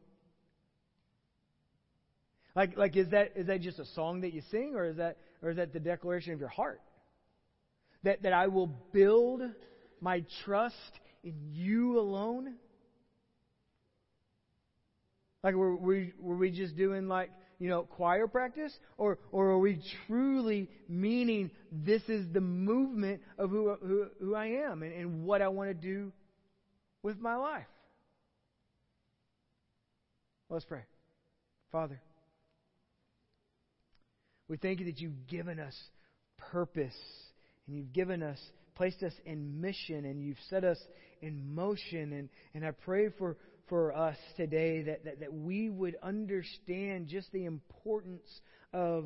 Like, 2.56 2.78
like 2.78 2.96
is 2.96 3.10
that 3.10 3.34
is 3.36 3.48
that 3.48 3.62
just 3.62 3.80
a 3.80 3.86
song 3.96 4.22
that 4.22 4.34
you 4.34 4.44
sing, 4.52 4.76
or 4.76 4.86
is 4.86 4.98
that 4.98 5.18
or 5.42 5.50
is 5.50 5.58
that 5.58 5.74
the 5.74 5.80
declaration 5.80 6.34
of 6.34 6.40
your 6.40 6.50
heart? 6.50 6.82
That 8.04 8.22
that 8.22 8.34
I 8.34 8.48
will 8.48 8.68
build 8.94 9.42
my 10.00 10.24
trust 10.44 10.76
in 11.24 11.36
you 11.52 12.00
alone. 12.00 12.56
Like 15.44 15.56
were 15.56 15.76
we 15.76 16.14
were 16.20 16.36
we 16.36 16.52
just 16.52 16.76
doing 16.76 17.08
like 17.08 17.32
you 17.60 17.70
know 17.70 17.84
choir 17.84 18.28
practice, 18.28 18.74
or 18.98 19.18
or 19.32 19.50
are 19.50 19.60
we 19.60 19.82
truly 20.08 20.70
meaning 20.88 21.52
this 21.72 22.02
is 22.08 22.32
the 22.32 22.42
movement 22.42 23.22
of 23.38 23.50
who 23.50 23.76
who, 23.82 24.08
who 24.20 24.36
I 24.36 24.48
am 24.48 24.84
and, 24.84 24.94
and 24.94 25.24
what 25.26 25.42
I 25.42 25.48
want 25.48 25.70
to 25.70 25.74
do 25.74 26.12
with 27.02 27.20
my 27.20 27.36
life? 27.36 27.66
Let's 30.50 30.66
pray, 30.66 30.84
Father. 31.72 32.02
We 34.48 34.58
thank 34.58 34.82
you 34.82 34.88
that 34.88 35.00
you've 35.00 35.28
given 35.28 35.62
us 35.62 35.74
purpose 36.52 36.94
and 37.68 37.78
you've 37.78 37.94
given 37.94 38.22
us, 38.22 38.38
placed 38.76 39.02
us 39.02 39.14
in 39.26 39.62
mission 39.62 40.04
and 40.04 40.22
you've 40.22 40.38
set 40.50 40.66
us 40.66 40.78
in 41.22 41.54
motion. 41.54 42.14
And, 42.14 42.30
and 42.54 42.66
I 42.66 42.72
pray 42.72 43.10
for, 43.18 43.38
for 43.70 43.96
us 43.96 44.18
today 44.36 44.84
that, 44.84 45.06
that, 45.06 45.20
that 45.22 45.34
we 45.34 45.70
would 45.70 45.96
understand 46.04 47.08
just 47.08 47.32
the 47.32 47.46
importance 47.46 48.28
of, 48.74 49.06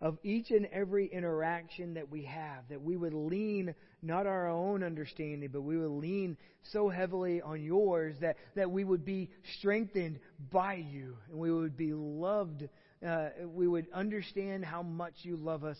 of 0.00 0.18
each 0.22 0.50
and 0.50 0.66
every 0.66 1.06
interaction 1.06 1.94
that 1.94 2.10
we 2.10 2.24
have, 2.24 2.68
that 2.68 2.82
we 2.82 2.96
would 2.96 3.14
lean 3.14 3.74
not 4.02 4.26
our 4.26 4.48
own 4.48 4.82
understanding, 4.82 5.48
but 5.52 5.62
we 5.62 5.76
would 5.76 5.90
lean 5.90 6.36
so 6.72 6.88
heavily 6.88 7.40
on 7.40 7.62
yours 7.62 8.14
that, 8.20 8.36
that 8.54 8.70
we 8.70 8.84
would 8.84 9.04
be 9.04 9.30
strengthened 9.58 10.18
by 10.52 10.74
you 10.74 11.16
and 11.30 11.38
we 11.38 11.50
would 11.50 11.76
be 11.76 11.92
loved. 11.92 12.68
Uh, 13.06 13.28
we 13.46 13.66
would 13.66 13.86
understand 13.92 14.64
how 14.64 14.82
much 14.82 15.14
you 15.22 15.36
love 15.36 15.64
us 15.64 15.78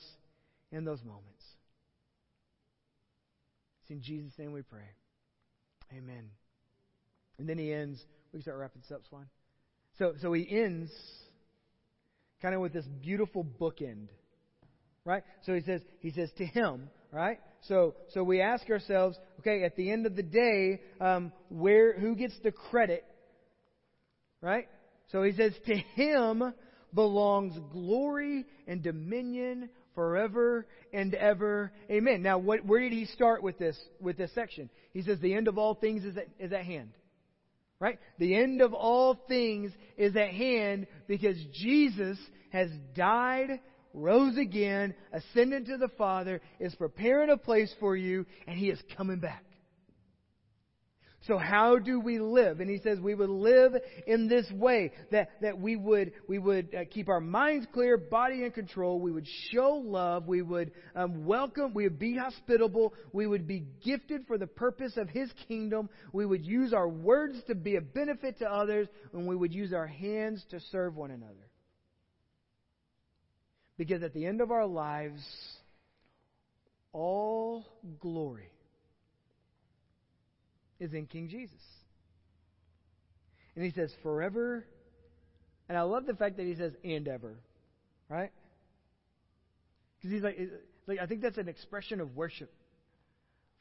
in 0.73 0.85
those 0.85 1.03
moments. 1.05 1.36
It's 3.87 3.93
in 3.93 4.03
Jesus' 4.03 4.33
name 4.37 4.51
we 4.51 4.63
pray. 4.63 4.89
Amen. 5.97 6.31
And 7.39 7.49
then 7.49 7.57
he 7.57 7.73
ends. 7.73 8.05
We 8.33 8.39
can 8.39 8.43
start 8.43 8.59
wrapping 8.59 8.83
this 8.83 8.91
up, 8.91 9.03
Swan. 9.09 9.27
So, 9.97 10.15
so 10.21 10.33
he 10.33 10.45
ends 10.51 10.91
kind 12.43 12.53
of 12.53 12.61
with 12.61 12.73
this 12.73 12.85
beautiful 13.01 13.45
bookend, 13.45 14.09
right? 15.05 15.23
So 15.43 15.55
he 15.55 15.61
says, 15.61 15.83
he 16.01 16.11
says 16.11 16.31
to 16.39 16.45
him, 16.45 16.91
right? 17.13 17.39
So, 17.69 17.95
so 18.13 18.25
we 18.25 18.41
ask 18.41 18.69
ourselves, 18.69 19.17
okay, 19.39 19.63
at 19.63 19.77
the 19.77 19.93
end 19.93 20.05
of 20.07 20.17
the 20.17 20.23
day, 20.25 20.81
um, 21.01 21.31
where 21.49 21.97
who 21.97 22.17
gets 22.17 22.35
the 22.43 22.51
credit, 22.51 23.05
right? 24.41 24.67
So 25.13 25.23
he 25.23 25.31
says, 25.31 25.53
to 25.67 25.77
him 25.77 26.43
belongs 26.93 27.57
glory 27.73 28.47
and 28.67 28.83
dominion 28.83 29.69
forever 29.97 30.65
and 30.93 31.13
ever. 31.15 31.73
Amen. 31.91 32.23
Now, 32.23 32.39
what, 32.39 32.65
where 32.65 32.81
did 32.81 32.93
he 32.93 33.07
start 33.07 33.43
with 33.43 33.59
this 33.59 33.77
with 34.01 34.17
this 34.17 34.33
section? 34.33 34.71
He 34.93 35.03
says, 35.03 35.19
the 35.19 35.35
end 35.35 35.49
of 35.49 35.59
all 35.59 35.75
things 35.75 36.05
is 36.05 36.17
at, 36.17 36.29
is 36.39 36.53
at 36.53 36.65
hand. 36.65 36.91
Right? 37.81 37.99
The 38.21 38.37
end 38.37 38.63
of 38.63 38.73
all 38.73 39.19
things 39.27 39.73
is 39.97 40.15
at 40.15 40.31
hand 40.31 40.87
because 41.09 41.37
Jesus 41.53 42.17
has 42.51 42.71
died 42.95 43.59
rose 43.97 44.37
again, 44.37 44.95
ascended 45.13 45.67
to 45.67 45.79
the 45.79 45.89
Father, 45.97 46.41
is 46.61 46.75
preparing 46.75 47.31
a 47.31 47.37
place 47.37 47.75
for 47.81 47.97
you, 47.97 48.27
and 48.47 48.59
He 48.59 48.69
is 48.69 48.79
coming 48.97 49.19
back. 49.19 49.43
So 51.27 51.39
how 51.39 51.79
do 51.79 51.99
we 51.99 52.21
live? 52.21 52.61
And 52.61 52.71
he 52.71 52.79
says 52.79 53.01
we 53.01 53.15
would 53.15 53.31
live 53.31 53.73
in 54.07 54.29
this 54.29 54.47
way 54.53 54.93
that, 55.11 55.31
that 55.43 55.59
we 55.59 55.75
would 55.75 56.13
we 56.29 56.39
would 56.39 56.73
uh, 56.73 56.85
keep 56.89 57.09
our 57.09 57.21
minds 57.21 57.67
clear, 57.73 57.97
body 57.97 58.45
in 58.45 58.53
control. 58.53 59.01
We 59.01 59.11
would 59.11 59.27
show 59.51 59.83
love. 59.85 60.29
We 60.29 60.43
would 60.43 60.71
um, 60.95 61.25
welcome. 61.25 61.75
We 61.75 61.85
would 61.85 61.99
be 61.99 62.17
hospitable. 62.17 62.95
We 63.13 63.27
would 63.27 63.47
be 63.47 63.65
gifted 63.85 64.27
for 64.29 64.39
the 64.39 64.47
purpose 64.47 64.97
of 64.97 65.09
His 65.09 65.29
kingdom. 65.49 65.89
We 66.13 66.27
would 66.27 66.45
use 66.45 66.73
our 66.73 66.89
words 66.89 67.39
to 67.49 67.57
be 67.57 67.75
a 67.75 67.81
benefit 67.81 68.39
to 68.39 68.47
others, 68.47 68.87
and 69.13 69.27
we 69.27 69.35
would 69.35 69.53
use 69.53 69.73
our 69.73 69.87
hands 69.87 70.45
to 70.51 70.61
serve 70.71 70.95
one 70.95 71.11
another. 71.11 71.35
Because 73.77 74.03
at 74.05 74.15
the 74.15 74.25
end 74.25 74.41
of 74.41 74.53
our 74.53 74.67
lives, 74.67 75.21
all 76.93 77.67
glory 78.01 78.49
is 80.79 80.93
in 80.93 81.07
King 81.07 81.29
Jesus. 81.29 81.63
And 83.55 83.65
he 83.65 83.71
says, 83.71 83.93
forever. 84.03 84.65
And 85.69 85.77
I 85.77 85.83
love 85.83 86.07
the 86.07 86.15
fact 86.15 86.37
that 86.37 86.47
he 86.47 86.55
says, 86.55 86.73
and 86.85 87.09
ever. 87.09 87.35
Right? 88.09 88.31
Because 89.97 90.11
he's 90.13 90.23
like, 90.23 90.39
like, 90.87 90.99
I 91.01 91.07
think 91.07 91.23
that's 91.23 91.39
an 91.39 91.49
expression 91.49 92.01
of 92.01 92.17
worship. 92.17 92.53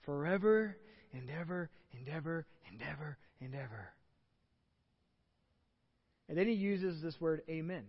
Forever 0.05 0.77
and 1.13 1.29
ever 1.29 1.69
and 1.93 2.07
ever 2.09 2.45
and 2.69 2.81
ever 2.81 3.17
and 3.41 3.55
ever. 3.55 3.89
And 6.27 6.37
then 6.37 6.47
he 6.47 6.53
uses 6.53 7.01
this 7.01 7.19
word, 7.19 7.41
amen. 7.49 7.83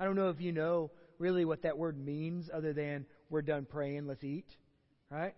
I 0.00 0.04
don't 0.04 0.16
know 0.16 0.30
if 0.30 0.40
you 0.40 0.52
know 0.52 0.90
really 1.18 1.44
what 1.44 1.62
that 1.62 1.76
word 1.76 1.98
means 1.98 2.50
other 2.52 2.72
than 2.72 3.06
we're 3.30 3.42
done 3.42 3.66
praying, 3.68 4.06
let's 4.06 4.24
eat. 4.24 4.46
Right? 5.10 5.34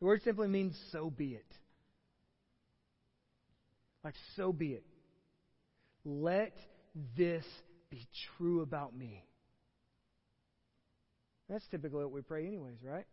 The 0.00 0.06
word 0.06 0.22
simply 0.22 0.48
means 0.48 0.76
so 0.92 1.10
be 1.10 1.34
it. 1.34 1.46
Like, 4.04 4.14
so 4.36 4.52
be 4.52 4.72
it. 4.72 4.84
Let 6.04 6.54
this 7.16 7.44
be 7.90 8.06
true 8.36 8.60
about 8.60 8.96
me. 8.96 9.24
That's 11.48 11.66
typically 11.70 12.02
what 12.04 12.12
we 12.12 12.22
pray, 12.22 12.46
anyways, 12.46 12.78
right? 12.84 13.06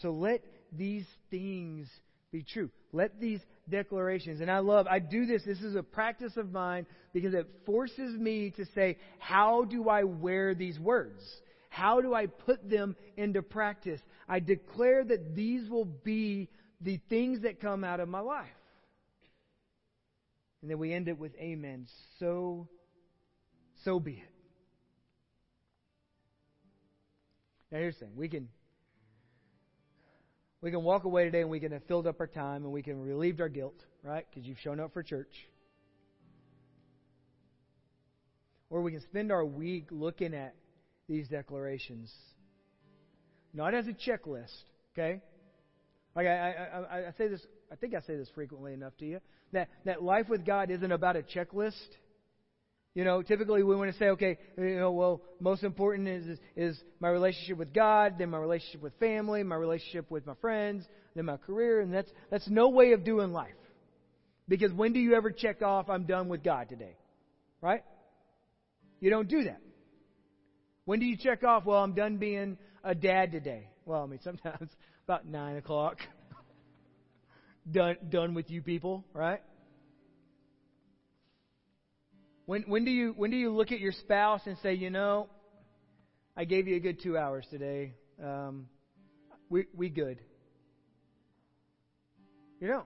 So 0.00 0.10
let 0.12 0.42
these 0.72 1.06
things 1.30 1.88
be 2.32 2.42
true. 2.42 2.70
Let 2.92 3.20
these 3.20 3.40
declarations, 3.68 4.40
and 4.40 4.50
I 4.50 4.58
love, 4.58 4.86
I 4.86 4.98
do 4.98 5.26
this, 5.26 5.42
this 5.44 5.60
is 5.60 5.76
a 5.76 5.82
practice 5.82 6.36
of 6.36 6.52
mine 6.52 6.86
because 7.12 7.34
it 7.34 7.46
forces 7.66 8.18
me 8.18 8.50
to 8.56 8.64
say, 8.74 8.96
how 9.18 9.64
do 9.64 9.88
I 9.88 10.04
wear 10.04 10.54
these 10.54 10.78
words? 10.78 11.22
How 11.68 12.00
do 12.00 12.14
I 12.14 12.26
put 12.26 12.68
them 12.68 12.96
into 13.16 13.42
practice? 13.42 14.00
I 14.30 14.38
declare 14.38 15.02
that 15.02 15.34
these 15.34 15.68
will 15.68 15.84
be 15.84 16.48
the 16.80 17.00
things 17.08 17.42
that 17.42 17.60
come 17.60 17.82
out 17.82 17.98
of 17.98 18.08
my 18.08 18.20
life. 18.20 18.46
And 20.62 20.70
then 20.70 20.78
we 20.78 20.94
end 20.94 21.08
it 21.08 21.18
with 21.18 21.34
amen. 21.34 21.88
So, 22.20 22.68
so 23.84 23.98
be 23.98 24.12
it. 24.12 24.30
Now 27.72 27.78
here's 27.78 27.94
the 27.98 28.06
thing. 28.06 28.14
We 28.14 28.28
can 28.28 28.48
we 30.60 30.70
can 30.70 30.84
walk 30.84 31.04
away 31.04 31.24
today 31.24 31.40
and 31.40 31.50
we 31.50 31.58
can 31.58 31.72
have 31.72 31.84
filled 31.88 32.06
up 32.06 32.20
our 32.20 32.26
time 32.28 32.62
and 32.64 32.72
we 32.72 32.82
can 32.82 32.98
have 32.98 33.06
relieved 33.06 33.40
our 33.40 33.48
guilt, 33.48 33.84
right? 34.04 34.26
Because 34.30 34.46
you've 34.46 34.58
shown 34.60 34.78
up 34.78 34.92
for 34.92 35.02
church. 35.02 35.48
Or 38.68 38.82
we 38.82 38.92
can 38.92 39.00
spend 39.00 39.32
our 39.32 39.44
week 39.44 39.86
looking 39.90 40.34
at 40.34 40.54
these 41.08 41.26
declarations. 41.26 42.12
Not 43.52 43.74
as 43.74 43.86
a 43.86 43.92
checklist, 43.92 44.54
okay? 44.92 45.20
Like 46.14 46.26
I, 46.26 46.30
I, 46.30 46.96
I, 47.08 47.12
say 47.18 47.28
this, 47.28 47.40
I 47.70 47.76
think 47.76 47.94
I 47.94 48.00
say 48.00 48.16
this 48.16 48.28
frequently 48.34 48.72
enough 48.72 48.96
to 48.98 49.06
you. 49.06 49.20
That 49.52 49.68
that 49.84 50.02
life 50.02 50.28
with 50.28 50.46
God 50.46 50.70
isn't 50.70 50.92
about 50.92 51.16
a 51.16 51.22
checklist. 51.22 51.88
You 52.94 53.04
know, 53.04 53.22
typically 53.22 53.62
we 53.62 53.76
want 53.76 53.92
to 53.92 53.98
say, 53.98 54.06
okay, 54.10 54.38
you 54.58 54.76
know, 54.76 54.90
well, 54.90 55.22
most 55.38 55.62
important 55.62 56.08
is, 56.08 56.26
is, 56.26 56.38
is 56.56 56.82
my 56.98 57.08
relationship 57.08 57.56
with 57.56 57.72
God, 57.72 58.16
then 58.18 58.30
my 58.30 58.38
relationship 58.38 58.82
with 58.82 58.92
family, 58.98 59.44
my 59.44 59.54
relationship 59.54 60.10
with 60.10 60.26
my 60.26 60.34
friends, 60.40 60.84
then 61.14 61.24
my 61.24 61.36
career, 61.36 61.80
and 61.80 61.94
that's 61.94 62.10
that's 62.30 62.48
no 62.48 62.68
way 62.68 62.92
of 62.92 63.04
doing 63.04 63.32
life. 63.32 63.54
Because 64.48 64.72
when 64.72 64.92
do 64.92 64.98
you 64.98 65.14
ever 65.14 65.30
check 65.30 65.62
off 65.62 65.88
I'm 65.88 66.04
done 66.04 66.28
with 66.28 66.42
God 66.42 66.68
today? 66.68 66.96
Right? 67.60 67.84
You 69.00 69.10
don't 69.10 69.28
do 69.28 69.44
that. 69.44 69.60
When 70.84 70.98
do 70.98 71.06
you 71.06 71.16
check 71.16 71.44
off, 71.44 71.64
well, 71.64 71.82
I'm 71.82 71.94
done 71.94 72.16
being 72.16 72.58
a 72.84 72.94
dad 72.94 73.32
today? 73.32 73.68
Well, 73.84 74.02
I 74.02 74.06
mean 74.06 74.20
sometimes 74.24 74.70
about 75.04 75.26
nine 75.26 75.56
o'clock. 75.56 75.98
done 77.70 77.96
done 78.08 78.34
with 78.34 78.50
you 78.50 78.62
people, 78.62 79.04
right? 79.12 79.40
When, 82.50 82.62
when, 82.62 82.84
do 82.84 82.90
you, 82.90 83.14
when 83.16 83.30
do 83.30 83.36
you 83.36 83.50
look 83.52 83.70
at 83.70 83.78
your 83.78 83.92
spouse 83.92 84.40
and 84.44 84.56
say, 84.60 84.74
you 84.74 84.90
know, 84.90 85.28
I 86.36 86.44
gave 86.44 86.66
you 86.66 86.74
a 86.74 86.80
good 86.80 87.00
two 87.00 87.16
hours 87.16 87.46
today. 87.48 87.94
Um, 88.20 88.66
we, 89.48 89.66
we 89.72 89.88
good. 89.88 90.18
You 92.58 92.66
know. 92.66 92.82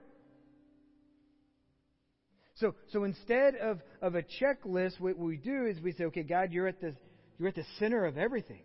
So, 2.57 2.75
so 2.93 3.05
instead 3.05 3.55
of, 3.55 3.79
of 4.03 4.13
a 4.13 4.21
checklist, 4.21 4.99
what 4.99 5.17
we 5.17 5.37
do 5.37 5.65
is 5.65 5.81
we 5.81 5.93
say, 5.93 6.03
okay, 6.05 6.21
God, 6.21 6.51
you're 6.51 6.67
at 6.67 6.79
the, 6.79 6.95
you're 7.39 7.49
at 7.49 7.55
the 7.55 7.65
center 7.79 8.05
of 8.05 8.19
everything. 8.19 8.61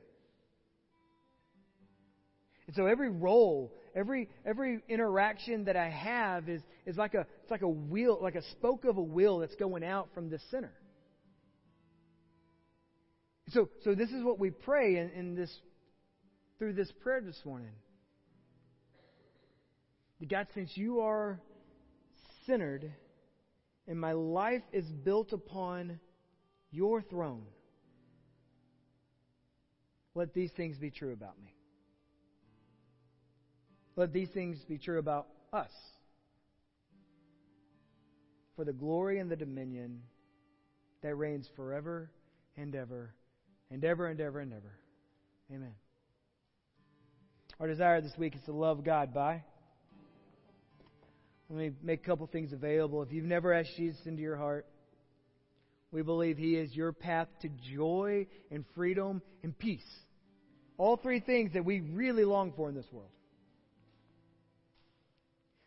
And 2.70 2.76
so 2.76 2.86
every 2.86 3.10
role, 3.10 3.72
every 3.96 4.28
every 4.46 4.80
interaction 4.88 5.64
that 5.64 5.74
I 5.74 5.88
have 5.88 6.48
is, 6.48 6.62
is 6.86 6.96
like 6.96 7.14
a 7.14 7.26
it's 7.42 7.50
like 7.50 7.62
a 7.62 7.68
wheel, 7.68 8.16
like 8.22 8.36
a 8.36 8.48
spoke 8.52 8.84
of 8.84 8.96
a 8.96 9.02
wheel 9.02 9.40
that's 9.40 9.56
going 9.56 9.82
out 9.82 10.10
from 10.14 10.30
the 10.30 10.38
center. 10.52 10.72
So 13.48 13.70
so 13.82 13.96
this 13.96 14.10
is 14.10 14.22
what 14.22 14.38
we 14.38 14.50
pray 14.50 14.98
in, 14.98 15.10
in 15.10 15.34
this 15.34 15.52
through 16.60 16.74
this 16.74 16.92
prayer 17.02 17.20
this 17.20 17.40
morning. 17.44 17.72
God, 20.28 20.46
since 20.54 20.70
you 20.76 21.00
are 21.00 21.40
centered 22.46 22.88
and 23.88 24.00
my 24.00 24.12
life 24.12 24.62
is 24.72 24.84
built 24.84 25.32
upon 25.32 25.98
your 26.70 27.02
throne, 27.02 27.46
let 30.14 30.34
these 30.34 30.52
things 30.52 30.78
be 30.78 30.92
true 30.92 31.12
about 31.12 31.36
me. 31.42 31.52
Let 33.96 34.12
these 34.12 34.28
things 34.30 34.58
be 34.68 34.78
true 34.78 34.98
about 34.98 35.26
us. 35.52 35.70
For 38.56 38.64
the 38.64 38.72
glory 38.72 39.18
and 39.18 39.30
the 39.30 39.36
dominion 39.36 40.02
that 41.02 41.14
reigns 41.14 41.48
forever 41.56 42.10
and 42.56 42.74
ever 42.74 43.14
and 43.70 43.84
ever 43.84 44.06
and 44.06 44.20
ever 44.20 44.40
and 44.40 44.52
ever. 44.52 44.72
Amen. 45.52 45.74
Our 47.58 47.66
desire 47.66 48.00
this 48.00 48.16
week 48.16 48.34
is 48.34 48.42
to 48.46 48.52
love 48.52 48.84
God 48.84 49.12
by. 49.12 49.42
Let 51.48 51.58
me 51.58 51.72
make 51.82 52.02
a 52.02 52.06
couple 52.06 52.26
things 52.26 52.52
available. 52.52 53.02
If 53.02 53.12
you've 53.12 53.24
never 53.24 53.52
asked 53.52 53.76
Jesus 53.76 54.00
into 54.06 54.22
your 54.22 54.36
heart, 54.36 54.66
we 55.90 56.02
believe 56.02 56.38
He 56.38 56.56
is 56.56 56.74
your 56.74 56.92
path 56.92 57.28
to 57.42 57.48
joy 57.74 58.28
and 58.50 58.64
freedom 58.74 59.20
and 59.42 59.58
peace. 59.58 59.88
All 60.78 60.96
three 60.96 61.20
things 61.20 61.52
that 61.54 61.64
we 61.64 61.80
really 61.80 62.24
long 62.24 62.52
for 62.56 62.68
in 62.68 62.74
this 62.74 62.86
world. 62.92 63.10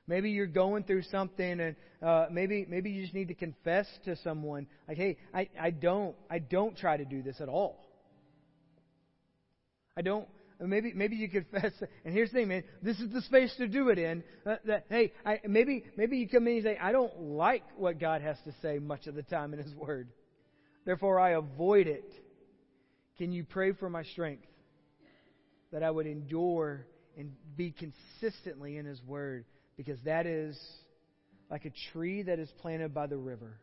Maybe 0.08 0.32
you're 0.32 0.48
going 0.48 0.84
through 0.84 1.04
something, 1.04 1.60
and 1.60 1.76
uh, 2.02 2.26
maybe 2.30 2.66
maybe 2.68 2.92
you 2.92 3.04
just 3.04 3.14
need 3.14 3.30
to 3.30 3.36
confess 3.36 3.88
to 4.06 4.16
someone, 4.18 4.68
like, 4.88 4.98
"Hey, 4.98 5.18
I, 5.34 5.50
I 5.60 5.70
don't 5.72 6.16
I 6.30 6.40
don't 6.40 6.78
try 6.78 6.98
to 6.98 7.06
do 7.06 7.22
this 7.22 7.40
at 7.40 7.48
all. 7.48 7.80
I 9.96 10.02
don't 10.02 10.28
maybe 10.60 10.94
maybe 10.94 11.16
you 11.16 11.30
confess. 11.30 11.72
And 12.06 12.14
here's 12.14 12.32
the 12.32 12.40
thing, 12.40 12.48
man. 12.48 12.64
This 12.82 13.00
is 13.00 13.12
the 13.12 13.22
space 13.22 13.54
to 13.58 13.68
do 13.68 13.90
it 13.90 14.00
in. 14.00 14.24
Uh, 14.46 14.56
that 14.66 14.86
hey, 14.90 15.14
I, 15.26 15.40
maybe 15.48 15.86
maybe 15.98 16.18
you 16.18 16.28
come 16.28 16.48
in 16.48 16.56
and 16.56 16.64
say, 16.64 16.78
I 16.78 16.92
don't 16.92 17.18
like 17.20 17.64
what 17.78 18.00
God 18.00 18.22
has 18.22 18.38
to 18.46 18.54
say 18.62 18.80
much 18.80 19.08
of 19.08 19.16
the 19.16 19.24
time 19.24 19.54
in 19.54 19.60
His 19.60 19.74
Word. 19.76 20.10
Therefore, 20.86 21.20
I 21.20 21.32
avoid 21.32 21.88
it. 21.88 22.12
Can 23.18 23.32
you 23.32 23.44
pray 23.44 23.74
for 23.74 23.90
my 23.90 24.04
strength 24.04 24.46
that 25.72 25.84
I 25.84 25.90
would 25.90 26.08
endure 26.08 26.86
and 27.18 27.34
be 27.56 27.72
consistently 27.72 28.78
in 28.78 28.86
His 28.86 29.02
Word? 29.04 29.46
Because 29.78 30.00
that 30.06 30.26
is 30.26 30.60
like 31.50 31.66
a 31.66 31.72
tree 31.92 32.24
that 32.24 32.40
is 32.40 32.50
planted 32.60 32.94
by 32.94 33.08
the 33.08 33.18
river. 33.18 33.60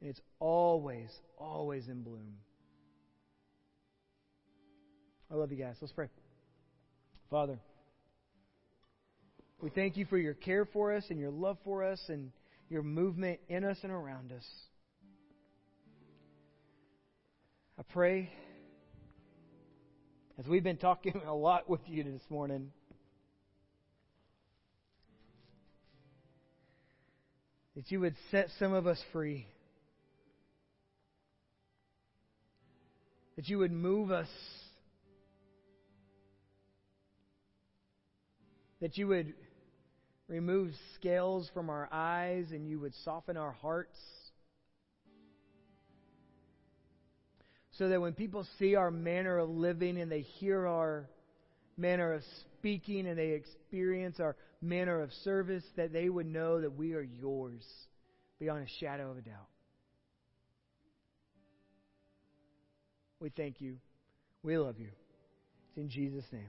And 0.00 0.10
it's 0.10 0.20
always, 0.38 1.08
always 1.38 1.88
in 1.88 2.02
bloom. 2.02 2.34
I 5.30 5.34
love 5.34 5.50
you 5.50 5.58
guys. 5.58 5.76
Let's 5.80 5.92
pray. 5.92 6.08
Father, 7.30 7.58
we 9.60 9.70
thank 9.70 9.96
you 9.96 10.04
for 10.04 10.18
your 10.18 10.34
care 10.34 10.66
for 10.66 10.92
us 10.92 11.04
and 11.08 11.18
your 11.18 11.30
love 11.30 11.56
for 11.64 11.84
us 11.84 12.00
and 12.08 12.32
your 12.68 12.82
movement 12.82 13.38
in 13.48 13.64
us 13.64 13.78
and 13.82 13.92
around 13.92 14.32
us. 14.32 14.44
I 17.78 17.82
pray, 17.92 18.30
as 20.38 20.46
we've 20.46 20.64
been 20.64 20.76
talking 20.76 21.22
a 21.26 21.34
lot 21.34 21.70
with 21.70 21.80
you 21.86 22.02
this 22.02 22.22
morning, 22.28 22.72
that 27.76 27.90
you 27.90 28.00
would 28.00 28.16
set 28.30 28.48
some 28.58 28.72
of 28.72 28.86
us 28.86 29.00
free. 29.12 29.46
That 33.36 33.48
you 33.48 33.58
would 33.58 33.72
move 33.72 34.10
us 34.10 34.28
that 38.82 38.98
you 38.98 39.06
would 39.06 39.32
remove 40.26 40.72
scales 40.96 41.48
from 41.54 41.70
our 41.70 41.88
eyes 41.92 42.46
and 42.50 42.68
you 42.68 42.80
would 42.80 42.92
soften 43.04 43.36
our 43.36 43.52
hearts. 43.52 43.96
So 47.78 47.88
that 47.88 48.00
when 48.00 48.12
people 48.12 48.44
see 48.58 48.74
our 48.74 48.90
manner 48.90 49.38
of 49.38 49.48
living 49.48 50.00
and 50.00 50.10
they 50.10 50.22
hear 50.22 50.66
our 50.66 51.08
manner 51.76 52.12
of 52.12 52.22
speaking 52.58 53.06
and 53.06 53.16
they 53.16 53.30
experience 53.30 54.18
our 54.18 54.36
manner 54.62 55.02
of 55.02 55.12
service, 55.24 55.64
that 55.76 55.92
they 55.92 56.08
would 56.08 56.26
know 56.26 56.60
that 56.60 56.76
we 56.76 56.94
are 56.94 57.02
yours 57.02 57.64
beyond 58.38 58.62
a 58.62 58.70
shadow 58.80 59.10
of 59.10 59.18
a 59.18 59.22
doubt. 59.22 59.48
We 63.20 63.30
thank 63.30 63.60
you. 63.60 63.76
We 64.42 64.56
love 64.58 64.78
you. 64.78 64.88
It's 65.68 65.78
in 65.78 65.88
Jesus' 65.88 66.24
name. 66.32 66.48